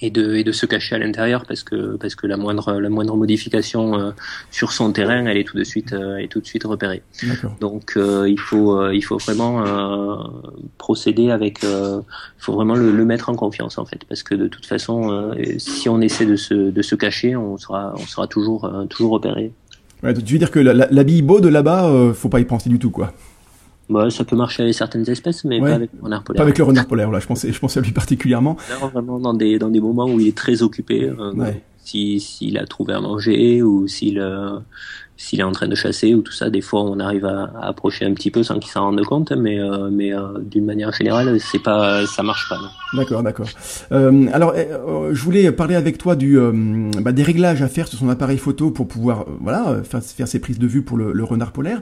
et 0.03 0.09
de, 0.09 0.35
et 0.35 0.43
de 0.43 0.51
se 0.51 0.65
cacher 0.65 0.95
à 0.95 0.99
l'intérieur 0.99 1.45
parce 1.47 1.63
que 1.63 1.95
parce 1.95 2.15
que 2.15 2.27
la 2.27 2.35
moindre 2.35 2.73
la 2.73 2.89
moindre 2.89 3.15
modification 3.15 3.97
euh, 3.97 4.11
sur 4.51 4.73
son 4.73 4.91
terrain 4.91 5.25
elle 5.25 5.37
est 5.37 5.45
tout 5.45 5.57
de 5.57 5.63
suite 5.63 5.93
euh, 5.93 6.17
est 6.17 6.27
tout 6.27 6.41
de 6.41 6.45
suite 6.45 6.65
repérée. 6.65 7.03
Donc 7.61 7.93
euh, 7.95 8.27
il 8.29 8.39
faut 8.39 8.91
il 8.91 9.01
faut 9.01 9.17
vraiment 9.17 9.63
procéder 10.77 11.31
avec 11.31 11.63
il 11.63 12.03
faut 12.37 12.53
vraiment 12.53 12.75
le, 12.75 12.91
le, 12.91 13.05
mettre 13.05 13.29
en 13.29 13.35
confiance 13.35 13.77
en 13.77 13.85
fait 13.85 14.01
parce 14.09 14.23
que 14.23 14.35
de 14.35 14.47
toute 14.47 14.65
façon 14.65 15.33
si 15.57 15.87
on 15.87 16.01
essaie 16.01 16.25
de 16.25 16.35
se 16.35 16.53
de 16.53 16.81
se 16.81 16.95
cacher 16.95 17.37
on 17.37 17.57
sera 17.57 17.93
on 17.95 18.05
sera 18.05 18.27
toujours 18.27 18.69
toujours 18.89 19.11
repéré. 19.13 19.53
Ouais, 20.03 20.13
tu 20.13 20.33
veux 20.33 20.39
dire 20.39 20.51
que 20.51 20.59
l'habit 20.59 21.21
beau 21.21 21.39
de 21.39 21.47
là-bas 21.47 22.11
faut 22.13 22.27
pas 22.27 22.41
y 22.41 22.45
penser 22.45 22.69
du 22.69 22.77
tout 22.77 22.91
quoi. 22.91 23.13
Bah, 23.89 24.09
ça 24.09 24.23
peut 24.23 24.35
marcher 24.35 24.63
avec 24.63 24.75
certaines 24.75 25.09
espèces, 25.09 25.43
mais 25.43 25.59
pas 25.59 25.73
avec 25.73 25.89
le 25.93 26.03
renard 26.03 26.23
polaire. 26.23 26.39
Pas 26.39 26.43
avec 26.43 26.57
le 26.57 26.63
renard 26.63 26.87
polaire, 26.87 27.11
là, 27.11 27.19
je 27.19 27.27
pensais, 27.27 27.51
je 27.51 27.59
pensais 27.59 27.79
à 27.79 27.83
lui 27.83 27.91
particulièrement. 27.91 28.57
vraiment 28.93 29.19
dans 29.19 29.33
des, 29.33 29.59
dans 29.59 29.69
des 29.69 29.81
moments 29.81 30.05
où 30.05 30.19
il 30.19 30.27
est 30.29 30.37
très 30.37 30.63
occupé, 30.63 31.03
euh, 31.03 31.33
si, 31.83 32.19
s'il 32.19 32.57
a 32.57 32.65
trouvé 32.65 32.93
à 32.93 33.01
manger 33.01 33.61
ou 33.61 33.87
s'il, 33.87 34.19
euh, 34.19 34.57
s'il 35.15 35.39
est 35.39 35.43
en 35.43 35.51
train 35.51 35.67
de 35.67 35.75
chasser 35.75 36.15
ou 36.15 36.21
tout 36.21 36.31
ça, 36.31 36.49
des 36.49 36.61
fois 36.61 36.83
on 36.83 36.99
arrive 36.99 37.25
à, 37.25 37.51
approcher 37.61 38.05
un 38.05 38.13
petit 38.13 38.31
peu 38.31 38.43
sans 38.43 38.59
qu'il 38.59 38.71
s'en 38.71 38.81
rende 38.81 39.01
compte, 39.03 39.31
mais 39.31 39.59
euh, 39.59 39.89
mais 39.91 40.13
euh, 40.13 40.39
d'une 40.39 40.65
manière 40.65 40.91
générale, 40.91 41.39
c'est 41.39 41.61
pas 41.61 42.05
ça 42.05 42.23
marche 42.23 42.49
pas. 42.49 42.59
D'accord, 42.93 43.23
d'accord. 43.23 43.47
Euh, 43.91 44.27
alors, 44.33 44.53
eh, 44.55 44.67
je 45.11 45.23
voulais 45.23 45.51
parler 45.51 45.75
avec 45.75 45.97
toi 45.97 46.15
du 46.15 46.37
bah, 47.01 47.11
des 47.11 47.23
réglages 47.23 47.61
à 47.61 47.67
faire 47.67 47.87
sur 47.87 47.99
son 47.99 48.09
appareil 48.09 48.37
photo 48.37 48.71
pour 48.71 48.87
pouvoir 48.87 49.25
voilà 49.39 49.81
faire, 49.83 50.03
faire 50.03 50.27
ses 50.27 50.39
prises 50.39 50.59
de 50.59 50.67
vue 50.67 50.81
pour 50.81 50.97
le, 50.97 51.23
renard 51.23 51.51
polaire. 51.51 51.81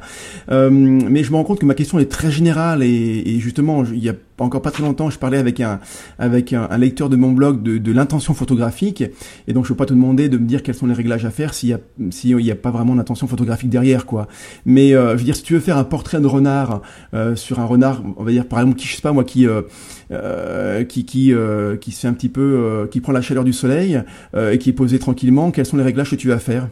mais 0.50 1.24
je 1.24 1.32
me 1.32 1.36
rends 1.36 1.44
compte 1.44 1.60
que 1.60 1.66
ma 1.66 1.74
question 1.74 2.00
est 2.00 2.12
très 2.12 2.32
générale 2.32 2.84
et, 2.84 3.24
et 3.26 3.40
justement 3.40 3.84
il 3.84 4.04
y 4.04 4.10
a 4.10 4.14
encore 4.44 4.62
pas 4.62 4.72
très 4.72 4.84
longtemps, 4.84 5.10
je 5.10 5.20
parlais 5.20 5.38
avec 5.38 5.60
un 5.60 5.80
avec 6.20 6.54
un, 6.54 6.78
lecteur 6.78 7.10
de 7.10 7.16
mon 7.16 7.32
blog 7.32 7.62
de, 7.64 7.92
l'intention 7.92 8.34
photographique, 8.34 9.04
et 9.48 9.54
donc 9.54 9.66
je 9.66 9.70
ne 9.70 9.74
veux 9.74 9.78
pas 9.78 9.86
te 9.86 9.94
demander 9.94 10.30
de 10.30 10.38
me 10.38 10.46
dire 10.46 10.64
quels 10.64 10.76
sont 10.76 10.88
les 10.88 10.94
réglages 10.94 11.26
à 11.26 11.32
faire 11.32 11.54
s'il 11.54 11.70
y 11.70 11.74
a 11.74 11.80
s'il 12.10 12.40
y 12.40 12.52
a 12.52 12.56
pas 12.56 12.72
vraiment 12.72 12.96
d'intention 12.96 13.28
photographique 13.28 13.70
derrière, 13.70 14.06
quoi. 14.06 14.28
Mais 14.66 14.94
euh, 14.94 15.14
je 15.14 15.18
veux 15.18 15.26
dire, 15.26 15.36
si 15.36 15.44
tu 15.44 15.54
veux 15.54 15.60
faire 15.60 15.78
un 15.78 15.84
portrait 15.84 16.22
de 16.22 16.28
renard 16.28 16.82
euh, 17.14 17.36
sur 17.36 17.60
un 17.60 17.66
renard, 17.66 18.02
on 18.18 18.24
va 18.24 18.32
dire 18.32 18.48
par 18.48 18.60
exemple 18.60 18.78
qui 18.78 18.88
je 18.88 18.96
sais 18.96 19.02
pas 19.02 19.12
moi 19.12 19.24
qui 19.24 19.48
euh, 19.48 20.84
qui 20.86 21.06
qui 21.06 21.34
qui 21.82 21.92
fait 21.92 22.08
un 22.08 22.14
petit 22.14 22.30
peu, 22.30 22.88
qui 22.92 23.02
prend 23.02 23.12
la 23.12 23.22
chaleur 23.22 23.44
du 23.44 23.54
soleil 23.54 24.02
et 24.36 24.58
qui 24.58 24.70
est 24.70 24.74
posé 24.74 25.00
tranquillement, 25.00 25.52
quels 25.52 25.66
sont 25.66 25.78
les 25.78 25.84
réglages 25.84 26.12
que 26.12 26.16
tu 26.16 26.28
vas 26.28 26.40
faire? 26.40 26.68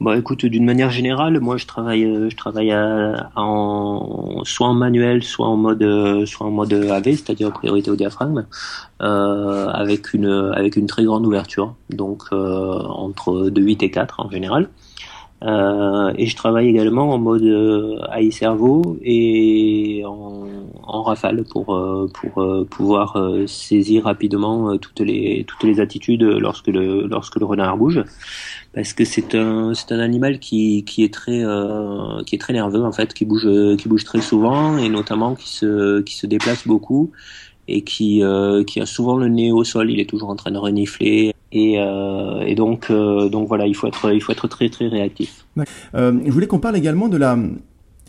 Bon, 0.00 0.12
écoute, 0.18 0.44
d'une 0.44 0.64
manière 0.64 0.90
générale, 0.90 1.38
moi, 1.40 1.56
je 1.56 1.66
travaille, 1.66 2.04
euh, 2.04 2.28
je 2.28 2.36
travaille 2.36 2.72
à, 2.72 3.30
en, 3.36 4.42
soit 4.44 4.66
en 4.66 4.74
manuel, 4.74 5.22
soit 5.22 5.46
en 5.46 5.56
mode, 5.56 5.82
euh, 5.82 6.26
soit 6.26 6.46
en 6.46 6.50
mode 6.50 6.72
AV, 6.72 7.04
c'est-à-dire 7.04 7.52
priorité 7.52 7.90
au 7.90 7.96
diaphragme, 7.96 8.44
euh, 9.02 9.68
avec 9.68 10.12
une, 10.12 10.52
avec 10.54 10.76
une 10.76 10.86
très 10.86 11.04
grande 11.04 11.24
ouverture, 11.26 11.74
donc 11.90 12.24
euh, 12.32 12.78
entre 12.88 13.50
de 13.50 13.62
8 13.62 13.82
et 13.84 13.90
4 13.90 14.20
en 14.20 14.30
général. 14.30 14.68
Euh, 15.44 16.12
et 16.16 16.26
je 16.26 16.36
travaille 16.36 16.68
également 16.68 17.10
en 17.10 17.18
mode 17.18 17.44
AI 18.12 18.30
cerveau 18.30 18.98
et 19.02 20.02
en, 20.06 20.46
en 20.82 21.02
rafale 21.02 21.44
pour, 21.44 21.66
pour 22.14 22.66
pouvoir 22.70 23.18
saisir 23.46 24.04
rapidement 24.04 24.78
toutes 24.78 25.00
les, 25.00 25.44
toutes 25.46 25.64
les 25.64 25.80
attitudes 25.80 26.22
lorsque 26.22 26.68
le, 26.68 27.06
lorsque 27.06 27.36
le 27.36 27.44
renard 27.44 27.76
bouge. 27.76 28.02
Parce 28.74 28.92
que 28.92 29.04
c'est 29.04 29.36
un 29.36 29.72
c'est 29.72 29.92
un 29.92 30.00
animal 30.00 30.40
qui 30.40 30.84
qui 30.84 31.04
est 31.04 31.14
très 31.14 31.44
euh, 31.44 32.22
qui 32.24 32.34
est 32.34 32.38
très 32.38 32.52
nerveux 32.52 32.82
en 32.82 32.90
fait, 32.90 33.14
qui 33.14 33.24
bouge 33.24 33.48
qui 33.76 33.88
bouge 33.88 34.04
très 34.04 34.20
souvent 34.20 34.78
et 34.78 34.88
notamment 34.88 35.36
qui 35.36 35.48
se 35.48 36.00
qui 36.00 36.16
se 36.16 36.26
déplace 36.26 36.66
beaucoup 36.66 37.12
et 37.68 37.82
qui 37.82 38.22
euh, 38.22 38.64
qui 38.64 38.80
a 38.80 38.86
souvent 38.86 39.16
le 39.16 39.28
nez 39.28 39.52
au 39.52 39.64
sol, 39.64 39.90
il 39.90 40.00
est 40.00 40.08
toujours 40.08 40.30
en 40.30 40.36
train 40.36 40.50
de 40.50 40.58
renifler 40.58 41.34
et, 41.54 41.76
euh, 41.78 42.40
et 42.40 42.54
donc 42.54 42.90
euh, 42.90 43.28
donc 43.28 43.48
voilà, 43.48 43.66
il 43.66 43.74
faut 43.74 43.86
être 43.86 44.12
il 44.12 44.20
faut 44.20 44.32
être 44.32 44.48
très 44.48 44.68
très 44.68 44.88
réactif. 44.88 45.46
je 45.56 46.30
voulais 46.30 46.48
qu'on 46.48 46.58
parle 46.58 46.76
également 46.76 47.08
de 47.08 47.16
la 47.16 47.34
euh, 47.34 47.46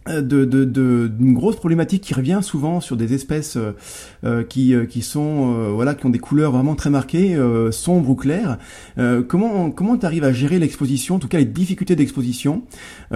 de, 0.08 0.46
de, 0.46 0.66
de, 0.66 1.08
d'une 1.08 1.34
grosse 1.34 1.56
problématique 1.56 2.04
qui 2.04 2.14
revient 2.14 2.40
souvent 2.44 2.80
sur 2.80 2.96
des 2.96 3.14
espèces 3.14 3.58
euh, 3.58 3.72
euh 4.24 4.44
qui, 4.44 4.76
euh, 4.76 4.86
qui 4.86 5.02
sont 5.02 5.74
voilà 5.74 5.96
qui 5.96 6.06
ont 6.06 6.10
des 6.10 6.20
couleurs 6.20 6.52
vraiment 6.52 6.76
très 6.76 6.90
marquées 6.90 7.38
sombres 7.72 8.10
ou 8.10 8.16
claires. 8.16 8.58
Comment 9.28 9.72
comment 9.72 9.98
tu 9.98 10.06
arrives 10.06 10.24
à 10.24 10.32
gérer 10.32 10.60
l'exposition 10.60 11.16
en 11.16 11.20
tout 11.20 11.28
cas 11.28 11.38
les 11.38 11.46
difficultés 11.46 11.96
d'exposition 11.96 12.64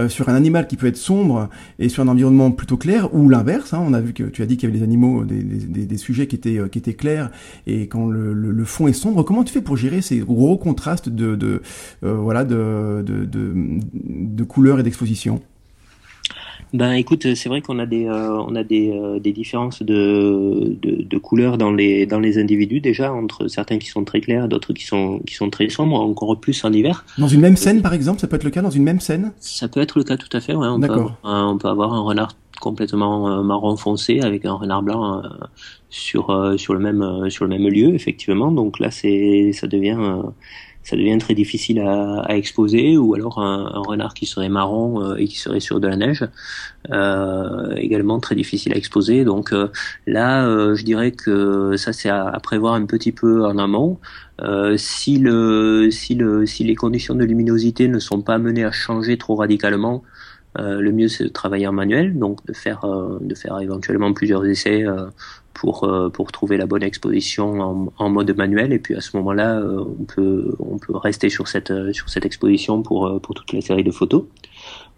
sur 0.08 0.28
un 0.28 0.34
animal 0.34 0.66
qui 0.66 0.76
peut 0.76 0.86
être 0.86 0.96
sombre 0.96 1.48
et 1.78 1.88
sur 1.88 2.02
un 2.02 2.08
environnement 2.08 2.50
plutôt 2.50 2.76
clair 2.76 3.14
ou 3.14 3.28
l'inverse 3.28 3.74
hein, 3.74 3.82
on 3.86 3.92
a 3.92 4.00
vu 4.00 4.12
que 4.12 4.24
tu 4.24 4.42
as 4.42 4.46
dit 4.46 4.56
qu'il 4.56 4.68
y 4.68 4.70
avait 4.70 4.78
des 4.78 4.84
animaux 4.84 5.24
des, 5.24 5.42
des, 5.42 5.86
des, 5.86 5.98
sujets 5.98 6.26
qui 6.26 6.36
étaient 6.36 6.60
qui 6.70 6.78
étaient 6.78 6.94
clairs 6.94 7.30
et 7.66 7.86
quand 7.88 8.06
le, 8.06 8.32
le, 8.32 8.64
fond 8.64 8.88
est 8.88 8.92
sombre 8.92 9.22
comment 9.22 9.44
tu 9.44 9.52
fais 9.52 9.62
pour 9.62 9.76
gérer 9.76 10.02
ces 10.02 10.18
gros 10.18 10.56
contrastes 10.56 11.08
de, 11.08 11.36
de 11.36 11.62
voilà 12.02 12.44
de, 12.44 13.02
de, 13.06 13.28
de 13.30 14.44
couleurs 14.44 14.80
et 14.80 14.82
d'exposition? 14.82 15.40
Ben 16.72 16.92
écoute, 16.92 17.34
c'est 17.34 17.48
vrai 17.48 17.62
qu'on 17.62 17.78
a 17.80 17.86
des 17.86 18.06
euh, 18.06 18.38
on 18.46 18.54
a 18.54 18.62
des, 18.62 18.90
euh, 18.90 19.18
des 19.18 19.32
différences 19.32 19.82
de, 19.82 20.76
de, 20.80 21.02
de, 21.02 21.18
couleurs 21.18 21.58
dans 21.58 21.72
les 21.72 22.06
dans 22.06 22.20
les 22.20 22.38
individus 22.38 22.80
déjà 22.80 23.12
entre 23.12 23.48
certains 23.48 23.78
qui 23.78 23.88
sont 23.88 24.04
très 24.04 24.20
clairs, 24.20 24.46
d'autres 24.46 24.72
qui 24.72 24.84
sont 24.84 25.18
qui 25.26 25.34
sont 25.34 25.50
très 25.50 25.68
sombres, 25.68 25.98
encore 26.00 26.38
plus 26.38 26.64
en 26.64 26.72
hiver. 26.72 27.04
Dans 27.18 27.26
une 27.26 27.40
même 27.40 27.56
scène 27.56 27.82
par 27.82 27.92
exemple, 27.92 28.20
ça 28.20 28.28
peut 28.28 28.36
être 28.36 28.44
le 28.44 28.50
cas 28.50 28.62
dans 28.62 28.70
une 28.70 28.84
même 28.84 29.00
scène? 29.00 29.32
Ça 29.40 29.66
peut 29.66 29.80
être 29.80 29.98
le 29.98 30.04
cas 30.04 30.16
tout 30.16 30.34
à 30.36 30.40
fait. 30.40 30.54
Ouais, 30.54 30.68
on, 30.68 30.78
peut 30.78 30.92
avoir, 30.92 31.18
on 31.24 31.58
peut 31.58 31.68
avoir 31.68 31.92
un 31.92 32.00
renard 32.02 32.36
complètement 32.60 33.28
euh, 33.28 33.42
marron 33.42 33.76
foncé 33.76 34.20
avec 34.20 34.44
un 34.44 34.52
renard 34.52 34.82
blanc 34.82 35.22
sur 35.88 36.54
sur 36.56 36.74
le 36.74 36.80
même 36.80 37.30
sur 37.30 37.46
le 37.46 37.50
même 37.50 37.66
lieu 37.66 37.94
effectivement. 37.94 38.52
Donc 38.52 38.78
là 38.78 38.92
c'est 38.92 39.50
ça 39.52 39.66
devient 39.66 39.98
ça 40.82 40.96
devient 40.96 41.18
très 41.18 41.34
difficile 41.34 41.80
à, 41.80 42.20
à 42.22 42.36
exposer, 42.36 42.96
ou 42.96 43.14
alors 43.14 43.38
un, 43.38 43.70
un, 43.74 43.80
renard 43.80 44.14
qui 44.14 44.26
serait 44.26 44.48
marron 44.48 45.02
euh, 45.02 45.16
et 45.16 45.26
qui 45.26 45.38
serait 45.38 45.60
sur 45.60 45.78
de 45.80 45.86
la 45.86 45.96
neige, 45.96 46.26
euh, 46.90 47.74
également 47.76 48.18
très 48.20 48.34
difficile 48.34 48.72
à 48.72 48.76
exposer. 48.76 49.24
Donc 49.24 49.52
euh, 49.52 49.68
là, 50.06 50.46
euh, 50.46 50.74
je 50.74 50.84
dirais 50.84 51.12
que 51.12 51.76
ça 51.76 51.92
c'est 51.92 52.08
à, 52.08 52.26
à, 52.28 52.40
prévoir 52.40 52.74
un 52.74 52.86
petit 52.86 53.12
peu 53.12 53.44
en 53.44 53.58
amont. 53.58 53.98
si, 54.76 55.18
le, 55.18 55.90
si, 55.90 56.14
le, 56.14 56.46
si 56.46 56.64
les 56.64 56.74
conditions 56.74 57.14
de 57.14 57.24
luminosité 57.24 57.88
ne 57.88 57.98
sont 57.98 58.22
pas 58.22 58.38
menées 58.38 58.64
à 58.64 58.72
changer 58.72 59.18
trop 59.18 59.36
radicalement, 59.36 60.02
euh, 60.58 60.80
le 60.80 60.90
mieux 60.92 61.08
c'est 61.08 61.24
de 61.24 61.28
travailler 61.28 61.66
en 61.68 61.72
manuel, 61.72 62.18
donc 62.18 62.44
de 62.46 62.52
faire 62.52 62.84
euh, 62.84 63.18
de 63.20 63.34
faire 63.36 63.60
éventuellement 63.60 64.12
plusieurs 64.12 64.44
essais 64.46 64.84
euh, 64.84 65.06
pour 65.54 65.90
pour 66.12 66.32
trouver 66.32 66.56
la 66.56 66.66
bonne 66.66 66.82
exposition 66.82 67.60
en, 67.60 67.92
en, 67.98 68.08
mode 68.10 68.34
manuel. 68.36 68.72
Et 68.72 68.78
puis 68.78 68.94
à 68.94 69.00
ce 69.00 69.16
moment-là 69.16 69.60
on 69.62 70.04
peut 70.04 70.54
on 70.58 70.78
peut 70.78 70.96
rester 70.96 71.28
sur 71.28 71.48
cette 71.48 71.72
sur 71.92 72.08
cette 72.08 72.24
exposition 72.24 72.82
pour 72.82 73.20
pour 73.20 73.34
toute 73.34 73.52
la 73.52 73.60
série 73.60 73.84
de 73.84 73.90
photos 73.90 74.24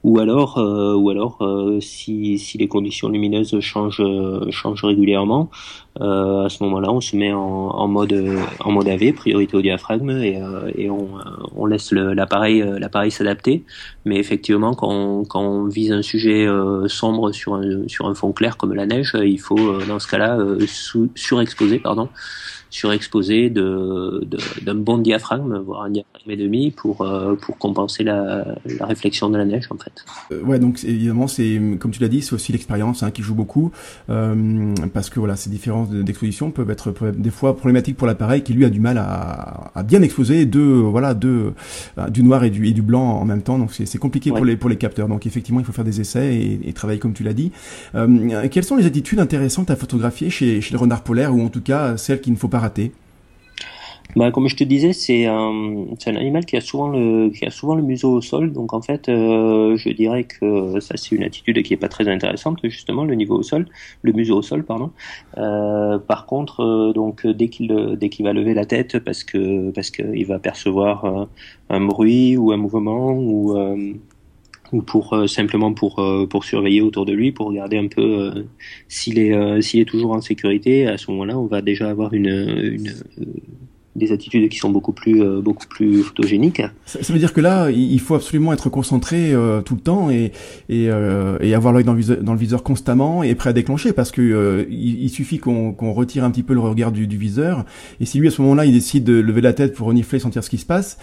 ou 0.04 0.18
alors, 0.18 0.58
euh, 0.58 0.94
ou 0.94 1.10
alors 1.10 1.38
euh, 1.42 1.80
si, 1.80 2.38
si 2.38 2.58
les 2.58 2.66
conditions 2.66 3.08
lumineuses 3.08 3.58
changent, 3.60 4.00
euh, 4.00 4.50
changent 4.50 4.84
régulièrement, 4.84 5.50
à 6.00 6.48
ce 6.48 6.64
moment-là, 6.64 6.90
on 6.90 7.02
se 7.02 7.14
met 7.16 7.34
en, 7.34 7.38
en, 7.40 7.86
mode 7.86 8.18
en 8.60 8.72
mode 8.72 8.88
AV, 8.88 9.12
priorité 9.12 9.56
au 9.58 9.60
diaphragme, 9.60 10.08
et, 10.10 10.40
et 10.74 10.88
on, 10.88 11.10
on 11.54 11.66
laisse 11.66 11.92
l'appareil 11.92 12.64
l'appareil 12.78 13.10
s'adapter. 13.10 13.62
Mais 14.06 14.16
effectivement, 14.16 14.72
quand 14.72 14.90
on, 14.90 15.24
quand 15.26 15.42
on 15.42 15.66
vise 15.66 15.92
un 15.92 16.00
sujet 16.00 16.48
sombre 16.86 17.32
sur 17.32 17.56
un, 17.56 17.86
sur 17.88 18.06
un 18.06 18.14
fond 18.14 18.32
clair 18.32 18.56
comme 18.56 18.72
la 18.72 18.86
neige, 18.86 19.14
il 19.22 19.38
faut 19.38 19.82
dans 19.86 19.98
ce 19.98 20.08
cas-là 20.08 20.38
surexposer, 21.14 21.78
pardon, 21.78 22.08
surexposé 22.72 23.50
de, 23.50 24.26
d'un 24.62 24.74
bon 24.74 24.96
diaphragme, 24.96 25.58
voire 25.58 25.82
un 25.82 25.90
diaphragme 25.90 26.30
et 26.30 26.36
demi, 26.36 26.70
pour, 26.70 27.02
euh, 27.02 27.34
pour 27.36 27.58
compenser 27.58 28.02
la, 28.02 28.56
la, 28.64 28.86
réflexion 28.86 29.28
de 29.28 29.36
la 29.36 29.44
neige, 29.44 29.68
en 29.70 29.76
fait. 29.76 29.92
Euh, 30.32 30.42
ouais, 30.42 30.58
donc 30.58 30.82
évidemment, 30.82 31.28
c'est 31.28 31.60
comme 31.78 31.90
tu 31.90 32.00
l'as 32.00 32.08
dit, 32.08 32.22
c'est 32.22 32.32
aussi 32.32 32.50
l'expérience 32.50 33.02
hein, 33.02 33.10
qui 33.10 33.20
joue 33.20 33.34
beaucoup, 33.34 33.72
euh, 34.08 34.74
parce 34.94 35.10
que 35.10 35.20
voilà, 35.20 35.36
ces 35.36 35.50
différences 35.50 35.90
d'exposition 35.90 36.50
peuvent 36.50 36.70
être, 36.70 36.94
des 37.14 37.30
fois 37.30 37.56
problématiques 37.56 37.98
pour 37.98 38.06
l'appareil 38.06 38.42
qui 38.42 38.54
lui 38.54 38.64
a 38.64 38.70
du 38.70 38.80
mal 38.80 38.96
à, 38.96 39.70
à 39.74 39.82
bien 39.82 40.00
exposer 40.00 40.46
deux, 40.46 40.80
voilà, 40.80 41.12
deux, 41.12 41.52
du 42.08 42.22
noir 42.22 42.42
et 42.42 42.50
du, 42.50 42.66
et 42.66 42.72
du 42.72 42.82
blanc 42.82 43.02
en 43.02 43.26
même 43.26 43.42
temps. 43.42 43.58
Donc 43.58 43.72
c'est, 43.72 43.98
compliqué 43.98 44.30
pour 44.30 44.46
les 44.46 44.56
pour 44.56 44.70
les 44.70 44.76
capteurs. 44.76 45.08
Donc 45.08 45.26
effectivement, 45.26 45.60
il 45.60 45.66
faut 45.66 45.72
faire 45.72 45.84
des 45.84 46.00
essais 46.00 46.34
et, 46.34 46.68
et 46.68 46.72
travailler 46.72 46.98
comme 46.98 47.12
tu 47.12 47.22
l'as 47.22 47.34
dit. 47.34 47.52
Euh, 47.94 48.48
quelles 48.50 48.64
sont 48.64 48.76
les 48.76 48.86
attitudes 48.86 49.20
intéressantes 49.20 49.70
à 49.70 49.76
photographier 49.76 50.30
chez, 50.30 50.62
chez 50.62 50.72
le 50.72 50.78
renard 50.78 51.02
polaire, 51.02 51.34
ou 51.34 51.42
en 51.42 51.48
tout 51.48 51.60
cas 51.60 51.98
celles 51.98 52.22
qu'il 52.22 52.32
ne 52.32 52.38
faut 52.38 52.48
pas 52.48 52.61
bah, 54.14 54.30
comme 54.30 54.46
je 54.46 54.56
te 54.56 54.64
disais, 54.64 54.92
c'est 54.92 55.26
un, 55.26 55.96
animal 56.06 56.44
qui 56.44 56.56
a 56.56 56.60
souvent 56.60 56.88
le, 56.88 57.30
qui 57.30 57.46
a 57.46 57.50
souvent 57.50 57.74
le 57.74 57.82
museau 57.82 58.12
au 58.12 58.20
sol. 58.20 58.52
Donc 58.52 58.74
en 58.74 58.82
fait, 58.82 59.08
euh, 59.08 59.76
je 59.76 59.88
dirais 59.90 60.24
que 60.24 60.80
ça 60.80 60.96
c'est 60.96 61.12
une 61.14 61.22
attitude 61.22 61.62
qui 61.62 61.72
est 61.72 61.78
pas 61.78 61.88
très 61.88 62.08
intéressante 62.08 62.58
justement, 62.64 63.04
le 63.04 63.14
niveau 63.14 63.36
au 63.38 63.42
sol, 63.42 63.66
le 64.02 64.12
museau 64.12 64.36
au 64.38 64.42
sol, 64.42 64.64
pardon. 64.64 64.90
Euh, 65.38 65.98
par 65.98 66.26
contre, 66.26 66.60
euh, 66.60 66.92
donc 66.92 67.26
dès 67.26 67.48
qu'il 67.48 67.96
dès 67.98 68.10
va 68.20 68.32
lever 68.34 68.52
la 68.54 68.66
tête 68.66 68.98
parce 68.98 69.24
que 69.24 69.70
parce 69.70 69.90
qu'il 69.90 70.26
va 70.26 70.38
percevoir 70.38 71.28
un 71.70 71.80
bruit 71.80 72.36
ou 72.36 72.52
un 72.52 72.58
mouvement 72.58 73.12
ou 73.12 73.56
ou 74.72 74.82
pour 74.82 75.28
simplement 75.28 75.72
pour 75.72 76.02
pour 76.28 76.44
surveiller 76.44 76.80
autour 76.80 77.04
de 77.06 77.12
lui, 77.12 77.32
pour 77.32 77.48
regarder 77.48 77.78
un 77.78 77.88
peu 77.88 78.46
s'il 78.88 79.18
est 79.18 79.62
s'il 79.62 79.80
est 79.80 79.84
toujours 79.84 80.12
en 80.12 80.20
sécurité. 80.20 80.86
À 80.86 80.98
ce 80.98 81.10
moment-là, 81.10 81.38
on 81.38 81.46
va 81.46 81.62
déjà 81.62 81.90
avoir 81.90 82.14
une, 82.14 82.28
une 82.28 82.92
des 83.94 84.12
attitudes 84.12 84.48
qui 84.48 84.56
sont 84.56 84.70
beaucoup 84.70 84.92
plus 84.92 85.22
euh, 85.22 85.40
beaucoup 85.40 85.66
plus 85.66 86.02
photogéniques. 86.02 86.62
Ça, 86.86 87.02
ça, 87.02 87.12
veut 87.12 87.18
dire 87.18 87.34
que 87.34 87.40
là, 87.40 87.70
il 87.70 88.00
faut 88.00 88.14
absolument 88.14 88.52
être 88.52 88.70
concentré 88.70 89.32
euh, 89.32 89.60
tout 89.60 89.74
le 89.74 89.80
temps 89.80 90.10
et 90.10 90.32
et, 90.68 90.88
euh, 90.88 91.36
et 91.40 91.54
avoir 91.54 91.74
l'œil 91.74 91.84
dans, 91.84 91.94
dans, 91.94 92.32
le 92.32 92.38
viseur 92.38 92.62
constamment 92.62 93.22
et 93.22 93.34
prêt 93.34 93.50
à 93.50 93.52
déclencher 93.52 93.92
parce 93.92 94.10
que 94.10 94.66
il, 94.70 95.02
il, 95.02 95.10
suffit 95.10 95.38
qu'on 95.38 95.72
qu'on 95.72 95.92
retire 95.92 96.24
un 96.24 96.30
petit 96.30 96.42
peu 96.42 96.54
le 96.54 96.60
regard 96.60 96.90
du, 96.90 97.06
du, 97.06 97.18
viseur 97.18 97.66
et 98.00 98.06
si 98.06 98.18
lui 98.18 98.28
à 98.28 98.30
ce 98.30 98.40
moment-là 98.42 98.64
il 98.64 98.72
décide 98.72 99.04
de 99.04 99.20
lever 99.20 99.42
la 99.42 99.52
tête 99.52 99.74
pour 99.74 99.88
renifler, 99.88 100.18
sentir 100.18 100.42
ce 100.42 100.48
qui 100.48 100.58
se 100.58 100.66
passe, 100.66 100.98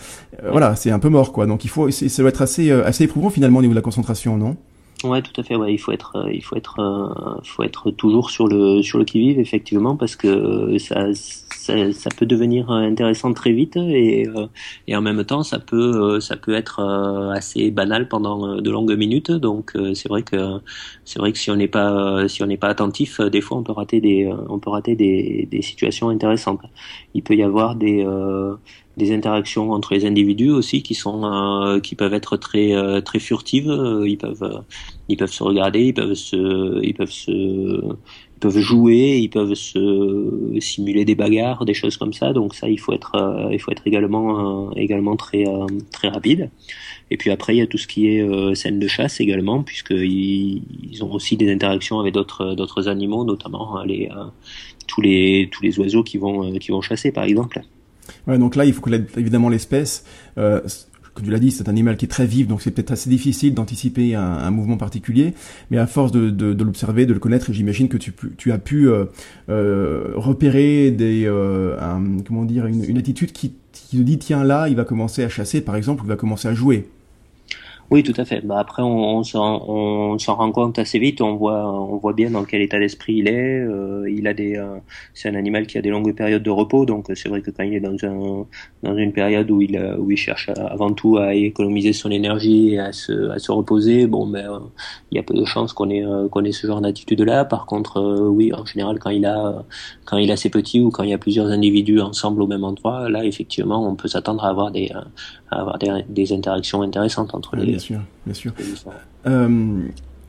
voilà, 0.52 0.76
c'est 0.76 0.90
un 0.90 1.00
peu 1.00 1.10
mort 1.10 1.32
quoi. 1.32 1.46
Donc 1.46 1.66
il 1.66 1.70
faut 1.70 1.92
ça 1.92 2.24
doit 2.24 2.30
être 2.30 2.42
assez 2.42 2.72
assez 2.72 3.04
éprouvant 3.04 3.30
finalement 3.30 3.60
au 3.60 3.62
niveau 3.62 3.74
de 3.74 3.80
la 3.80 3.84
concentration, 3.84 4.36
non? 4.38 4.58
Ouais, 5.04 5.22
tout 5.22 5.40
à 5.40 5.44
fait. 5.44 5.56
Ouais, 5.56 5.74
il 5.74 5.78
faut 5.78 5.94
être, 5.94 6.28
il 6.34 6.44
faut 6.44 6.58
être, 6.58 7.40
faut 7.46 7.64
être 7.64 7.92
toujours 7.92 8.32
sur 8.32 8.48
le 8.48 8.82
sur 8.82 8.98
le 8.98 9.06
qui 9.06 9.20
vive 9.20 9.40
effectivement 9.40 9.96
parce 9.96 10.16
que 10.16 10.78
ça 10.78 11.14
ça, 11.60 12.10
peut 12.18 12.26
devenir 12.26 12.70
intéressant 12.72 13.34
très 13.34 13.51
vite 13.51 13.76
et, 13.76 14.28
euh, 14.28 14.47
et 14.88 14.95
en 14.95 15.01
même 15.01 15.24
temps 15.26 15.43
ça 15.43 15.60
peut 15.60 16.16
euh, 16.16 16.20
ça 16.20 16.38
peut 16.38 16.53
être 16.53 16.80
euh, 16.80 17.32
assez 17.32 17.70
banal 17.72 18.07
pendant 18.07 18.62
de 18.62 18.70
longues 18.72 18.97
minutes. 18.97 19.32
Donc 19.32 19.74
c'est 19.93 20.07
vrai 20.10 20.24
que 20.24 20.60
c'est 21.05 21.20
vrai 21.20 21.32
que 21.32 21.38
si 21.38 21.51
on 21.51 21.55
n'est 21.55 21.68
pas 21.68 22.28
si 22.28 22.43
on 22.43 22.47
n'est 22.47 22.57
pas 22.57 22.70
attentif 22.70 23.20
des 23.22 23.41
fois 23.41 23.57
on 23.57 23.64
peut 23.64 23.72
rater 23.74 24.01
des 24.01 24.32
on 24.49 24.60
peut 24.60 24.70
rater 24.70 24.95
des, 24.95 25.47
des 25.51 25.62
situations 25.62 26.10
intéressantes. 26.10 26.62
Il 27.14 27.24
peut 27.24 27.36
y 27.36 27.43
avoir 27.43 27.76
des 27.76 28.05
des 28.97 29.14
interactions 29.14 29.72
entre 29.72 29.93
les 29.93 30.05
individus 30.05 30.49
aussi 30.49 30.84
qui 30.84 30.95
sont 30.95 31.80
qui 31.84 31.95
peuvent 31.95 32.14
être 32.14 32.38
très 32.38 33.01
très 33.03 33.20
furtives. 33.20 33.72
Ils 34.05 34.18
peuvent 34.18 34.64
ils 35.10 35.18
peuvent 35.18 35.32
se 35.32 35.43
regarder 35.43 35.82
ils 35.88 35.93
peuvent 35.93 36.14
se 36.14 36.82
ils 36.84 36.93
peuvent 36.93 37.12
se 37.12 37.82
peuvent 38.40 38.60
jouer, 38.60 39.20
ils 39.22 39.30
peuvent 39.30 39.54
simuler 39.54 41.06
des 41.06 41.16
bagarres, 41.16 41.66
des 41.66 41.74
choses 41.74 41.98
comme 41.98 42.14
ça. 42.14 42.34
Donc 42.34 42.56
ça, 42.56 42.70
il 42.70 42.80
faut 42.80 42.94
être, 42.94 43.16
euh, 43.16 43.50
il 43.52 43.60
faut 43.60 43.72
être 43.72 43.86
également, 43.86 44.70
euh, 44.70 44.72
également 44.76 45.16
très, 45.16 45.48
euh, 45.48 45.68
très 45.92 46.10
rapide. 46.10 46.50
Et 47.12 47.18
puis 47.18 47.32
après, 47.32 47.56
il 47.56 47.60
y 47.60 47.62
a 47.62 47.68
tout 47.68 47.78
ce 47.78 47.88
qui 47.88 48.08
est 48.08 48.56
scène 48.56 48.80
de 48.80 48.88
chasse 48.88 49.20
également, 49.20 49.64
puisqu'ils 49.64 50.62
ils 50.92 51.04
ont 51.04 51.12
aussi 51.12 51.38
des 51.38 51.52
interactions 51.52 52.00
avec 52.00 52.14
d'autres, 52.14 52.88
animaux, 52.88 53.26
notamment 53.26 53.82
les, 53.84 54.10
tous 54.88 55.02
les, 55.02 55.50
tous 55.52 55.64
les 55.64 55.80
oiseaux 55.80 56.04
qui 56.04 56.20
vont, 56.20 56.54
qui 56.60 56.72
vont 56.72 56.82
chasser, 56.82 57.12
par 57.12 57.24
exemple. 57.24 57.64
Donc 58.28 58.56
là, 58.56 58.66
il 58.66 58.74
faut 58.74 58.82
que 58.82 58.92
évidemment 59.18 59.50
l'espèce 59.50 60.06
euh, 60.38 60.62
comme 61.14 61.26
tu 61.26 61.32
l'as 61.32 61.39
dit, 61.39 61.51
c'est 61.51 61.68
un 61.68 61.72
animal 61.72 61.97
qui 61.97 62.05
est 62.05 62.10
très 62.10 62.26
vif, 62.26 62.47
donc 62.47 62.62
c'est 62.62 62.72
peut-être 62.72 62.91
assez 62.91 63.10
difficile 63.10 63.53
d'anticiper 63.53 64.16
un, 64.16 64.51
mouvement 64.51 64.78
particulier. 64.78 65.34
Mais 65.72 65.78
à 65.78 65.88
force 65.88 66.12
de, 66.12 66.30
de, 66.30 66.53
de 66.53 66.64
l'observer, 66.64 67.05
de 67.05 67.14
le 67.14 67.20
connaître, 67.20 67.51
j'imagine 67.51 67.89
que 67.89 67.97
tu, 67.97 68.14
tu, 68.38 68.51
as 68.51 68.57
pu 68.57 68.88
euh, 68.89 69.05
euh, 69.49 70.14
repérer 70.16 70.91
des, 70.91 71.26
euh, 71.26 71.80
un, 71.80 72.22
comment 72.26 72.45
dire, 72.45 72.66
une, 72.66 72.84
une 72.84 72.97
attitude 72.97 73.32
qui, 73.32 73.53
qui 73.72 73.97
te 73.97 74.01
dit 74.01 74.18
tiens 74.18 74.43
là, 74.43 74.70
il 74.70 74.76
va 74.76 74.86
commencer 74.86 75.24
à 75.24 75.30
chasser, 75.30 75.62
par 75.62 75.76
exemple, 75.76 76.01
ou 76.03 76.05
il 76.05 76.10
va 76.10 76.16
commencer 76.16 76.47
à 76.47 76.53
jouer. 76.53 76.88
Oui, 77.92 78.04
tout 78.04 78.14
à 78.18 78.24
fait. 78.24 78.46
Bah 78.46 78.60
après, 78.60 78.84
on, 78.84 79.18
on 79.18 79.24
s'en 79.24 80.36
rend 80.36 80.52
compte 80.52 80.78
assez 80.78 81.00
vite. 81.00 81.22
On 81.22 81.36
voit, 81.36 81.66
on 81.74 81.98
voit 81.98 82.14
bien 82.14 82.30
dans 82.30 82.44
quel 82.44 82.62
état 82.62 82.78
d'esprit 82.78 83.16
il 83.16 83.28
est. 83.28 83.62
Euh, 83.62 84.08
il 84.08 84.28
a 84.28 84.36
des, 84.36 84.58
euh, 84.58 84.78
c'est 85.16 85.28
un 85.28 85.34
animal 85.34 85.66
qui 85.66 85.80
a 85.80 85.82
des 85.82 85.90
longues 85.90 86.14
périodes 86.16 86.44
de 86.44 86.52
repos. 86.52 86.86
Donc, 86.86 87.08
c'est 87.16 87.30
vrai 87.30 87.42
que 87.42 87.50
quand 87.50 87.64
il 87.64 87.74
est 87.74 87.80
dans 87.80 87.96
un, 88.04 88.46
dans 88.84 88.96
une 88.96 89.12
période 89.12 89.50
où 89.50 89.60
il, 89.62 89.76
où 89.98 90.12
il 90.12 90.18
cherche 90.18 90.50
avant 90.50 90.94
tout 90.94 91.18
à 91.18 91.34
économiser 91.34 91.92
son 91.94 92.12
énergie 92.12 92.76
et 92.76 92.80
à 92.80 92.92
se, 92.92 93.32
à 93.32 93.40
se 93.40 93.52
reposer, 93.52 94.06
bon, 94.06 94.28
ben, 94.28 94.70
il 95.12 95.16
y 95.16 95.20
a 95.20 95.24
peu 95.24 95.34
de 95.34 95.46
chances 95.46 95.74
qu'on 95.74 95.90
ait, 95.90 96.04
qu'on 96.30 96.44
ait 96.44 96.52
ce 96.52 96.68
genre 96.68 96.82
d'attitude-là. 96.82 97.46
Par 97.46 97.66
contre, 97.66 97.98
euh, 97.98 98.28
oui, 98.28 98.54
en 98.54 98.66
général, 98.66 99.00
quand 99.00 99.10
il 99.10 99.26
a, 99.26 99.66
quand 100.06 100.18
il 100.18 100.32
a 100.32 100.38
ses 100.38 100.52
petits 100.52 100.80
ou 100.80 100.92
quand 100.92 101.02
il 101.02 101.10
y 101.10 101.14
a 101.14 101.18
plusieurs 101.18 101.48
individus 101.48 102.02
ensemble 102.02 102.44
au 102.44 102.48
même 102.48 102.64
endroit, 102.64 103.10
là, 103.10 103.26
effectivement, 103.26 103.84
on 103.90 103.96
peut 103.96 104.08
s'attendre 104.08 104.46
à 104.46 104.50
avoir 104.50 104.70
des, 104.70 104.92
à 105.50 105.60
avoir 105.60 105.80
des, 105.80 106.06
des 106.08 106.34
interactions 106.34 106.84
intéressantes 106.84 107.34
entre 107.34 107.56
les 107.56 107.79
bien 107.80 108.04
sûr, 108.36 108.54
bien 108.54 108.76
sûr. 108.76 108.94
Euh, 109.26 109.82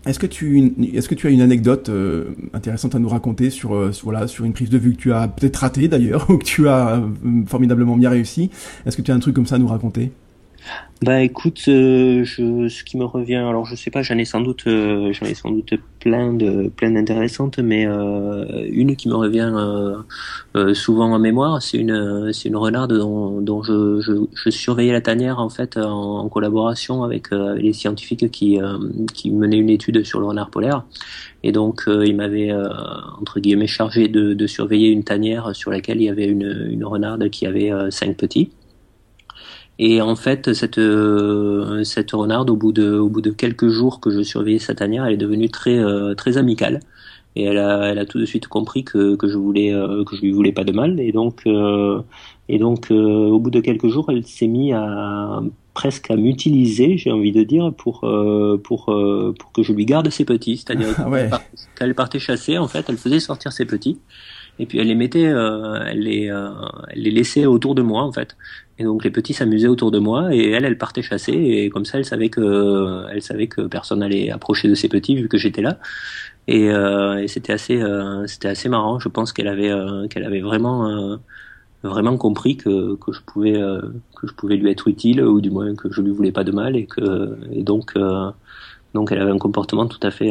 est-ce 0.07 0.18
que 0.18 0.26
tu 0.26 0.72
est-ce 0.94 1.09
que 1.09 1.14
tu 1.14 1.26
as 1.26 1.30
une 1.30 1.42
anecdote 1.42 1.88
euh, 1.88 2.30
intéressante 2.55 2.94
à 2.94 2.98
nous 2.98 3.09
raconter 3.09 3.51
sur 3.51 3.74
euh, 3.74 3.92
voilà 4.03 4.26
sur 4.26 4.44
une 4.44 4.53
prise 4.53 4.70
de 4.70 4.78
vue 4.78 4.94
que 4.94 5.01
tu 5.01 5.12
as 5.12 5.28
peut-être 5.28 5.57
ratée 5.57 5.88
d'ailleurs 5.88 6.26
ou 6.30 6.38
que 6.38 6.44
tu 6.44 6.68
as 6.68 7.03
formidablement 7.46 7.96
bien 7.96 8.11
réussi? 8.11 8.51
Est-ce 8.86 8.96
que 8.96 9.03
tu 9.03 9.11
as 9.11 9.14
un 9.14 9.20
truc 9.20 9.34
comme 9.34 9.46
ça 9.46 9.57
à 9.57 9.59
nous 9.59 9.68
raconter? 9.68 10.11
Bah 11.03 11.22
écoute, 11.22 11.62
je, 11.66 12.68
ce 12.68 12.84
qui 12.84 12.98
me 12.98 13.05
revient, 13.05 13.36
alors 13.36 13.64
je 13.64 13.74
sais 13.74 13.90
pas, 13.90 14.03
j'en 14.03 14.18
ai 14.18 14.26
sans 14.26 14.42
doute, 14.42 14.64
j'en 14.66 15.26
ai 15.26 15.34
sans 15.34 15.51
doute 15.51 15.74
plein 16.01 16.32
de, 16.32 16.68
plein 16.68 16.90
d'intéressantes, 16.90 17.59
mais 17.59 17.86
euh, 17.86 18.66
une 18.70 18.96
qui 18.96 19.09
me 19.09 19.14
revient 19.14 19.53
souvent 20.74 21.12
en 21.12 21.18
mémoire, 21.18 21.62
c'est 21.62 21.78
une, 21.78 22.32
c'est 22.32 22.48
une 22.48 22.57
renarde 22.57 22.96
dont, 22.98 23.40
dont 23.40 23.62
je, 23.62 24.01
je, 24.01 24.51
surveillais 24.51 24.92
la 24.92 25.01
tanière 25.01 25.38
en 25.38 25.48
fait 25.48 25.76
en, 25.76 26.28
collaboration 26.28 27.05
avec, 27.05 27.30
les 27.30 27.72
scientifiques 27.72 28.30
qui, 28.30 28.59
qui 29.14 29.30
menaient 29.30 29.59
une 29.59 29.70
étude 29.70 30.05
sur 30.05 30.20
le 30.20 30.26
renard 30.26 30.51
polaire, 30.51 30.84
et 31.42 31.53
donc 31.53 31.84
il 31.86 32.16
m'avait 32.16 32.53
entre 33.20 33.40
guillemets 33.40 33.66
chargé 33.66 34.09
de, 34.09 34.34
de 34.34 34.46
surveiller 34.46 34.88
une 34.88 35.05
tanière 35.05 35.55
sur 35.55 35.70
laquelle 35.70 36.01
il 36.01 36.05
y 36.05 36.09
avait 36.09 36.26
une, 36.26 36.68
une 36.70 36.84
renarde 36.84 37.28
qui 37.30 37.46
avait 37.46 37.70
cinq 37.90 38.16
petits. 38.16 38.51
Et 39.82 40.02
en 40.02 40.14
fait, 40.14 40.52
cette 40.52 40.76
euh, 40.76 41.84
cette 41.84 42.10
renarde, 42.12 42.50
au 42.50 42.56
bout 42.56 42.70
de 42.70 42.98
au 42.98 43.08
bout 43.08 43.22
de 43.22 43.30
quelques 43.30 43.68
jours 43.68 43.98
que 43.98 44.10
je 44.10 44.20
surveillais 44.20 44.58
sa 44.58 44.74
tanière, 44.74 45.06
elle 45.06 45.14
est 45.14 45.16
devenue 45.16 45.48
très 45.48 45.78
euh, 45.78 46.14
très 46.14 46.36
amicale. 46.36 46.80
Et 47.34 47.44
elle 47.44 47.56
a 47.56 47.88
elle 47.90 47.98
a 47.98 48.04
tout 48.04 48.18
de 48.18 48.26
suite 48.26 48.46
compris 48.46 48.84
que 48.84 49.16
que 49.16 49.26
je 49.26 49.38
voulais 49.38 49.72
euh, 49.72 50.04
que 50.04 50.16
je 50.16 50.20
lui 50.20 50.32
voulais 50.32 50.52
pas 50.52 50.64
de 50.64 50.72
mal. 50.72 51.00
Et 51.00 51.12
donc 51.12 51.46
et 51.46 52.58
donc 52.58 52.90
au 52.90 53.38
bout 53.38 53.50
de 53.50 53.60
quelques 53.60 53.88
jours, 53.88 54.10
elle 54.10 54.26
s'est 54.26 54.48
mise 54.48 54.74
à 54.74 55.40
presque 55.72 56.10
à 56.10 56.16
m'utiliser, 56.16 56.98
j'ai 56.98 57.10
envie 57.10 57.32
de 57.32 57.42
dire, 57.42 57.72
pour 57.72 58.00
pour 58.62 58.84
pour 59.38 59.52
que 59.54 59.62
je 59.62 59.72
lui 59.72 59.86
garde 59.86 60.10
ses 60.10 60.26
petits. 60.26 60.58
C'est-à-dire 60.58 60.94
ah 60.98 61.40
quand 61.78 61.86
elle 61.86 61.94
partait 61.94 62.18
chasser, 62.18 62.58
en 62.58 62.68
fait, 62.68 62.84
elle 62.90 62.98
faisait 62.98 63.20
sortir 63.20 63.50
ses 63.52 63.64
petits 63.64 63.98
et 64.58 64.66
puis 64.66 64.78
elle 64.78 64.88
les 64.88 64.94
mettait, 64.94 65.22
elle 65.22 66.00
les, 66.00 66.24
elle 66.24 67.02
les 67.02 67.10
laissait 67.10 67.46
autour 67.46 67.74
de 67.74 67.80
moi 67.80 68.02
en 68.02 68.12
fait. 68.12 68.36
Et 68.80 68.84
donc 68.84 69.04
les 69.04 69.10
petits 69.10 69.34
s'amusaient 69.34 69.68
autour 69.68 69.90
de 69.90 69.98
moi 69.98 70.34
et 70.34 70.52
elle, 70.52 70.64
elle 70.64 70.78
partait 70.78 71.02
chasser 71.02 71.32
et 71.32 71.68
comme 71.68 71.84
ça, 71.84 71.98
elle 71.98 72.06
savait 72.06 72.30
que, 72.30 73.04
elle 73.12 73.20
savait 73.20 73.46
que 73.46 73.60
personne 73.60 73.98
n'allait 73.98 74.30
approcher 74.30 74.68
de 74.68 74.74
ses 74.74 74.88
petits 74.88 75.14
vu 75.14 75.28
que 75.28 75.36
j'étais 75.36 75.60
là. 75.60 75.78
Et, 76.48 76.70
euh, 76.70 77.26
c'était 77.26 77.52
assez, 77.52 77.78
euh, 77.78 78.24
assez 78.44 78.68
marrant. 78.70 78.98
Je 78.98 79.10
pense 79.10 79.34
qu'elle 79.34 79.48
avait, 79.48 79.70
euh, 79.70 80.08
qu'elle 80.08 80.24
avait 80.24 80.40
vraiment, 80.40 81.18
vraiment 81.82 82.16
compris 82.16 82.56
que, 82.56 82.96
que 82.96 83.12
je 83.12 83.20
pouvais, 83.20 83.52
que 83.52 84.26
je 84.26 84.32
pouvais 84.32 84.56
lui 84.56 84.70
être 84.70 84.88
utile 84.88 85.22
ou 85.22 85.42
du 85.42 85.50
moins 85.50 85.74
que 85.74 85.92
je 85.92 86.00
lui 86.00 86.10
voulais 86.10 86.32
pas 86.32 86.44
de 86.44 86.52
mal 86.52 86.74
et 86.74 86.86
que, 86.86 87.36
et 87.52 87.62
donc, 87.62 87.94
Donc 88.94 89.12
elle 89.12 89.20
avait 89.20 89.30
un 89.30 89.38
comportement 89.38 89.86
tout 89.86 90.00
à 90.02 90.10
fait 90.10 90.30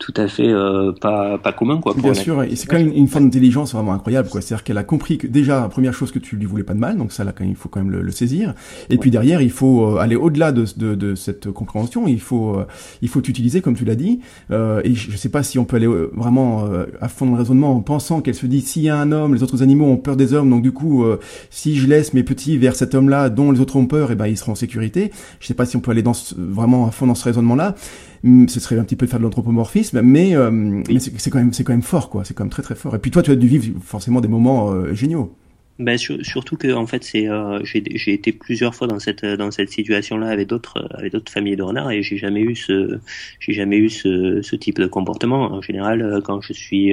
tout 0.00 0.14
à 0.16 0.26
fait 0.28 0.48
euh, 0.48 0.92
pas 0.92 1.36
pas 1.36 1.52
commun 1.52 1.78
quoi. 1.78 1.94
Bien 1.94 2.14
sûr, 2.14 2.42
et 2.42 2.56
c'est 2.56 2.66
quand 2.66 2.78
même 2.78 2.90
une, 2.92 3.06
forme 3.06 3.26
d'intelligence 3.26 3.74
vraiment 3.74 3.92
incroyable 3.92 4.30
quoi. 4.30 4.40
C'est-à-dire 4.40 4.64
qu'elle 4.64 4.78
a 4.78 4.82
compris 4.82 5.18
que 5.18 5.26
déjà 5.26 5.68
première 5.68 5.92
chose 5.92 6.10
que 6.10 6.18
tu 6.18 6.36
lui 6.36 6.46
voulais 6.46 6.64
pas 6.64 6.72
de 6.72 6.78
mal, 6.78 6.96
donc 6.96 7.12
ça 7.12 7.22
là 7.22 7.32
quand 7.36 7.44
il 7.44 7.54
faut 7.54 7.68
quand 7.68 7.80
même 7.84 7.90
le, 7.90 8.10
saisir. 8.10 8.54
Et 8.88 8.96
puis 8.96 9.10
derrière 9.10 9.42
il 9.42 9.50
faut 9.50 9.84
euh, 9.84 9.98
aller 9.98 10.16
au-delà 10.16 10.52
de, 10.52 10.64
de, 10.76 10.94
de, 10.94 11.14
cette 11.14 11.50
compréhension. 11.50 12.08
Il 12.08 12.20
faut 12.20 12.56
euh, 12.56 12.66
il 13.02 13.08
faut 13.08 13.20
t'utiliser 13.20 13.60
comme 13.60 13.76
tu 13.76 13.84
l'as 13.84 13.94
dit. 13.94 14.20
Euh, 14.50 14.80
et 14.84 14.94
je, 14.94 15.16
sais 15.18 15.28
pas 15.28 15.42
si 15.42 15.58
on 15.58 15.66
peut 15.66 15.76
aller 15.76 15.86
vraiment 16.14 16.66
à 17.00 17.08
fond 17.08 17.26
dans 17.26 17.32
le 17.32 17.38
raisonnement 17.38 17.76
en 17.76 17.80
pensant 17.80 18.22
qu'elle 18.22 18.34
se 18.34 18.46
dit 18.46 18.62
s'il 18.62 18.82
y 18.82 18.88
a 18.88 18.96
un 18.96 19.12
homme, 19.12 19.34
les 19.34 19.42
autres 19.42 19.62
animaux 19.62 19.84
ont 19.84 19.98
peur 19.98 20.16
des 20.16 20.32
hommes, 20.32 20.48
donc 20.48 20.62
du 20.62 20.72
coup 20.72 21.04
si 21.50 21.76
je 21.76 21.86
laisse 21.86 22.14
mes 22.14 22.22
petits 22.22 22.56
vers 22.56 22.74
cet 22.74 22.94
homme-là 22.94 23.28
dont 23.28 23.52
les 23.52 23.60
autres 23.60 23.76
ont 23.76 23.86
peur, 23.86 24.08
et 24.10 24.14
eh 24.14 24.16
ben 24.16 24.26
ils 24.26 24.38
seront 24.38 24.52
en 24.52 24.56
sécurité. 24.56 25.10
Je 25.40 25.46
sais 25.46 25.54
pas 25.54 25.66
si 25.66 25.76
on 25.76 25.80
peut 25.80 25.90
aller 25.90 26.02
dans 26.02 26.14
vraiment 26.36 26.86
à 26.86 26.90
fond 26.90 27.06
dans 27.06 27.14
ce 27.14 27.24
raisonnement 27.24 27.54
là. 27.54 27.70
Mm, 27.70 28.09
ce 28.22 28.60
serait 28.60 28.78
un 28.78 28.84
petit 28.84 28.96
peu 28.96 29.06
de 29.06 29.10
faire 29.10 29.18
de 29.18 29.24
l'anthropomorphisme, 29.24 30.02
mais, 30.02 30.36
euh, 30.36 30.82
c'est 30.98 31.30
quand 31.30 31.38
même 31.38 31.52
c'est 31.52 31.64
quand 31.64 31.72
même 31.72 31.82
fort 31.82 32.10
quoi, 32.10 32.24
c'est 32.24 32.34
quand 32.34 32.44
même 32.44 32.50
très 32.50 32.62
très 32.62 32.74
fort. 32.74 32.94
Et 32.94 32.98
puis 32.98 33.10
toi 33.10 33.22
tu 33.22 33.30
as 33.30 33.36
dû 33.36 33.48
vivre 33.48 33.78
forcément 33.82 34.20
des 34.20 34.28
moments 34.28 34.72
euh, 34.72 34.94
géniaux. 34.94 35.34
Ben, 35.78 35.96
surtout 35.96 36.58
que 36.58 36.70
en 36.74 36.86
fait 36.86 37.02
c'est 37.02 37.26
euh, 37.30 37.58
j'ai 37.64 38.12
été 38.12 38.32
plusieurs 38.32 38.74
fois 38.74 38.86
dans 38.86 38.98
cette 38.98 39.24
dans 39.24 39.50
cette 39.50 39.70
situation 39.70 40.18
là 40.18 40.28
avec 40.28 40.46
d'autres 40.46 40.86
avec 40.90 41.12
d'autres 41.12 41.32
familles 41.32 41.56
de 41.56 41.62
renards 41.62 41.90
et 41.90 42.02
j'ai 42.02 42.18
jamais 42.18 42.42
eu 42.42 42.54
ce 42.54 42.98
j'ai 43.38 43.54
jamais 43.54 43.78
eu 43.78 43.88
ce, 43.88 44.56
type 44.56 44.78
de 44.78 44.86
comportement 44.86 45.52
en 45.52 45.62
général 45.62 46.20
quand 46.22 46.42
je 46.42 46.52
suis 46.52 46.92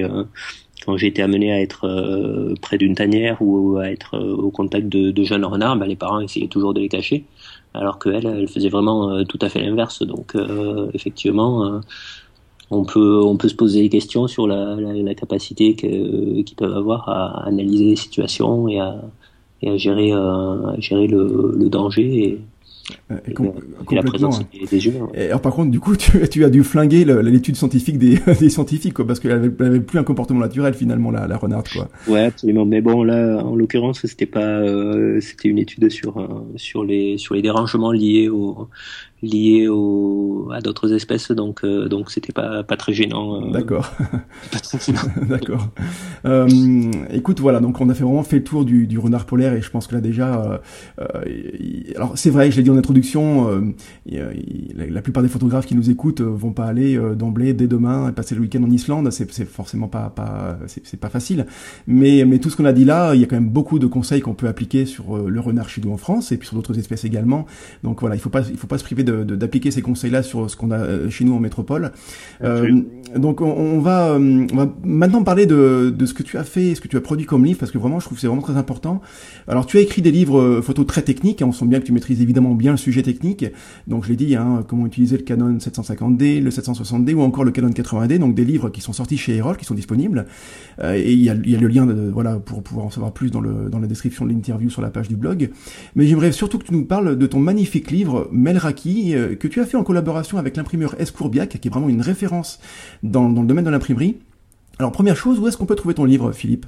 quand 0.86 0.96
j'ai 0.96 1.08
été 1.08 1.22
amené 1.22 1.52
à 1.52 1.60
être 1.60 2.56
près 2.62 2.78
d'une 2.78 2.96
tanière 2.96 3.42
ou 3.42 3.78
à 3.78 3.92
être 3.92 4.18
au 4.18 4.52
contact 4.52 4.88
de, 4.88 5.12
de 5.12 5.24
jeunes 5.26 5.44
renards, 5.44 5.76
ben, 5.76 5.86
les 5.86 5.98
parents 5.98 6.22
essayaient 6.22 6.48
toujours 6.48 6.74
de 6.74 6.80
les 6.80 6.88
cacher 6.88 7.26
alors 7.78 8.00
qu'elle, 8.00 8.26
elle 8.26 8.48
faisait 8.48 8.70
vraiment 8.70 9.12
euh, 9.12 9.24
tout 9.24 9.40
à 9.42 9.50
fait 9.50 9.60
l'inverse. 9.60 10.04
Donc, 10.04 10.36
euh, 10.36 10.90
effectivement, 10.94 11.66
euh, 11.66 11.80
on 12.70 12.84
peut 12.84 13.48
se 13.48 13.56
poser 13.56 13.82
des 13.82 13.90
questions 13.90 14.28
sur 14.28 14.48
la, 14.48 14.76
capacité 15.16 15.76
qu'ils 15.76 16.56
peuvent 16.58 16.76
avoir 16.76 17.08
à 17.10 17.48
analyser 17.48 17.86
les 17.86 17.96
situations 17.96 18.68
et 18.68 18.80
à, 18.80 18.96
gérer 19.78 20.12
le, 20.12 21.70
danger 21.70 22.40
et, 23.10 23.96
la 23.96 24.04
présence 24.04 24.42
des, 24.72 24.88
humains. 24.88 25.08
alors 25.16 25.42
par 25.42 25.54
contre, 25.54 25.72
du 25.72 25.80
coup, 25.80 25.96
tu, 25.96 26.28
tu 26.30 26.44
as 26.46 26.50
dû 26.50 26.64
flinguer 26.64 27.06
l'étude 27.06 27.56
scientifique 27.56 27.98
des, 27.98 28.20
des, 28.40 28.50
scientifiques, 28.50 28.94
quoi, 28.94 29.06
parce 29.06 29.20
qu'elle 29.20 29.32
avait, 29.32 29.52
avait, 29.60 29.80
plus 29.80 30.00
un 30.00 30.04
comportement 30.04 30.40
naturel 30.40 30.74
finalement, 30.74 31.12
la, 31.12 31.28
la 31.28 31.38
renarde, 31.38 31.68
quoi. 31.68 31.90
Ouais, 32.08 32.26
absolument. 32.26 32.66
Mais 32.66 32.82
bon, 32.82 33.04
là, 33.04 33.44
en 33.44 33.56
l'occurrence, 33.56 34.06
c'était 34.06 34.26
pas, 34.26 34.60
euh, 34.60 35.20
c'était 35.22 35.50
une 35.50 35.60
étude 35.60 35.90
sur 35.90 36.18
euh, 36.18 36.28
sur 36.56 36.84
les 36.84 37.18
sur 37.18 37.36
les 37.36 37.42
dérangements 37.42 37.92
liés 37.92 38.30
au 38.30 38.68
liés 39.24 39.68
au, 39.68 40.50
à 40.54 40.62
d'autres 40.62 40.94
espèces, 40.94 41.32
donc 41.32 41.64
euh, 41.64 41.88
donc 41.88 42.12
c'était 42.12 42.34
pas 42.34 42.64
pas 42.64 42.78
très 42.78 42.94
gênant. 42.94 43.42
Euh, 43.42 43.52
D'accord. 43.52 43.92
D'accord. 45.28 45.70
Euh, 46.26 46.48
écoute, 47.12 47.40
voilà, 47.40 47.60
donc 47.60 47.82
on 47.82 47.90
a 47.90 47.94
fait 47.94 48.04
vraiment 48.04 48.24
fait 48.24 48.38
le 48.38 48.44
tour 48.44 48.64
du, 48.64 48.86
du 48.86 49.00
renard 49.00 49.26
polaire 49.26 49.54
et 49.54 49.62
je 49.62 49.70
pense 49.72 49.88
que 49.88 49.96
là 49.96 50.02
déjà, 50.02 50.62
euh, 51.00 51.92
alors 51.96 52.14
c'est 52.16 52.30
vrai, 52.30 52.52
je 52.52 52.58
l'ai 52.58 52.64
dit 52.64 52.70
en 52.70 52.78
introduction, 52.78 53.74
la, 54.06 55.02
plupart 55.02 55.24
des 55.24 55.30
photographes 55.30 55.66
qui 55.66 55.76
nous 55.76 55.90
écoutent 55.90 56.22
vont 56.22 56.52
pas 56.52 56.66
aller 56.66 57.00
d'emblée 57.16 57.54
dès 57.54 57.68
demain 57.68 58.10
et 58.10 58.12
passer 58.12 58.36
le 58.36 58.42
week-end 58.42 58.64
en 58.64 58.70
Islande, 58.70 59.12
c'est 59.12 59.32
c'est 59.32 59.46
forcément 59.46 59.88
pas 59.88 60.10
pas 60.10 60.60
c'est 60.68 61.00
pas 61.00 61.10
facile, 61.10 61.48
mais 61.88 62.24
mais 62.26 62.38
tout 62.40 62.50
ce 62.50 62.56
qu'on 62.56 62.66
a 62.66 62.74
dit 62.74 62.86
là, 62.86 63.16
il 63.16 63.22
y 63.22 63.24
a 63.24 63.28
quand 63.28 63.36
même 63.36 63.50
beaucoup 63.50 63.80
de 63.80 63.88
conseils 63.88 64.22
qu'on 64.22 64.36
peut 64.36 64.48
appliquer 64.48 64.86
sur 64.86 65.18
le 65.18 65.40
renard 65.40 65.70
chez 65.70 65.82
nous 65.82 65.92
en 65.92 65.98
France 65.98 66.32
et 66.32 66.38
puis 66.38 66.48
sur 66.48 66.56
d'autres 66.56 66.78
espèces 66.78 67.04
également. 67.04 67.46
Donc 67.84 68.02
voilà, 68.02 68.16
il 68.16 68.20
faut 68.20 68.30
pas 68.30 68.42
il 68.48 68.58
faut 68.58 68.68
pas 68.68 68.78
se 68.78 68.84
priver 68.84 69.04
d'appliquer 69.12 69.72
ces 69.72 69.82
conseils-là 69.82 70.24
sur 70.24 70.50
ce 70.50 70.56
qu'on 70.56 70.72
a 70.72 70.78
euh, 70.78 71.10
chez 71.10 71.26
nous 71.26 71.34
en 71.34 71.40
métropole. 71.40 71.92
Euh, 72.44 72.82
donc 73.16 73.42
on, 73.42 73.80
va, 73.80 74.10
euh, 74.10 74.48
on, 74.52 74.56
va, 74.56 74.74
maintenant 74.84 75.24
parler 75.24 75.46
de, 75.46 75.94
de, 75.96 76.06
ce 76.06 76.14
que 76.14 76.24
tu 76.24 76.38
as 76.38 76.44
fait, 76.44 76.76
ce 76.76 76.82
que 76.82 76.88
tu 76.88 76.98
as 76.98 77.02
produit 77.02 77.26
comme 77.26 77.46
livre, 77.46 77.60
parce 77.60 77.72
que 77.72 77.78
vraiment 77.78 78.00
je 78.00 78.06
trouve 78.06 78.18
que 78.18 78.22
c'est 78.22 78.28
vraiment 78.28 78.42
très 78.42 78.58
important. 78.58 79.02
Alors 79.48 79.66
tu 79.66 79.78
as 79.78 79.82
écrit 79.82 80.02
des 80.02 80.12
livres 80.12 80.62
photos 80.62 80.86
très 80.86 81.02
techniques, 81.02 81.42
hein, 81.42 81.48
on 81.48 81.52
sent 81.52 81.66
bien 81.66 81.80
que 81.80 81.86
tu 81.86 81.92
maîtrises 81.92 82.22
évidemment 82.22 82.54
bien 82.54 82.72
le 82.72 82.78
sujet 82.78 83.04
technique. 83.04 83.46
Donc 83.88 84.04
je 84.04 84.10
l'ai 84.10 84.16
dit, 84.16 84.36
hein, 84.36 84.64
comment 84.68 84.86
utiliser 84.86 85.18
le 85.18 85.24
Canon 85.24 85.58
750D, 85.58 86.42
le 86.42 86.50
760D 86.50 87.14
ou 87.14 87.22
encore 87.22 87.44
le 87.44 87.52
Canon 87.52 87.70
80D, 87.70 88.20
donc 88.20 88.36
des 88.36 88.46
livres 88.46 88.70
qui 88.70 88.82
sont 88.82 88.94
sortis 88.94 89.18
chez 89.18 89.36
Erol, 89.38 89.58
qui 89.58 89.66
sont 89.66 89.76
disponibles. 89.76 90.26
et 90.84 91.14
il 91.14 91.20
y 91.20 91.30
a, 91.30 91.36
y 91.36 91.56
a, 91.56 91.60
le 91.60 91.68
lien 91.68 91.86
de, 91.86 92.10
voilà 92.12 92.38
pour 92.38 92.64
pouvoir 92.64 92.86
en 92.88 92.90
savoir 92.90 93.14
plus 93.14 93.32
dans, 93.32 93.42
le, 93.42 93.70
dans 93.70 93.80
la 93.80 93.88
description 93.88 94.26
de 94.26 94.32
l'interview 94.32 94.70
sur 94.70 94.82
la 94.82 94.90
page 94.90 95.08
du 95.08 95.16
blog. 95.16 95.50
Mais 95.96 96.06
j'aimerais 96.06 96.32
surtout 96.32 96.60
que 96.60 96.66
tu 96.66 96.74
nous 96.74 96.86
parles 96.86 97.18
de 97.18 97.28
ton 97.28 97.40
magnifique 97.40 97.92
livre 97.92 98.28
Melraki, 98.32 98.97
euh, 99.16 99.36
que 99.36 99.48
tu 99.48 99.62
as 99.62 99.66
fait 99.66 99.78
en 99.78 99.84
collaboration 99.84 100.38
avec 100.38 100.58
l'imprimeur 100.58 100.96
Escourbiac, 101.00 101.50
qui 101.50 101.68
est 101.68 101.72
vraiment 101.72 101.90
une 101.90 102.02
référence 102.02 102.60
dans, 103.04 103.30
dans 103.30 103.42
le 103.42 103.48
domaine 103.48 103.66
de 103.66 103.70
l'imprimerie. 103.70 104.18
Alors 104.80 104.92
première 104.92 105.16
chose, 105.16 105.40
où 105.40 105.48
est-ce 105.48 105.58
qu'on 105.58 105.66
peut 105.66 105.76
trouver 105.76 105.96
ton 105.96 106.06
livre, 106.06 106.32
Philippe? 106.32 106.66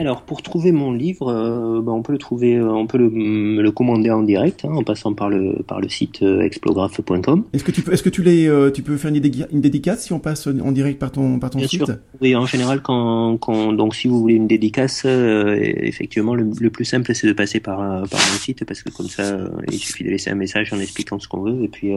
Alors 0.00 0.22
pour 0.22 0.42
trouver 0.42 0.72
mon 0.72 0.92
livre, 0.92 1.28
euh, 1.28 1.82
ben, 1.82 1.92
on 1.92 2.02
peut 2.02 2.12
le 2.12 2.18
trouver, 2.18 2.56
euh, 2.56 2.72
on 2.72 2.86
peut 2.86 2.98
le, 2.98 3.60
le 3.60 3.70
commander 3.70 4.10
en 4.10 4.22
direct 4.22 4.64
hein, 4.64 4.72
en 4.72 4.82
passant 4.82 5.12
par 5.12 5.28
le 5.28 5.62
par 5.66 5.80
le 5.80 5.88
site 5.88 6.22
euh, 6.22 6.40
explographe.com. 6.40 7.44
Est-ce 7.52 7.64
que 7.64 7.70
tu 7.70 7.82
peux, 7.82 7.92
est-ce 7.92 8.02
que 8.02 8.08
tu 8.08 8.22
les, 8.22 8.50
tu 8.72 8.82
peux 8.82 8.96
faire 8.96 9.10
une, 9.14 9.22
une, 9.52 9.60
dédicace 9.60 10.04
si 10.04 10.12
on 10.12 10.18
passe 10.18 10.46
en 10.46 10.72
direct 10.72 10.98
par 10.98 11.12
ton 11.12 11.38
par 11.38 11.50
ton 11.50 11.58
Bien 11.58 11.68
site? 11.68 11.84
sûr. 11.84 11.96
Oui, 12.20 12.34
en 12.34 12.46
général 12.46 12.80
quand, 12.82 13.36
quand 13.38 13.72
donc 13.72 13.94
si 13.94 14.08
vous 14.08 14.18
voulez 14.20 14.34
une 14.34 14.46
dédicace, 14.46 15.04
effectivement 15.04 16.34
le, 16.34 16.50
le, 16.58 16.70
plus 16.70 16.84
simple 16.84 17.14
c'est 17.14 17.26
de 17.26 17.32
passer 17.32 17.60
par 17.60 17.78
par 17.78 18.20
mon 18.20 18.38
site 18.38 18.64
parce 18.64 18.82
que 18.82 18.90
comme 18.90 19.08
ça 19.08 19.38
il 19.70 19.78
suffit 19.78 20.04
de 20.04 20.10
laisser 20.10 20.30
un 20.30 20.34
message 20.34 20.72
en 20.72 20.80
expliquant 20.80 21.18
ce 21.18 21.28
qu'on 21.28 21.42
veut 21.42 21.62
et 21.64 21.68
puis 21.68 21.90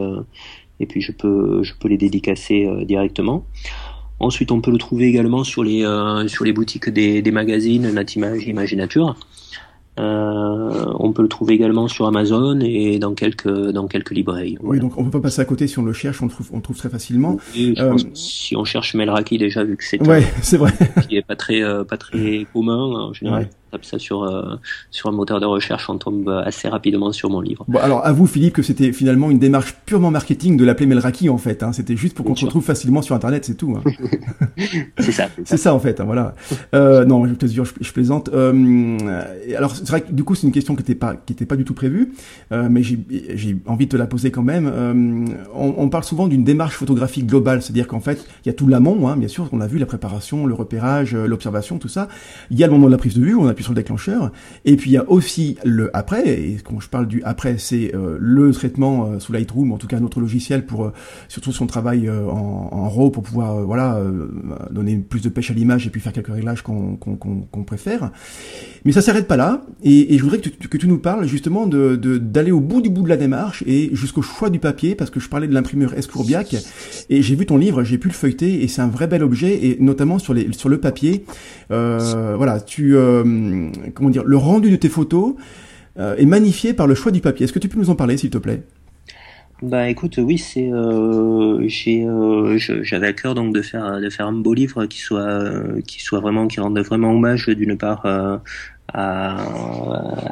et 0.80 0.86
puis 0.86 1.00
je 1.00 1.12
peux 1.12 1.62
je 1.62 1.72
peux 1.80 1.88
les 1.88 1.98
dédicacer 1.98 2.68
directement. 2.84 3.46
Ensuite, 4.20 4.52
on 4.52 4.60
peut 4.60 4.70
le 4.70 4.78
trouver 4.78 5.06
également 5.06 5.44
sur 5.44 5.64
les 5.64 5.84
euh, 5.84 6.26
sur 6.28 6.44
les 6.44 6.52
boutiques 6.52 6.88
des, 6.88 7.20
des 7.20 7.30
magazines 7.32 7.90
Natimage, 7.90 8.46
Image 8.46 8.72
et 8.72 8.76
Nature. 8.76 9.16
Euh, 9.96 10.92
on 10.98 11.12
peut 11.12 11.22
le 11.22 11.28
trouver 11.28 11.54
également 11.54 11.86
sur 11.86 12.06
Amazon 12.06 12.58
et 12.60 12.98
dans 12.98 13.14
quelques 13.14 13.70
dans 13.70 13.86
quelques 13.86 14.10
librairies. 14.10 14.58
Oui, 14.60 14.80
donc 14.80 14.98
on 14.98 15.04
peut 15.04 15.10
pas 15.10 15.20
passer 15.20 15.40
à 15.40 15.44
côté 15.44 15.68
si 15.68 15.78
on 15.78 15.84
le 15.84 15.92
cherche, 15.92 16.20
on 16.20 16.26
le 16.26 16.32
trouve 16.32 16.48
on 16.52 16.56
le 16.56 16.62
trouve 16.62 16.76
très 16.76 16.88
facilement. 16.88 17.36
euh... 17.56 17.96
si 18.12 18.56
on 18.56 18.64
cherche 18.64 18.94
Melraki 18.94 19.38
déjà 19.38 19.62
vu 19.62 19.76
que 19.76 19.84
c'est 19.84 20.04
ouais, 20.04 20.24
c'est 20.42 20.56
vrai, 20.56 20.72
qui 21.08 21.16
est 21.16 21.22
pas 21.26 21.36
très 21.36 21.62
euh, 21.62 21.84
pas 21.84 21.96
très 21.96 22.44
commun 22.52 22.76
en 22.76 23.12
général 23.12 23.48
tape 23.74 23.84
ça 23.84 23.98
sur 23.98 24.22
euh, 24.22 24.56
sur 24.90 25.08
un 25.08 25.12
moteur 25.12 25.40
de 25.40 25.46
recherche, 25.46 25.90
on 25.90 25.98
tombe 25.98 26.28
assez 26.28 26.68
rapidement 26.68 27.12
sur 27.12 27.30
mon 27.30 27.40
livre. 27.40 27.64
Bon, 27.68 27.78
alors 27.80 28.06
avoue 28.06 28.26
Philippe 28.26 28.54
que 28.54 28.62
c'était 28.62 28.92
finalement 28.92 29.30
une 29.30 29.38
démarche 29.38 29.74
purement 29.84 30.10
marketing 30.10 30.56
de 30.56 30.64
l'appeler 30.64 30.86
Melraki 30.86 31.28
en 31.28 31.38
fait. 31.38 31.62
Hein. 31.62 31.72
C'était 31.72 31.96
juste 31.96 32.14
pour 32.14 32.24
qu'on 32.24 32.36
se 32.36 32.44
retrouve 32.44 32.64
facilement 32.64 33.02
sur 33.02 33.14
Internet, 33.14 33.44
c'est 33.44 33.56
tout. 33.56 33.76
Hein. 33.76 33.90
c'est 34.98 35.12
ça. 35.12 35.28
C'est 35.44 35.56
ça. 35.56 35.74
en 35.74 35.80
fait. 35.80 36.00
Hein, 36.00 36.04
voilà. 36.04 36.34
Euh, 36.74 37.04
non, 37.04 37.26
je 37.26 37.34
te 37.34 37.46
jure, 37.46 37.64
je, 37.64 37.92
plaisante. 37.92 38.30
Euh, 38.32 38.98
alors 39.56 39.74
c'est 39.74 39.88
vrai 39.88 40.02
que 40.02 40.12
du 40.12 40.24
coup 40.24 40.34
c'est 40.34 40.46
une 40.46 40.52
question 40.52 40.74
qui 40.74 40.82
n'était 40.82 40.94
pas 40.94 41.16
qui 41.16 41.32
était 41.32 41.46
pas 41.46 41.56
du 41.56 41.64
tout 41.64 41.74
prévue, 41.74 42.12
mais 42.50 42.82
j'ai 42.82 43.56
envie 43.66 43.86
de 43.86 43.90
te 43.90 43.96
la 43.96 44.06
poser 44.06 44.30
quand 44.30 44.42
même. 44.42 45.34
On, 45.54 45.74
on, 45.76 45.88
parle 45.88 46.04
souvent 46.04 46.28
d'une 46.28 46.44
démarche 46.44 46.76
photographique 46.76 47.26
globale, 47.26 47.62
c'est-à-dire 47.62 47.88
qu'en 47.88 48.00
fait 48.00 48.24
il 48.44 48.48
y 48.48 48.50
a 48.50 48.52
tout 48.52 48.66
l'amont, 48.66 49.14
bien 49.16 49.28
sûr, 49.28 49.48
on 49.52 49.60
a 49.60 49.66
vu 49.66 49.78
la 49.78 49.86
préparation, 49.86 50.46
le 50.46 50.54
repérage, 50.54 51.14
l'observation, 51.14 51.78
tout 51.78 51.88
ça. 51.88 52.08
Il 52.50 52.58
y 52.58 52.64
a 52.64 52.66
le 52.66 52.72
moment 52.72 52.86
de 52.86 52.92
la 52.92 52.98
prise 52.98 53.14
de 53.14 53.22
vue, 53.24 53.34
on 53.34 53.46
a 53.46 53.54
sur 53.63 53.63
le 53.72 53.76
déclencheur. 53.76 54.30
Et 54.64 54.76
puis 54.76 54.90
il 54.90 54.94
y 54.94 54.96
a 54.96 55.08
aussi 55.08 55.56
le 55.64 55.90
après, 55.96 56.28
et 56.28 56.56
quand 56.64 56.80
je 56.80 56.88
parle 56.88 57.06
du 57.06 57.22
après, 57.24 57.56
c'est 57.58 57.94
euh, 57.94 58.16
le 58.20 58.52
traitement 58.52 59.06
euh, 59.06 59.18
sous 59.18 59.32
Lightroom, 59.32 59.72
en 59.72 59.78
tout 59.78 59.86
cas 59.86 59.96
un 59.96 60.02
autre 60.02 60.20
logiciel 60.20 60.66
pour 60.66 60.84
euh, 60.84 60.92
surtout 61.28 61.52
son 61.52 61.66
travail 61.66 62.08
en, 62.10 62.68
en, 62.72 62.88
RAW 62.88 63.10
pour 63.10 63.22
pouvoir 63.22 63.62
voilà 63.62 64.00
donner 64.70 64.96
plus 64.96 65.22
de 65.22 65.28
pêche 65.28 65.50
à 65.50 65.54
l'image 65.54 65.86
et 65.86 65.90
puis 65.90 66.00
faire 66.00 66.12
quelques 66.12 66.32
réglages 66.32 66.62
qu'on 66.62 67.64
préfère. 67.66 68.10
Mais 68.84 68.92
ça 68.92 69.00
s'arrête 69.00 69.26
pas 69.26 69.36
là, 69.36 69.62
et, 69.82 70.18
je 70.18 70.22
voudrais 70.22 70.38
que 70.38 70.76
tu, 70.76 70.86
nous 70.86 70.98
parles 70.98 71.26
justement 71.26 71.66
de 71.66 71.96
d'aller 71.96 72.50
au 72.50 72.60
bout 72.60 72.82
du 72.82 72.90
bout 72.90 73.02
de 73.02 73.08
la 73.08 73.16
démarche 73.16 73.64
et 73.66 73.90
jusqu'au 73.94 74.22
choix 74.22 74.50
du 74.50 74.58
papier, 74.58 74.94
parce 74.94 75.10
que 75.10 75.20
je 75.20 75.28
parlais 75.28 75.48
de 75.48 75.54
l'imprimeur 75.54 75.94
Escourbiac, 75.94 76.56
et 77.08 77.22
j'ai 77.22 77.34
vu 77.34 77.46
ton 77.46 77.56
livre, 77.56 77.82
j'ai 77.82 77.98
pu 77.98 78.08
le 78.08 78.14
feuilleter, 78.14 78.62
et 78.62 78.68
c'est 78.68 78.82
un 78.82 78.88
vrai 78.88 79.06
bel 79.06 79.22
objet, 79.22 79.66
et 79.66 79.78
notamment 79.80 80.18
sur 80.18 80.34
les 80.34 80.52
sur 80.52 80.68
le 80.68 80.78
papier. 80.78 81.24
voilà, 81.70 82.60
tu 82.60 82.96
comment 83.94 84.10
dire, 84.10 84.24
le 84.24 84.36
rendu 84.36 84.70
de 84.70 84.76
tes 84.76 84.88
photos 84.88 85.34
euh, 85.98 86.16
est 86.16 86.26
magnifié 86.26 86.74
par 86.74 86.86
le 86.86 86.94
choix 86.94 87.12
du 87.12 87.20
papier. 87.20 87.44
Est-ce 87.44 87.52
que 87.52 87.58
tu 87.58 87.68
peux 87.68 87.78
nous 87.78 87.90
en 87.90 87.94
parler, 87.94 88.16
s'il 88.16 88.30
te 88.30 88.38
plaît? 88.38 88.62
Bah 89.62 89.88
écoute, 89.88 90.18
oui, 90.18 90.36
c'est 90.36 90.68
euh, 90.72 91.60
euh, 91.86 92.58
j'avais 92.58 93.06
à 93.06 93.12
cœur 93.12 93.34
donc 93.34 93.54
de 93.54 93.62
faire 93.62 94.00
de 94.00 94.10
faire 94.10 94.26
un 94.26 94.32
beau 94.32 94.52
livre 94.52 94.86
qui 94.86 94.98
soit 94.98 95.44
qui 95.86 96.02
soit 96.02 96.18
vraiment 96.18 96.48
qui 96.48 96.58
rende 96.58 96.78
vraiment 96.80 97.12
hommage 97.12 97.48
d'une 97.48 97.78
part 97.78 98.04
à, 98.92 99.46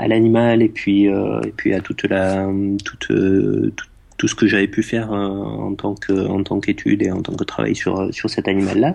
l'animal 0.06 0.60
et 0.60 0.68
puis 0.68 1.04
et 1.04 1.52
puis 1.56 1.72
à 1.72 1.80
toute 1.80 2.02
la 2.04 2.46
toute, 2.84 3.06
tout, 3.08 3.86
tout 4.18 4.28
ce 4.28 4.34
que 4.34 4.48
j'avais 4.48 4.68
pu 4.68 4.82
faire 4.82 5.12
en 5.12 5.72
tant 5.76 5.94
que 5.94 6.26
en 6.26 6.42
tant 6.42 6.58
qu'étude 6.58 7.02
et 7.02 7.12
en 7.12 7.22
tant 7.22 7.34
que 7.34 7.44
travail 7.44 7.76
sur 7.76 8.12
sur 8.12 8.28
cet 8.28 8.48
animal 8.48 8.80
là 8.80 8.94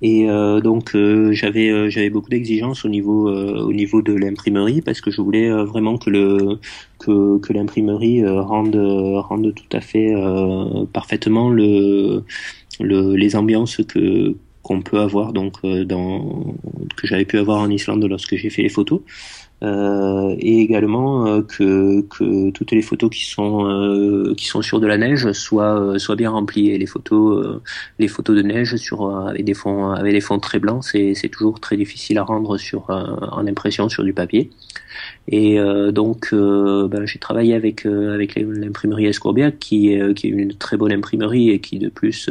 Et 0.00 0.30
euh, 0.30 0.60
donc 0.60 0.94
euh, 0.94 1.32
j'avais 1.32 1.70
euh, 1.70 1.90
j'avais 1.90 2.10
beaucoup 2.10 2.30
d'exigences 2.30 2.84
au 2.84 2.88
niveau 2.88 3.28
au 3.28 3.72
niveau 3.72 4.00
de 4.00 4.12
l'imprimerie 4.12 4.80
parce 4.80 5.00
que 5.00 5.10
je 5.10 5.20
voulais 5.20 5.50
vraiment 5.64 5.98
que 5.98 6.10
le 6.10 6.60
que, 7.00 7.38
que 7.38 7.52
l'imprimerie 7.52 8.24
rende 8.26 8.76
rende 8.76 9.54
tout 9.54 9.76
à 9.76 9.80
fait 9.80 10.14
parfaitement 10.92 11.50
le, 11.50 12.24
le 12.80 13.16
les 13.16 13.34
ambiances 13.36 13.80
que 13.88 14.36
qu'on 14.62 14.82
peut 14.82 15.00
avoir 15.00 15.32
donc 15.32 15.64
dans 15.64 16.54
que 16.96 17.06
j'avais 17.06 17.24
pu 17.24 17.38
avoir 17.38 17.60
en 17.60 17.70
Islande 17.70 18.04
lorsque 18.04 18.36
j'ai 18.36 18.50
fait 18.50 18.62
les 18.62 18.68
photos. 18.68 19.00
Euh, 19.64 20.36
et 20.38 20.60
également 20.60 21.26
euh, 21.26 21.42
que, 21.42 22.02
que 22.02 22.50
toutes 22.50 22.70
les 22.70 22.82
photos 22.82 23.10
qui 23.10 23.24
sont 23.24 23.66
euh, 23.66 24.32
qui 24.36 24.46
sont 24.46 24.62
sur 24.62 24.78
de 24.78 24.86
la 24.86 24.98
neige 24.98 25.32
soient 25.32 25.98
soient 25.98 26.14
bien 26.14 26.30
remplies. 26.30 26.78
Les 26.78 26.86
photos 26.86 27.60
les 27.98 28.06
photos 28.06 28.36
de 28.36 28.42
neige 28.42 28.76
sur 28.76 29.10
avec 29.26 29.44
des 29.44 29.54
fonds 29.54 29.90
avec 29.90 30.12
des 30.12 30.20
fonds 30.20 30.38
très 30.38 30.60
blancs 30.60 30.84
c'est 30.84 31.14
c'est 31.14 31.28
toujours 31.28 31.58
très 31.58 31.76
difficile 31.76 32.18
à 32.18 32.22
rendre 32.22 32.56
sur 32.56 32.90
en 32.90 33.46
impression 33.46 33.88
sur 33.88 34.04
du 34.04 34.12
papier. 34.12 34.50
Et 35.28 35.58
donc 35.92 36.32
ben, 36.32 37.04
j'ai 37.04 37.18
travaillé 37.18 37.54
avec 37.54 37.84
avec 37.86 38.36
l'imprimerie 38.36 39.06
Escourbiac 39.06 39.58
qui 39.58 39.92
est 39.92 40.14
qui 40.14 40.28
est 40.28 40.30
une 40.30 40.54
très 40.54 40.76
bonne 40.76 40.92
imprimerie 40.92 41.50
et 41.50 41.60
qui 41.60 41.78
de 41.78 41.88
plus 41.88 42.30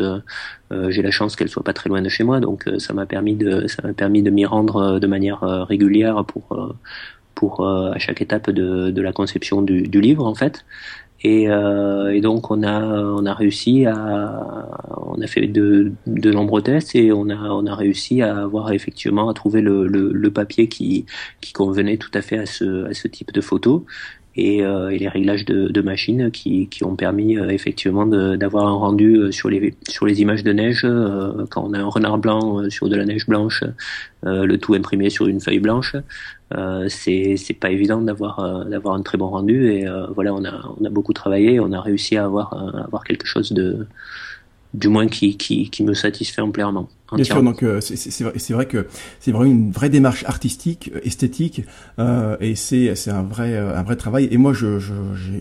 j'ai 0.72 1.02
la 1.02 1.12
chance 1.12 1.36
qu'elle 1.36 1.50
soit 1.50 1.64
pas 1.64 1.74
très 1.74 1.90
loin 1.90 2.02
de 2.02 2.10
chez 2.10 2.24
moi. 2.24 2.40
Donc 2.40 2.66
ça 2.78 2.94
m'a 2.94 3.06
permis 3.06 3.36
de 3.36 3.68
ça 3.68 3.82
m'a 3.84 3.94
permis 3.94 4.24
de 4.24 4.30
m'y 4.30 4.46
rendre 4.46 5.00
de 5.00 5.08
manière 5.08 5.42
régulière 5.68 6.24
pour 6.26 6.76
pour 7.38 7.62
euh, 7.62 7.92
à 7.92 8.00
chaque 8.00 8.20
étape 8.20 8.50
de, 8.50 8.90
de 8.90 9.02
la 9.02 9.14
conception 9.14 9.62
du, 9.62 9.84
du, 9.84 10.02
livre 10.02 10.26
en 10.26 10.34
fait. 10.34 10.66
Et, 11.22 11.50
euh, 11.50 12.14
et, 12.14 12.20
donc 12.20 12.50
on 12.50 12.64
a 12.64 12.82
on 12.82 13.26
a 13.26 13.34
réussi 13.34 13.86
à 13.86 14.68
on 14.98 15.22
a 15.22 15.28
fait 15.28 15.46
de, 15.46 15.92
de 16.08 16.32
nombreux 16.32 16.64
tests 16.64 16.96
et 16.96 17.12
on 17.12 17.30
a 17.30 17.38
on 17.60 17.66
a 17.68 17.76
réussi 17.76 18.24
à 18.24 18.38
avoir 18.40 18.72
effectivement 18.72 19.30
à 19.30 19.34
trouver 19.34 19.62
le, 19.62 19.88
le, 19.88 20.12
le 20.12 20.32
papier 20.32 20.68
qui 20.68 21.06
qui 21.42 21.54
convenait 21.54 21.98
tout 21.98 22.12
à 22.16 22.22
fait 22.22 22.40
à 22.40 22.48
ce 22.48 22.86
à 22.86 22.94
ce 22.94 23.08
type 23.08 23.32
de 23.32 23.42
photo 23.42 23.86
et, 24.38 24.64
euh, 24.64 24.90
et 24.90 25.00
les 25.00 25.10
réglages 25.10 25.46
de, 25.46 25.68
de 25.68 25.82
machine 25.82 26.32
qui, 26.32 26.68
qui 26.68 26.84
ont 26.84 26.96
permis 26.96 27.38
euh, 27.38 27.50
effectivement 27.50 28.06
d'avoir 28.06 28.68
un 28.68 28.76
rendu 28.76 29.16
euh, 29.16 29.32
sur 29.32 29.50
les 29.50 29.74
sur 29.90 30.06
les 30.06 30.22
images 30.22 30.44
de 30.44 30.54
neige 30.54 30.88
quand 31.50 31.68
on 31.68 31.74
a 31.74 31.80
un 31.80 31.86
renard 31.86 32.20
blanc 32.20 32.70
sur 32.70 32.88
de 32.88 32.96
la 32.96 33.06
neige 33.06 33.26
blanche, 33.26 33.64
le 34.24 34.56
tout 34.58 34.76
imprimé 34.76 35.10
sur 35.10 35.28
une 35.28 35.42
feuille 35.42 35.60
blanche. 35.60 35.96
C'est 36.90 37.36
c'est 37.38 37.54
pas 37.54 37.70
évident 37.72 38.02
d'avoir 38.02 38.66
d'avoir 38.66 38.96
un 38.96 39.02
très 39.02 39.18
bon 39.18 39.28
rendu 39.30 39.70
et 39.72 39.86
voilà 40.16 40.34
on 40.34 40.46
a 40.46 40.76
on 40.80 40.86
a 40.86 40.90
beaucoup 40.90 41.14
travaillé, 41.14 41.60
on 41.60 41.72
a 41.74 41.82
réussi 41.82 42.18
à 42.18 42.26
avoir 42.26 42.54
à 42.54 42.86
avoir 42.86 43.04
quelque 43.04 43.26
chose 43.26 43.52
de 43.52 43.88
du 44.74 44.90
moins 44.90 45.08
qui, 45.08 45.38
qui, 45.38 45.70
qui 45.70 45.84
me 45.84 45.94
satisfait 45.94 46.42
amplement. 46.42 46.88
Bien 47.14 47.24
sûr, 47.24 47.42
donc 47.42 47.64
euh, 47.64 47.80
c'est 47.80 48.52
vrai, 48.52 48.66
que 48.66 48.86
c'est 49.22 49.32
vraiment 49.32 49.50
une 49.50 49.72
vraie 49.72 49.90
démarche 49.90 50.26
artistique, 50.26 50.92
euh, 50.94 51.00
esthétique, 51.04 51.64
euh, 52.00 52.36
et 52.42 52.56
c'est 52.56 52.96
c'est 52.96 53.12
un 53.12 53.24
vrai 53.24 53.54
euh, 53.54 53.78
un 53.78 53.84
vrai 53.84 53.96
travail. 53.96 54.28
Et 54.30 54.38
moi, 54.38 54.52
je 54.52 54.78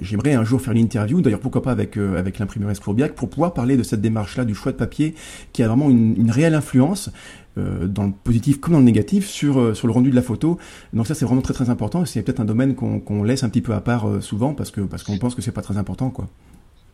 j'aimerais 0.01 0.35
un 0.35 0.45
jour 0.45 0.61
faire 0.61 0.75
une 0.75 0.79
interview, 0.79 1.21
d'ailleurs 1.21 1.41
pourquoi 1.41 1.63
pas 1.63 1.73
avec 1.73 1.97
avec 1.97 2.39
l'imprimerie 2.39 2.71
Esclobiac, 2.71 3.17
pour 3.17 3.29
pouvoir 3.29 3.53
parler 3.53 3.77
de 3.77 3.83
cette 3.83 4.01
démarche-là, 4.01 4.45
du 4.45 4.55
choix 4.55 4.71
de 4.71 4.77
papier, 4.77 5.17
qui 5.53 5.65
a 5.65 5.69
vraiment 5.69 5.91
une, 5.91 6.15
une 6.17 6.31
réelle 6.31 6.55
influence 6.55 7.11
dans 7.57 8.05
le 8.05 8.13
positif 8.23 8.61
comme 8.61 8.75
dans 8.75 8.81
le 8.81 8.85
négatif 8.85 9.27
sur 9.27 9.75
sur 9.75 9.89
le 9.89 9.93
rendu 9.93 10.11
de 10.11 10.15
la 10.15 10.23
photo. 10.23 10.59
Donc 10.93 11.09
ça, 11.09 11.15
c'est 11.15 11.25
vraiment 11.25 11.43
très 11.43 11.55
très 11.55 11.69
important. 11.69 12.05
C'est 12.05 12.23
peut-être 12.23 12.41
un 12.41 12.45
domaine 12.45 12.77
qu'on 12.77 13.01
qu'on 13.01 13.25
laisse 13.25 13.43
un 13.43 13.49
petit 13.49 13.63
peu 13.63 13.75
à 13.75 13.81
part 13.81 14.23
souvent 14.23 14.55
parce 14.55 14.71
que 14.71 14.83
parce 14.83 15.03
qu'on 15.03 15.19
pense 15.19 15.35
que 15.35 15.43
c'est 15.43 15.53
pas 15.53 15.63
très 15.63 15.79
important, 15.79 16.11
quoi. 16.11 16.29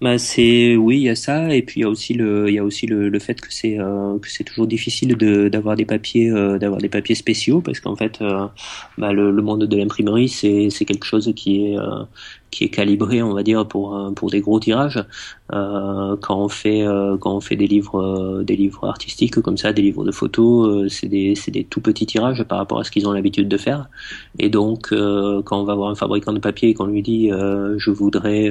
Bah 0.03 0.18
c'est 0.18 0.74
oui, 0.74 0.96
il 0.96 1.03
y 1.05 1.09
a 1.11 1.14
ça 1.14 1.55
et 1.55 1.62
puis 1.62 1.78
il 1.78 1.82
y 1.84 1.86
a 1.86 1.88
aussi 1.88 2.12
le 2.12 2.48
il 2.48 2.55
y 2.55 2.59
a 2.59 2.64
aussi 2.64 2.86
le, 2.88 3.09
le 3.09 3.18
fait 3.20 3.40
que 3.40 3.53
c'est 3.53 3.78
euh, 3.78 4.18
que 4.18 4.28
c'est 4.28 4.42
toujours 4.42 4.66
difficile 4.66 5.16
de 5.16 5.48
d'avoir 5.48 5.76
des 5.76 5.84
papiers 5.84 6.28
euh, 6.28 6.59
d'avoir 6.59 6.80
des 6.80 6.88
papiers 6.88 7.14
spéciaux 7.14 7.61
parce 7.61 7.78
qu'en 7.78 7.94
fait 7.94 8.20
euh, 8.20 8.48
bah, 8.98 9.12
le, 9.12 9.30
le, 9.30 9.42
monde 9.42 9.64
de 9.64 9.76
l'imprimerie 9.76 10.28
c'est 10.28 10.70
c'est 10.70 10.84
quelque 10.86 11.07
chose 11.07 11.32
qui 11.36 11.66
est 11.66 11.76
qui 12.53 12.64
est 12.64 12.68
calibré, 12.68 13.22
on 13.22 13.34
va 13.34 13.42
dire, 13.42 13.66
pour 13.66 14.12
pour 14.14 14.30
des 14.30 14.40
gros 14.40 14.61
tirages. 14.61 15.05
Euh, 15.53 16.16
quand 16.20 16.38
on 16.38 16.48
fait 16.48 16.82
euh, 16.82 17.16
quand 17.18 17.36
on 17.36 17.40
fait 17.40 17.57
des 17.57 17.66
livres 17.66 18.00
euh, 18.00 18.42
des 18.42 18.57
livres 18.57 18.88
artistiques 18.88 19.40
comme 19.40 19.59
ça, 19.59 19.72
des 19.72 19.82
livres 19.82 20.05
de 20.05 20.12
photos, 20.12 20.90
c'est 20.90 21.09
des 21.09 21.34
c'est 21.34 21.50
des 21.50 21.64
tout 21.64 21.80
petits 21.80 22.07
tirages 22.07 22.42
par 22.44 22.59
rapport 22.59 22.78
à 22.78 22.84
ce 22.84 22.90
qu'ils 22.90 23.07
ont 23.09 23.12
l'habitude 23.12 23.48
de 23.48 23.57
faire. 23.59 23.88
Et 24.38 24.48
donc 24.48 24.90
quand 24.90 25.61
on 25.61 25.64
va 25.64 25.74
voir 25.74 25.90
un 25.90 25.94
fabricant 25.94 26.32
de 26.32 26.38
papier 26.38 26.70
et 26.70 26.74
qu'on 26.74 26.86
lui 26.86 27.03
dit 27.03 27.30
je 27.30 27.90
voudrais 27.90 28.50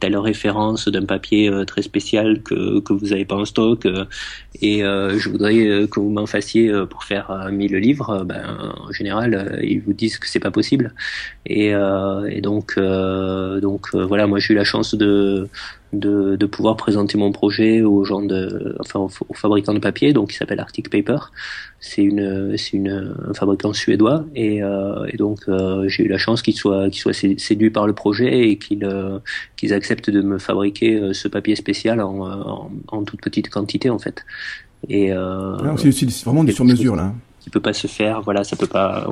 telle 0.00 0.16
référence 0.16 0.88
d'un 0.88 1.04
papier 1.04 1.50
très 1.66 1.82
spécial 1.82 2.42
que 2.42 2.80
que 2.80 2.92
vous 2.92 3.12
avez 3.12 3.24
pas 3.24 3.36
en 3.36 3.44
stock 3.44 3.86
et 4.60 4.80
je 4.80 5.28
voudrais 5.28 5.86
que 5.88 6.00
vous 6.00 6.10
m'en 6.10 6.26
fassiez 6.26 6.72
pour 6.88 7.04
faire 7.04 7.48
1000 7.50 7.76
livres, 7.76 8.24
ben 8.24 8.72
en 8.80 8.92
général 8.92 9.60
ils 9.62 9.80
vous 9.80 9.92
disent 9.92 10.18
que 10.18 10.28
c'est 10.28 10.40
pas 10.40 10.50
possible. 10.50 10.94
Et, 11.46 11.68
et 11.68 12.40
donc 12.40 12.74
euh, 12.78 13.39
donc 13.60 13.88
euh, 13.94 14.04
voilà, 14.04 14.26
moi 14.26 14.38
j'ai 14.38 14.54
eu 14.54 14.56
la 14.56 14.64
chance 14.64 14.94
de, 14.94 15.48
de, 15.92 16.36
de, 16.36 16.46
pouvoir 16.46 16.76
présenter 16.76 17.16
mon 17.16 17.32
projet 17.32 17.82
aux 17.82 18.04
gens 18.04 18.22
de, 18.22 18.76
enfin 18.80 19.00
aux, 19.00 19.34
fabricants 19.34 19.74
de 19.74 19.78
papier, 19.78 20.12
donc 20.12 20.30
qui 20.30 20.36
s'appelle 20.36 20.60
Arctic 20.60 20.90
Paper. 20.90 21.18
C'est 21.80 22.02
une, 22.02 22.56
c'est 22.58 22.76
une 22.76 23.14
un 23.28 23.34
fabricant 23.34 23.72
suédois 23.72 24.24
et, 24.34 24.62
euh, 24.62 25.06
et 25.08 25.16
donc 25.16 25.40
j'ai 25.86 26.04
eu 26.04 26.08
la 26.08 26.18
chance 26.18 26.42
qu'ils 26.42 26.56
soient 26.56 26.90
qu'ils 26.90 27.00
soient 27.00 27.14
séduits 27.14 27.70
par 27.70 27.86
le 27.86 27.94
projet 27.94 28.48
et 28.48 28.58
qu'ils 28.58 28.88
qu'ils 29.56 29.72
acceptent 29.72 30.10
de 30.10 30.20
me 30.20 30.38
fabriquer 30.38 31.12
ce 31.14 31.28
papier 31.28 31.56
spécial 31.56 32.00
en, 32.00 32.70
en, 32.88 33.04
toute 33.04 33.20
petite 33.20 33.48
quantité 33.48 33.88
en 33.88 33.98
fait. 33.98 34.24
Et 34.88 35.12
euh, 35.12 35.56
ah, 35.62 35.74
c'est 35.76 36.24
vraiment 36.24 36.44
du 36.44 36.52
sur 36.52 36.64
mesure 36.64 36.96
là. 36.96 37.12
Qui 37.40 37.50
peut 37.50 37.60
pas 37.60 37.72
se 37.72 37.86
faire, 37.86 38.20
voilà, 38.22 38.44
ça 38.44 38.56
peut 38.56 38.66
pas 38.66 39.06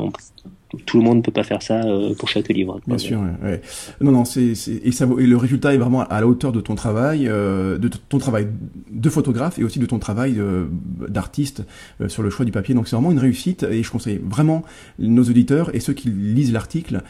tout 0.84 0.98
le 0.98 1.04
monde 1.04 1.18
ne 1.18 1.22
peut 1.22 1.32
pas 1.32 1.44
faire 1.44 1.62
ça 1.62 1.82
euh, 1.82 2.14
pour 2.14 2.28
chaque 2.28 2.48
livre. 2.48 2.80
Bien 2.86 2.98
sûr, 2.98 3.20
ouais. 3.42 3.60
Non, 4.00 4.12
non, 4.12 4.24
c'est 4.24 4.52
et 4.84 4.92
ça 4.92 5.08
et 5.18 5.26
le 5.26 5.36
résultat 5.36 5.74
est 5.74 5.78
vraiment 5.78 6.02
à 6.02 6.20
la 6.20 6.26
hauteur 6.26 6.52
de 6.52 6.60
ton 6.60 6.74
travail, 6.74 7.26
euh, 7.26 7.78
de 7.78 7.88
ton 7.88 8.18
travail 8.18 8.48
de 8.90 9.08
photographe 9.08 9.58
et 9.58 9.64
aussi 9.64 9.78
de 9.78 9.86
ton 9.86 9.98
travail 9.98 10.34
euh, 10.38 10.66
d'artiste 11.08 11.64
sur 12.08 12.22
le 12.22 12.30
choix 12.30 12.44
du 12.44 12.52
papier. 12.52 12.74
Donc 12.74 12.86
c'est 12.86 12.96
vraiment 12.96 13.12
une 13.12 13.18
réussite 13.18 13.62
et 13.62 13.82
je 13.82 13.90
conseille 13.90 14.20
vraiment 14.22 14.62
nos 14.98 15.22
auditeurs 15.22 15.74
et 15.74 15.80
ceux 15.80 15.94
qui 15.94 16.10
lisent 16.10 16.52
l'article 16.52 17.02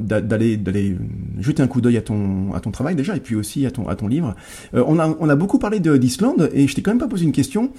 d'aller 0.00 0.56
d'aller 0.56 0.96
jeter 1.38 1.62
un 1.62 1.68
coup 1.68 1.80
d'œil 1.80 1.96
à 1.96 2.02
ton 2.02 2.52
à 2.54 2.60
ton 2.60 2.70
travail 2.70 2.96
déjà 2.96 3.16
et 3.16 3.20
puis 3.20 3.36
aussi 3.36 3.64
à 3.66 3.70
ton 3.70 3.88
à 3.88 3.94
ton 3.96 4.08
livre. 4.08 4.34
on 4.72 4.98
a 4.98 5.16
on 5.20 5.28
a 5.28 5.36
beaucoup 5.36 5.58
parlé 5.58 5.80
d'Islande 5.80 6.50
et 6.52 6.66
je 6.66 6.74
t'ai 6.74 6.82
quand 6.82 6.90
même 6.90 6.98
pas 6.98 7.08
posé 7.08 7.24
une 7.24 7.32
question. 7.32 7.70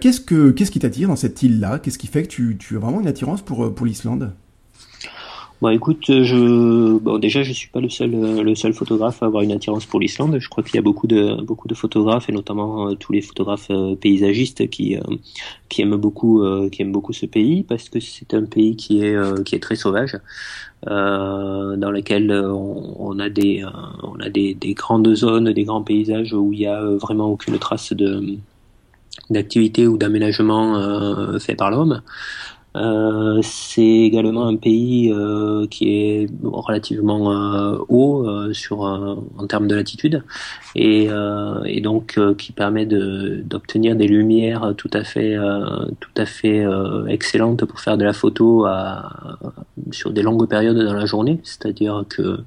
qu'est-ce 0.00 0.20
que 0.20 0.50
qu'est-ce 0.50 0.70
qui 0.70 0.78
t'attire 0.78 1.08
dans 1.08 1.16
cette 1.16 1.42
île 1.42 1.60
là 1.60 1.78
Qu'est-ce 1.78 1.98
qui 1.98 2.06
fait 2.06 2.22
que 2.22 2.28
tu 2.28 2.56
tu 2.58 2.76
as 2.76 2.78
vraiment 2.78 3.00
une 3.00 3.08
attirance 3.08 3.42
pour 3.42 3.74
pour 3.74 3.86
l'Islande? 3.86 4.32
Bon, 5.62 5.68
écoute, 5.68 6.06
je 6.08 6.98
bon 6.98 7.18
déjà 7.18 7.44
je 7.44 7.52
suis 7.52 7.68
pas 7.68 7.80
le 7.80 7.88
seul 7.88 8.12
euh, 8.16 8.42
le 8.42 8.56
seul 8.56 8.72
photographe 8.72 9.22
à 9.22 9.26
avoir 9.26 9.44
une 9.44 9.52
attirance 9.52 9.86
pour 9.86 10.00
l'Islande. 10.00 10.36
Je 10.40 10.48
crois 10.48 10.64
qu'il 10.64 10.74
y 10.74 10.78
a 10.78 10.82
beaucoup 10.82 11.06
de 11.06 11.40
beaucoup 11.40 11.68
de 11.68 11.74
photographes 11.76 12.28
et 12.28 12.32
notamment 12.32 12.88
euh, 12.88 12.94
tous 12.96 13.12
les 13.12 13.20
photographes 13.20 13.70
euh, 13.70 13.94
paysagistes 13.94 14.68
qui 14.70 14.96
qui 15.68 15.82
aiment 15.82 15.94
beaucoup 15.94 16.42
qui 16.72 16.82
aiment 16.82 16.90
beaucoup 16.90 17.12
ce 17.12 17.26
pays 17.26 17.62
parce 17.62 17.88
que 17.88 18.00
c'est 18.00 18.34
un 18.34 18.42
pays 18.42 18.74
qui 18.74 19.04
est 19.04 19.16
qui 19.44 19.54
est 19.54 19.60
très 19.60 19.76
sauvage. 19.76 20.18
dans 20.84 21.92
lequel 21.92 22.32
on, 22.32 22.96
on, 22.98 23.18
a 23.20 23.28
des 23.28 23.64
on 24.02 24.18
a 24.18 24.30
des, 24.30 24.54
des, 24.54 24.74
grandes 24.74 25.14
zones, 25.14 25.52
des 25.52 25.64
grands 25.64 25.84
paysages 25.84 26.32
où 26.34 26.52
il 26.52 26.58
y 26.58 26.66
a 26.66 26.82
vraiment 27.04 27.28
aucune 27.28 27.56
trace 27.60 27.92
de 27.92 28.10
d'activité 29.30 29.86
ou 29.86 29.96
d'aménagement 29.96 31.38
fait 31.38 31.54
par 31.54 31.70
l'homme. 31.70 32.02
Euh, 32.74 33.40
c'est 33.42 33.82
également 33.82 34.46
un 34.46 34.56
pays 34.56 35.12
euh, 35.12 35.66
qui 35.66 35.90
est 35.90 36.30
relativement 36.42 37.30
euh, 37.30 37.78
haut 37.88 38.26
euh, 38.26 38.54
sur 38.54 38.80
en 38.80 39.46
termes 39.46 39.68
de 39.68 39.74
latitude 39.74 40.24
et, 40.74 41.08
et 41.66 41.80
donc 41.80 42.18
qui 42.38 42.52
permet 42.52 42.86
d'obtenir 42.86 43.94
des 43.96 44.08
lumières 44.08 44.74
tout 44.76 44.90
à 44.92 45.04
fait 45.04 45.36
tout 46.00 46.10
à 46.16 46.24
fait 46.24 46.64
excellentes 47.08 47.64
pour 47.64 47.80
faire 47.80 47.98
de 47.98 48.04
la 48.04 48.12
photo 48.12 48.64
à, 48.64 49.38
sur 49.90 50.12
des 50.12 50.22
longues 50.22 50.48
périodes 50.48 50.78
dans 50.78 50.94
la 50.94 51.06
journée. 51.06 51.40
C'est-à-dire 51.42 52.04
que 52.08 52.40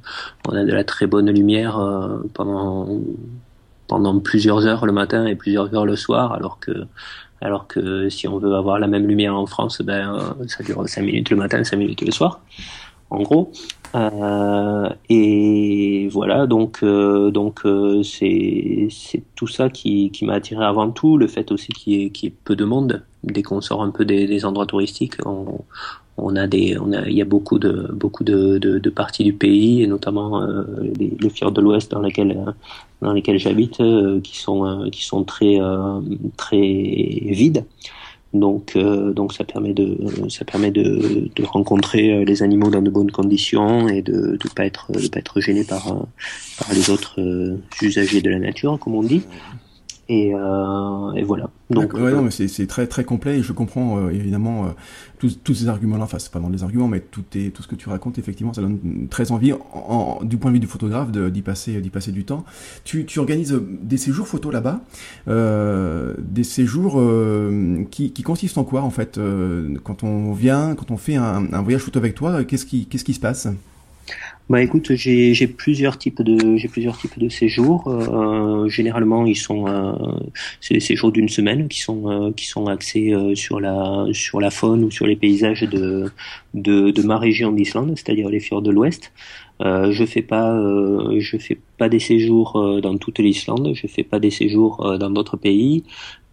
on 0.48 0.56
a 0.56 0.64
de 0.64 0.72
la 0.72 0.84
très 0.84 1.08
bonne 1.08 1.30
lumière 1.30 1.80
pendant 2.34 2.88
pendant 3.88 4.20
plusieurs 4.20 4.66
heures 4.66 4.86
le 4.86 4.92
matin 4.92 5.26
et 5.26 5.36
plusieurs 5.36 5.74
heures 5.76 5.86
le 5.86 5.96
soir, 5.96 6.34
alors 6.34 6.60
que 6.60 6.72
alors 7.42 7.68
que 7.68 8.10
si 8.10 8.28
on 8.28 8.38
veut 8.38 8.56
avoir 8.56 8.80
la 8.80 8.88
même 8.88 9.08
lumière 9.08 9.36
en 9.36 9.46
France, 9.46 9.82
ben, 9.82 10.16
euh, 10.16 10.48
ça 10.48 10.64
dure 10.64 10.88
5 10.88 11.02
minutes 11.02 11.30
le 11.30 11.36
matin, 11.36 11.64
5 11.64 11.78
minutes 11.78 12.02
le 12.02 12.12
soir, 12.12 12.40
en 13.10 13.22
gros. 13.22 13.52
Euh, 13.96 14.90
et 15.10 16.10
voilà, 16.12 16.48
donc 16.48 16.80
euh, 16.84 17.32
donc 17.32 17.62
c'est 18.04 18.88
c'est 18.92 19.24
tout 19.36 19.48
ça 19.48 19.70
qui, 19.70 20.12
qui 20.12 20.26
m'a 20.26 20.34
attiré 20.34 20.66
avant 20.66 20.92
tout, 20.92 21.18
le 21.18 21.28
fait 21.28 21.52
aussi 21.52 21.72
qu'il 21.72 21.94
y, 21.94 22.26
ait, 22.26 22.34
peu 22.44 22.56
de 22.56 22.66
monde. 22.66 23.04
Dès 23.24 23.42
qu'on 23.42 23.62
sort 23.62 23.82
un 23.84 23.90
peu 23.90 24.06
des, 24.06 24.28
des 24.28 24.46
endroits 24.46 24.66
touristiques, 24.66 25.16
on, 25.26 25.60
on 26.18 26.36
a 26.36 26.48
des, 26.48 26.78
on 26.78 26.94
a, 26.94 27.08
il 27.08 27.16
y 27.16 27.22
a 27.22 27.26
beaucoup 27.26 27.60
de, 27.60 27.90
beaucoup 27.92 28.24
de, 28.24 28.58
de, 28.58 28.80
de 28.80 28.90
parties 28.90 29.24
du 29.24 29.34
pays, 29.34 29.84
et 29.84 29.88
notamment 29.88 30.42
euh, 30.42 30.64
les, 30.98 31.14
les 31.20 31.30
fjords 31.30 31.52
de 31.52 31.62
l'Ouest 31.62 31.92
dans 31.92 32.02
lesquels, 32.02 32.54
dans 33.02 33.12
lesquels 33.14 33.38
j'habite, 33.38 33.82
euh, 33.82 34.22
qui 34.22 34.38
sont, 34.38 34.66
euh, 34.66 34.90
qui 34.90 35.04
sont 35.04 35.24
très, 35.24 35.60
très 36.38 36.58
vides. 36.62 37.66
Donc, 38.40 38.78
donc 38.78 39.34
ça 39.34 39.44
permet 39.44 39.74
de, 39.74 39.98
ça 40.30 40.46
permet 40.46 40.72
de, 40.72 41.30
rencontrer 41.44 42.26
les 42.26 42.44
animaux 42.44 42.70
dans 42.70 42.82
de 42.82 42.90
bonnes 42.90 43.12
conditions 43.12 43.88
et 43.88 44.02
de 44.02 44.38
ne 44.44 44.50
pas 44.56 44.66
être, 44.66 44.92
de 44.92 45.08
pas 45.08 45.20
être 45.20 45.40
gêné 45.40 45.64
par, 45.64 45.86
par 46.58 46.74
les 46.74 46.90
autres 46.90 47.20
usagers 47.82 48.22
de 48.22 48.30
la 48.30 48.40
nature, 48.40 48.78
comme 48.80 48.96
on 48.96 49.04
dit. 49.04 49.24
Et, 50.08 50.34
euh, 50.36 51.14
et, 51.14 51.24
voilà. 51.24 51.50
Donc, 51.72 51.94
ouais, 51.94 52.12
non, 52.12 52.22
mais 52.22 52.32
c'est 52.32 52.68
très 52.68 52.86
très 52.86 53.04
complet 53.04 53.40
et 53.40 53.44
je 53.44 53.54
comprends 53.54 53.98
euh, 53.98 54.10
évidemment 54.12 54.66
euh, 54.66 54.70
tous, 55.18 55.40
tous, 55.44 55.56
ces 55.56 55.68
arguments-là. 55.68 56.04
Enfin, 56.04 56.20
c'est 56.20 56.32
pas 56.32 56.40
dans 56.40 56.50
les 56.50 56.62
arguments, 56.62 56.88
mais 56.88 57.00
tout, 57.00 57.24
est, 57.34 57.52
tout 57.52 57.64
ce 57.64 57.68
que 57.68 57.76
tu 57.76 57.90
racontes, 57.90 58.20
effectivement, 58.20 58.54
ça 58.54 58.62
donne 58.62 59.08
très 59.10 59.32
envie, 59.32 59.54
en, 59.74 60.20
du 60.24 60.38
point 60.38 60.52
de 60.52 60.56
vue 60.56 60.60
du 60.60 60.68
photographe, 60.68 61.12
d'y 61.12 61.42
passer, 61.42 61.82
d'y 61.82 61.90
passer 61.90 62.12
du 62.12 62.24
temps. 62.24 62.46
Tu, 62.84 63.06
tu 63.06 63.18
organises 63.18 63.60
des 63.82 63.98
séjours 63.98 64.28
photos 64.28 64.54
là-bas, 64.54 64.82
euh, 65.28 66.14
des 66.20 66.44
séjours 66.44 67.02
qui, 67.90 68.12
qui 68.12 68.24
consistent 68.24 68.60
en 68.60 68.64
quoi 68.64 68.84
en 68.84 68.92
fait 68.92 69.20
Quand 69.84 70.04
on 70.04 70.34
vient, 70.34 70.76
quand 70.76 70.92
on 70.92 70.98
fait 70.98 71.16
un, 71.16 71.52
un 71.52 71.62
voyage 71.64 71.82
photo 71.82 71.98
avec 71.98 72.14
toi, 72.14 72.44
qu'est-ce 72.44 72.68
qui, 72.68 72.86
qu'est-ce 72.86 73.06
qui 73.06 73.16
se 73.16 73.20
passe? 73.20 73.48
Bah 74.48 74.62
écoute, 74.62 74.94
j'ai 74.94 75.48
plusieurs 75.48 75.98
types 75.98 76.22
de 76.22 76.56
j'ai 76.58 76.68
plusieurs 76.68 76.98
types 77.00 77.18
de 77.18 77.30
séjours. 77.30 77.88
Euh, 77.88 78.68
généralement, 78.68 79.26
ils 79.26 79.36
sont 79.36 79.68
euh, 79.68 79.94
c'est 80.62 80.76
des 80.76 80.80
séjours 80.80 81.12
d'une 81.12 81.30
semaine 81.30 81.68
qui 81.68 81.80
sont 81.80 82.12
euh, 82.12 82.32
qui 82.32 82.46
sont 82.46 82.68
axés 82.68 83.12
euh, 83.12 83.34
sur 83.34 83.60
la 83.60 84.06
sur 84.14 84.40
la 84.40 84.52
faune 84.52 84.84
ou 84.84 84.92
sur 84.92 85.08
les 85.08 85.16
paysages 85.16 85.62
de 85.64 86.12
de, 86.54 86.92
de 86.92 87.02
ma 87.02 87.18
région 87.18 87.52
d'Islande, 87.52 87.94
c'est-à-dire 87.96 88.30
les 88.30 88.40
fjords 88.40 88.62
de 88.62 88.70
l'Ouest. 88.70 89.12
Euh, 89.62 89.92
je 89.92 90.06
fais 90.06 90.22
pas 90.22 90.56
je 91.18 91.38
fais 91.38 91.58
pas 91.80 91.90
des 91.90 92.00
séjours 92.00 92.80
dans 92.84 92.98
toute 92.98 93.18
l'Islande. 93.18 93.72
Je 93.74 93.88
fais 93.88 94.04
pas 94.04 94.20
des 94.20 94.32
séjours 94.32 94.98
dans 95.00 95.10
d'autres 95.10 95.38
pays 95.38 95.84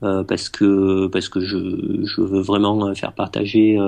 parce 0.01 0.51
que 0.51 1.07
parce 1.07 1.31
que 1.31 1.41
je 1.41 2.03
je 2.05 2.21
veux 2.21 2.43
vraiment 2.43 2.95
faire 2.95 3.13
partager 3.15 3.79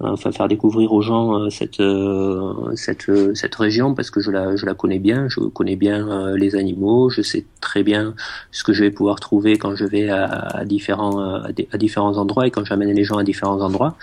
enfin 0.00 0.30
faire 0.30 0.48
découvrir 0.48 0.92
aux 0.92 1.02
gens 1.02 1.34
euh, 1.34 1.50
cette 1.50 1.80
euh, 1.80 2.74
cette 2.76 3.08
euh, 3.08 3.34
cette 3.34 3.54
région 3.54 3.94
parce 3.94 4.10
que 4.10 4.20
je 4.20 4.30
la 4.30 4.54
je 4.56 4.64
la 4.64 4.74
connais 4.74 4.98
bien, 4.98 5.28
je 5.28 5.40
connais 5.40 5.76
bien 5.76 6.36
les 6.36 6.54
animaux, 6.54 7.10
je 7.10 7.22
sais 7.22 7.44
très 7.60 7.82
bien 7.82 8.14
ce 8.52 8.62
que 8.62 8.72
je 8.72 8.84
vais 8.84 8.90
pouvoir 8.90 9.18
trouver 9.20 9.58
quand 9.58 9.74
je 9.74 9.84
vais 9.84 10.08
à, 10.08 10.24
à 10.24 10.64
différents 10.64 11.18
à, 11.18 11.48
à, 11.72 11.78
différents 11.78 12.16
endroits 12.16 12.46
et 12.46 12.50
quand 12.50 12.64
j'amène 12.64 12.92
les 12.92 13.04
gens 13.04 13.18
à 13.18 13.24
différents 13.24 13.60
endroits 13.60 13.96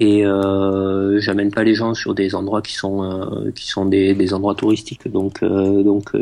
et 0.00 0.24
euh, 0.24 1.20
j'amène 1.20 1.50
pas 1.50 1.64
les 1.64 1.74
gens 1.74 1.94
sur 1.94 2.14
des 2.14 2.34
endroits 2.34 2.62
qui 2.62 2.74
sont 2.74 3.50
qui 3.54 3.66
sont 3.66 3.86
des, 3.86 4.14
des 4.14 4.34
endroits 4.34 4.54
touristiques. 4.54 5.08
Donc 5.08 5.42
donc 5.44 6.12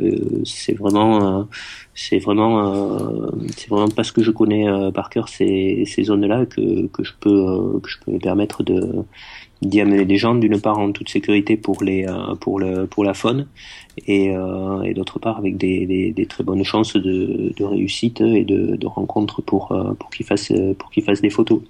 c'est 0.45 0.75
vraiment 0.75 1.47
c'est 1.97 2.19
vraiment 2.19 2.75
euh, 2.75 3.31
c'est 3.57 3.71
vraiment 3.71 3.89
parce 3.89 4.13
que 4.13 4.23
je 4.23 4.31
connais 4.31 4.69
euh, 4.69 4.91
par 4.91 5.09
cœur 5.09 5.29
ces, 5.29 5.85
ces 5.87 6.05
zones 6.05 6.27
là 6.27 6.45
que, 6.45 6.87
que 6.89 7.03
je 7.03 7.13
peux 7.19 7.31
euh, 7.31 7.81
que 7.81 7.89
je 7.89 7.99
peux 8.05 8.13
me 8.13 8.19
permettre 8.19 8.63
de 8.63 9.05
d'y 9.63 9.81
amener 9.81 10.05
des 10.05 10.19
gens 10.19 10.35
d'une 10.35 10.61
part 10.61 10.79
en 10.79 10.93
toute 10.93 11.09
sécurité 11.09 11.57
pour 11.57 11.83
les 11.83 12.07
pour 12.41 12.61
le 12.61 12.87
pour 12.87 13.05
la 13.05 13.15
faune 13.15 13.47
et, 14.07 14.27
et 14.85 14.95
d'autre 14.95 15.19
part 15.19 15.39
avec 15.39 15.57
des, 15.57 15.87
des, 15.87 16.13
des, 16.13 16.27
très 16.27 16.45
bonnes 16.45 16.65
chances 16.65 16.95
de, 16.95 17.53
de 17.57 17.65
réussite 17.65 18.21
et 18.21 18.45
de, 18.45 18.77
de 18.77 18.87
rencontres 18.87 19.43
pour 19.43 19.69
pour 19.99 20.11
qu'ils 20.11 20.27
fassent 20.27 20.53
pour 20.79 20.91
qu'ils 20.91 21.03
fassent 21.03 21.23
des 21.23 21.31
photos. 21.31 21.61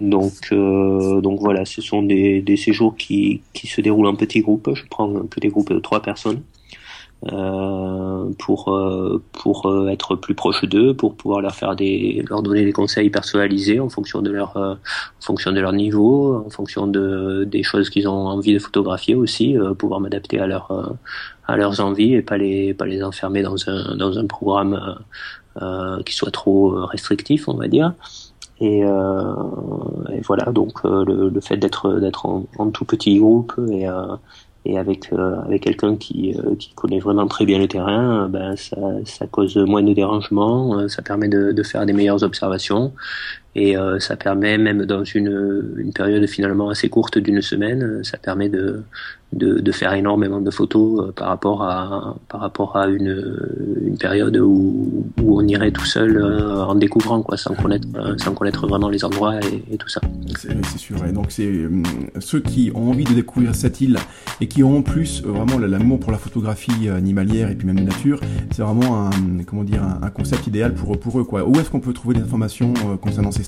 Donc 0.00 0.52
donc 0.52 1.40
voilà 1.40 1.64
ce 1.64 1.82
sont 1.82 2.02
des, 2.02 2.40
des 2.40 2.56
séjours 2.56 2.96
qui 2.96 3.42
qui 3.52 3.66
se 3.66 3.80
déroulent 3.80 4.06
en 4.06 4.16
petits 4.16 4.40
groupes. 4.40 4.70
Je 4.74 4.84
prends 4.88 5.12
que 5.30 5.40
des 5.40 5.48
groupes 5.48 5.72
de 5.72 5.78
trois 5.78 6.00
personnes 6.00 6.42
euh, 7.32 8.30
pour 8.38 8.72
euh, 8.72 9.20
pour 9.32 9.66
euh, 9.66 9.88
être 9.88 10.14
plus 10.14 10.36
proche 10.36 10.64
d'eux, 10.64 10.94
pour 10.94 11.16
pouvoir 11.16 11.40
leur 11.40 11.52
faire 11.52 11.74
des 11.74 12.24
leur 12.28 12.42
donner 12.42 12.64
des 12.64 12.72
conseils 12.72 13.10
personnalisés 13.10 13.80
en 13.80 13.88
fonction 13.88 14.22
de 14.22 14.30
leur 14.30 14.56
en 14.56 14.76
fonction 15.20 15.50
de 15.50 15.58
leur 15.58 15.72
niveau, 15.72 16.44
en 16.46 16.50
fonction 16.50 16.86
de 16.86 17.42
des 17.42 17.64
choses 17.64 17.90
qu'ils 17.90 18.06
ont 18.08 18.28
envie 18.28 18.54
de 18.54 18.60
photographier 18.60 19.16
aussi, 19.16 19.56
pouvoir 19.78 19.98
m'adapter 19.98 20.38
à 20.38 20.46
leur 20.46 20.96
à 21.48 21.56
leurs 21.56 21.80
envies 21.80 22.14
et 22.14 22.22
pas 22.22 22.36
les 22.36 22.74
pas 22.74 22.86
les 22.86 23.02
enfermer 23.02 23.42
dans 23.42 23.68
un 23.68 23.96
dans 23.96 24.18
un 24.18 24.26
programme 24.26 24.98
qui 26.06 26.14
soit 26.14 26.30
trop 26.30 26.70
restrictif, 26.86 27.48
on 27.48 27.54
va 27.54 27.66
dire. 27.66 27.94
Et, 28.60 28.84
euh, 28.84 29.34
voilà 30.24 30.50
donc 30.52 30.82
le, 30.84 31.40
fait 31.40 31.56
d'être 31.56 31.98
d'être 32.00 32.26
en, 32.26 32.46
en, 32.58 32.70
tout 32.70 32.84
petit 32.84 33.18
groupe 33.18 33.54
et, 33.70 33.88
euh, 33.88 34.16
et 34.64 34.78
avec 34.78 35.12
euh, 35.12 35.40
avec 35.40 35.62
quelqu'un 35.62 35.96
qui 35.96 36.34
euh, 36.38 36.54
qui 36.56 36.72
connaît 36.74 36.98
vraiment 36.98 37.26
très 37.26 37.46
bien 37.46 37.58
le 37.58 37.68
terrain, 37.68 38.24
euh, 38.24 38.28
ben 38.28 38.56
ça 38.56 38.76
ça 39.04 39.26
cause 39.26 39.56
moins 39.56 39.82
de 39.82 39.92
dérangements, 39.92 40.88
ça 40.88 41.02
permet 41.02 41.28
de 41.28 41.62
faire 41.62 41.86
des 41.86 41.92
meilleures 41.92 42.22
observations 42.22 42.92
et 43.58 43.76
ça 43.98 44.16
permet 44.16 44.58
même 44.58 44.84
dans 44.84 45.04
une 45.04 45.74
une 45.76 45.92
période 45.92 46.26
finalement 46.26 46.70
assez 46.70 46.88
courte 46.88 47.18
d'une 47.18 47.42
semaine, 47.42 48.02
ça 48.04 48.18
permet 48.18 48.48
de 48.48 48.82
de, 49.32 49.72
faire 49.72 49.92
énormément 49.92 50.40
de 50.40 50.50
photos 50.50 51.08
euh, 51.08 51.12
par 51.12 51.28
rapport 51.28 51.62
à 51.62 52.16
par 52.28 52.40
rapport 52.40 52.76
à 52.76 52.86
une, 52.86 53.36
une 53.84 53.98
période 53.98 54.36
où, 54.38 55.04
on 55.22 55.46
irait 55.46 55.70
tout 55.70 55.84
seul 55.84 56.16
euh, 56.16 56.64
en 56.64 56.74
découvrant 56.74 57.22
quoi 57.22 57.36
sans 57.36 57.54
connaître 57.54 57.86
euh, 57.96 58.16
sans 58.16 58.34
connaître 58.34 58.66
vraiment 58.66 58.88
les 58.88 59.04
endroits 59.04 59.38
et, 59.70 59.76
tout 59.76 59.88
ça. 59.88 60.00
C'est 60.36 60.78
sûr. 60.78 61.04
Et 61.04 61.12
donc 61.12 61.26
c'est 61.28 61.52
ceux 62.18 62.40
qui 62.40 62.72
ont 62.74 62.90
envie 62.90 63.04
de 63.04 63.12
découvrir 63.12 63.54
cette 63.54 63.80
île 63.80 63.98
et 64.40 64.48
qui 64.48 64.64
ont 64.64 64.78
en 64.78 64.82
plus 64.82 65.22
vraiment 65.22 65.58
l'amour 65.58 66.00
pour 66.00 66.10
la 66.10 66.18
photographie 66.18 66.88
animalière 66.88 67.50
et 67.50 67.54
puis 67.54 67.66
même 67.66 67.84
nature 67.84 68.20
c'est 68.50 68.62
vraiment 68.62 69.06
un 69.06 69.10
comment 69.46 69.64
dire 69.64 69.82
concept 70.14 70.46
idéal 70.46 70.74
pour 70.74 70.98
pour 70.98 71.20
eux 71.20 71.24
quoi. 71.24 71.46
Où 71.46 71.54
est-ce 71.60 71.70
qu'on 71.70 71.80
peut 71.80 71.92
trouver 71.92 72.16
des 72.16 72.22
informations 72.22 72.72
concernant 73.00 73.30
ces 73.30 73.42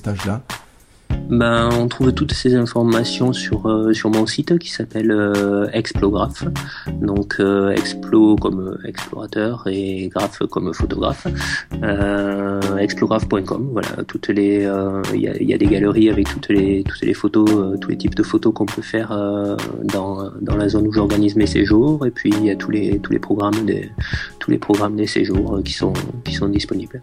ben, 1.31 1.69
on 1.79 1.87
trouve 1.87 2.11
toutes 2.11 2.33
ces 2.33 2.55
informations 2.55 3.31
sur, 3.31 3.65
euh, 3.69 3.93
sur 3.93 4.09
mon 4.09 4.25
site 4.25 4.59
qui 4.59 4.69
s'appelle 4.69 5.11
euh, 5.11 5.69
Explographe. 5.71 6.43
Donc 7.01 7.37
euh, 7.39 7.71
Explo 7.71 8.35
comme 8.35 8.77
explorateur 8.83 9.63
et 9.67 10.09
graphe 10.09 10.39
comme 10.49 10.73
photographe. 10.73 11.27
Explographe.com. 12.77 13.69
Voilà, 13.71 14.03
toutes 14.07 14.27
les 14.27 14.69
il 15.13 15.19
y 15.21 15.45
y, 15.45 15.53
a, 15.53 15.57
des 15.57 15.67
galeries 15.67 16.09
avec 16.09 16.27
toutes 16.27 16.49
les 16.49 16.83
toutes 16.83 17.01
les 17.01 17.13
photos, 17.13 17.79
tous 17.79 17.89
les 17.89 17.97
types 17.97 18.15
de 18.15 18.23
photos 18.23 18.53
qu'on 18.53 18.65
peut 18.65 18.81
faire 18.81 19.09
dans, 19.83 20.31
dans 20.41 20.57
la 20.57 20.67
zone 20.67 20.87
où 20.87 20.91
j'organise 20.91 21.37
mes 21.37 21.47
séjours. 21.47 22.05
Et 22.05 22.11
puis 22.11 22.29
il 22.29 22.45
y 22.45 22.51
a 22.51 22.55
tous 22.55 22.71
les 22.71 22.99
tous 22.99 23.13
les 23.13 23.19
programmes 23.19 23.65
des 23.65 23.89
tous 24.39 24.51
les 24.51 24.57
programmes 24.57 24.97
des 24.97 25.07
séjours 25.07 25.61
qui 25.63 25.73
sont 25.73 25.93
qui 26.25 26.33
sont 26.33 26.49
disponibles. 26.49 27.01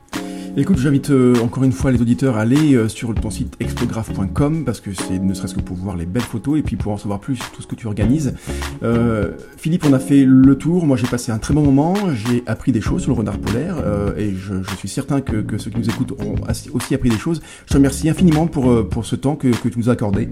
Écoute, 0.61 0.79
j'invite 0.79 1.11
euh, 1.11 1.37
encore 1.41 1.63
une 1.63 1.71
fois 1.71 1.93
les 1.93 2.03
auditeurs 2.03 2.37
à 2.37 2.41
aller 2.41 2.75
euh, 2.75 2.89
sur 2.89 3.15
ton 3.15 3.31
site 3.31 3.55
explographe.com 3.61 4.65
parce 4.65 4.81
que 4.81 4.93
c'est 4.93 5.21
ne 5.21 5.33
serait-ce 5.33 5.55
que 5.55 5.61
pour 5.61 5.77
voir 5.77 5.97
les 5.97 6.05
belles 6.05 6.21
photos 6.21 6.59
et 6.59 6.63
puis 6.63 6.75
pour 6.75 6.91
en 6.91 6.97
savoir 6.97 7.21
plus 7.21 7.37
sur 7.37 7.49
tout 7.53 7.63
ce 7.63 7.69
que 7.69 7.77
tu 7.77 7.87
organises. 7.87 8.35
Euh, 8.83 9.31
Philippe, 9.57 9.85
on 9.89 9.93
a 9.93 10.01
fait 10.01 10.25
le 10.27 10.59
tour. 10.59 10.85
Moi, 10.85 10.97
j'ai 10.97 11.07
passé 11.07 11.31
un 11.31 11.39
très 11.39 11.55
bon 11.55 11.63
moment. 11.63 11.95
J'ai 12.13 12.43
appris 12.47 12.73
des 12.73 12.81
choses 12.81 13.03
sur 13.03 13.13
le 13.13 13.19
renard 13.19 13.39
polaire 13.39 13.77
et 14.17 14.33
je, 14.35 14.55
suis 14.77 14.89
certain 14.89 15.21
que, 15.21 15.59
ceux 15.59 15.71
qui 15.71 15.79
nous 15.79 15.89
écoutent 15.89 16.21
ont 16.21 16.35
aussi 16.75 16.93
appris 16.93 17.09
des 17.09 17.19
choses. 17.19 17.41
Je 17.67 17.71
te 17.71 17.77
remercie 17.77 18.09
infiniment 18.09 18.49
pour, 18.49 18.89
pour 18.89 19.07
ce 19.07 19.15
temps 19.15 19.37
que, 19.37 19.49
que 19.49 19.69
tu 19.69 19.79
nous 19.79 19.89
as 19.89 19.93
accordé. 19.93 20.29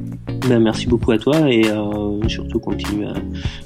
Ben, 0.48 0.58
merci 0.58 0.88
beaucoup 0.88 1.12
à 1.12 1.18
toi 1.18 1.48
et 1.48 1.62
surtout 2.26 2.58
continue 2.58 3.06
à, 3.06 3.14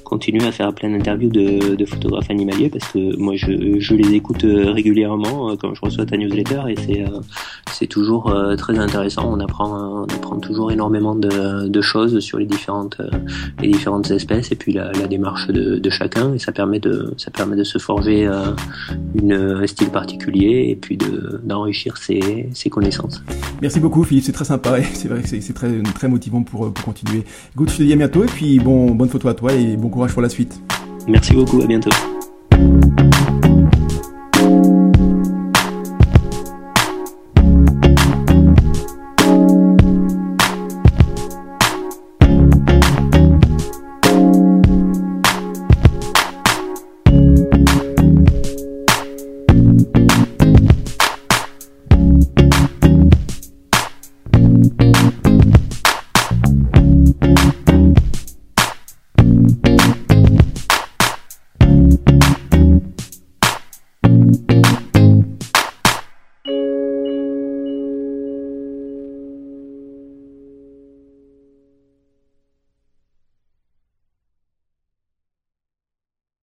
continue 0.05 0.43
à 0.43 0.53
faire 0.53 0.75
plein 0.75 0.91
d'interviews 0.91 1.31
de, 1.31 1.75
de, 1.75 1.85
photographes 1.87 2.31
animaliers 2.31 2.69
parce 2.69 2.87
que 2.93 3.17
moi, 3.17 3.35
je, 3.37 3.79
je 3.79 3.95
les 3.95 4.15
écoute 4.15 4.45
régulièrement 4.45 5.57
quand 5.57 5.75
je 5.75 5.81
reçois 5.81 6.05
ta 6.05 6.19
newsletter 6.19 6.50
et 6.69 6.77
c'est 6.77 7.03
euh, 7.03 7.21
c'est 7.73 7.87
toujours 7.87 8.31
euh, 8.31 8.57
très 8.57 8.79
intéressant. 8.79 9.31
On 9.31 9.41
apprend 9.41 10.03
on 10.03 10.05
apprend 10.05 10.39
toujours 10.39 10.71
énormément 10.73 11.15
de, 11.15 11.69
de 11.69 11.81
choses 11.81 12.21
sur 12.21 12.39
les 12.39 12.47
différentes 12.47 12.99
euh, 13.01 13.11
les 13.61 13.69
différentes 13.69 14.11
espèces 14.11 14.53
et 14.53 14.57
puis 14.57 14.73
la, 14.73 14.93
la 14.93 15.07
démarche 15.07 15.49
de, 15.49 15.79
de, 15.79 15.91
chacun 15.91 16.35
et 16.35 16.39
ça 16.39 16.53
permet 16.53 16.81
de 16.81 17.13
ça 17.17 17.31
permet 17.31 17.57
de 17.57 17.65
se 17.65 17.79
forger 17.79 18.29
une, 19.15 19.33
un 19.33 19.67
style 19.67 19.91
particulier 19.91 20.67
et 20.71 20.77
puis 20.77 20.97
de 20.97 21.41
d'enrichir 21.43 21.97
ses, 21.97 22.49
ses 22.53 22.71
connaissances. 22.71 23.23
Merci 23.63 23.81
beaucoup 23.81 24.05
Philippe, 24.05 24.25
c'est 24.25 24.33
très 24.33 24.45
sympa 24.45 24.79
et 24.79 24.85
c'est 24.85 25.09
vrai 25.09 25.23
que 25.23 25.29
c'est 25.29 25.53
très 25.53 25.83
très 25.95 26.09
motivant 26.09 26.43
pour 26.43 26.73
pour 26.73 26.85
continuer. 26.85 27.25
Écoute, 27.55 27.71
je 27.71 27.79
te 27.79 27.83
dis 27.83 27.93
à 27.93 27.97
bientôt 27.97 28.25
et 28.25 28.29
puis 28.29 28.59
bon 28.59 28.93
bonne 28.93 29.09
photo 29.09 29.29
à 29.29 29.35
toi 29.35 29.53
et 29.53 29.77
bon 29.77 29.89
courage 29.89 30.13
pour 30.13 30.23
la 30.23 30.29
suite. 30.29 30.61
Merci 31.09 31.35
beaucoup, 31.35 31.61
à 31.63 31.67
bientôt. 31.67 31.91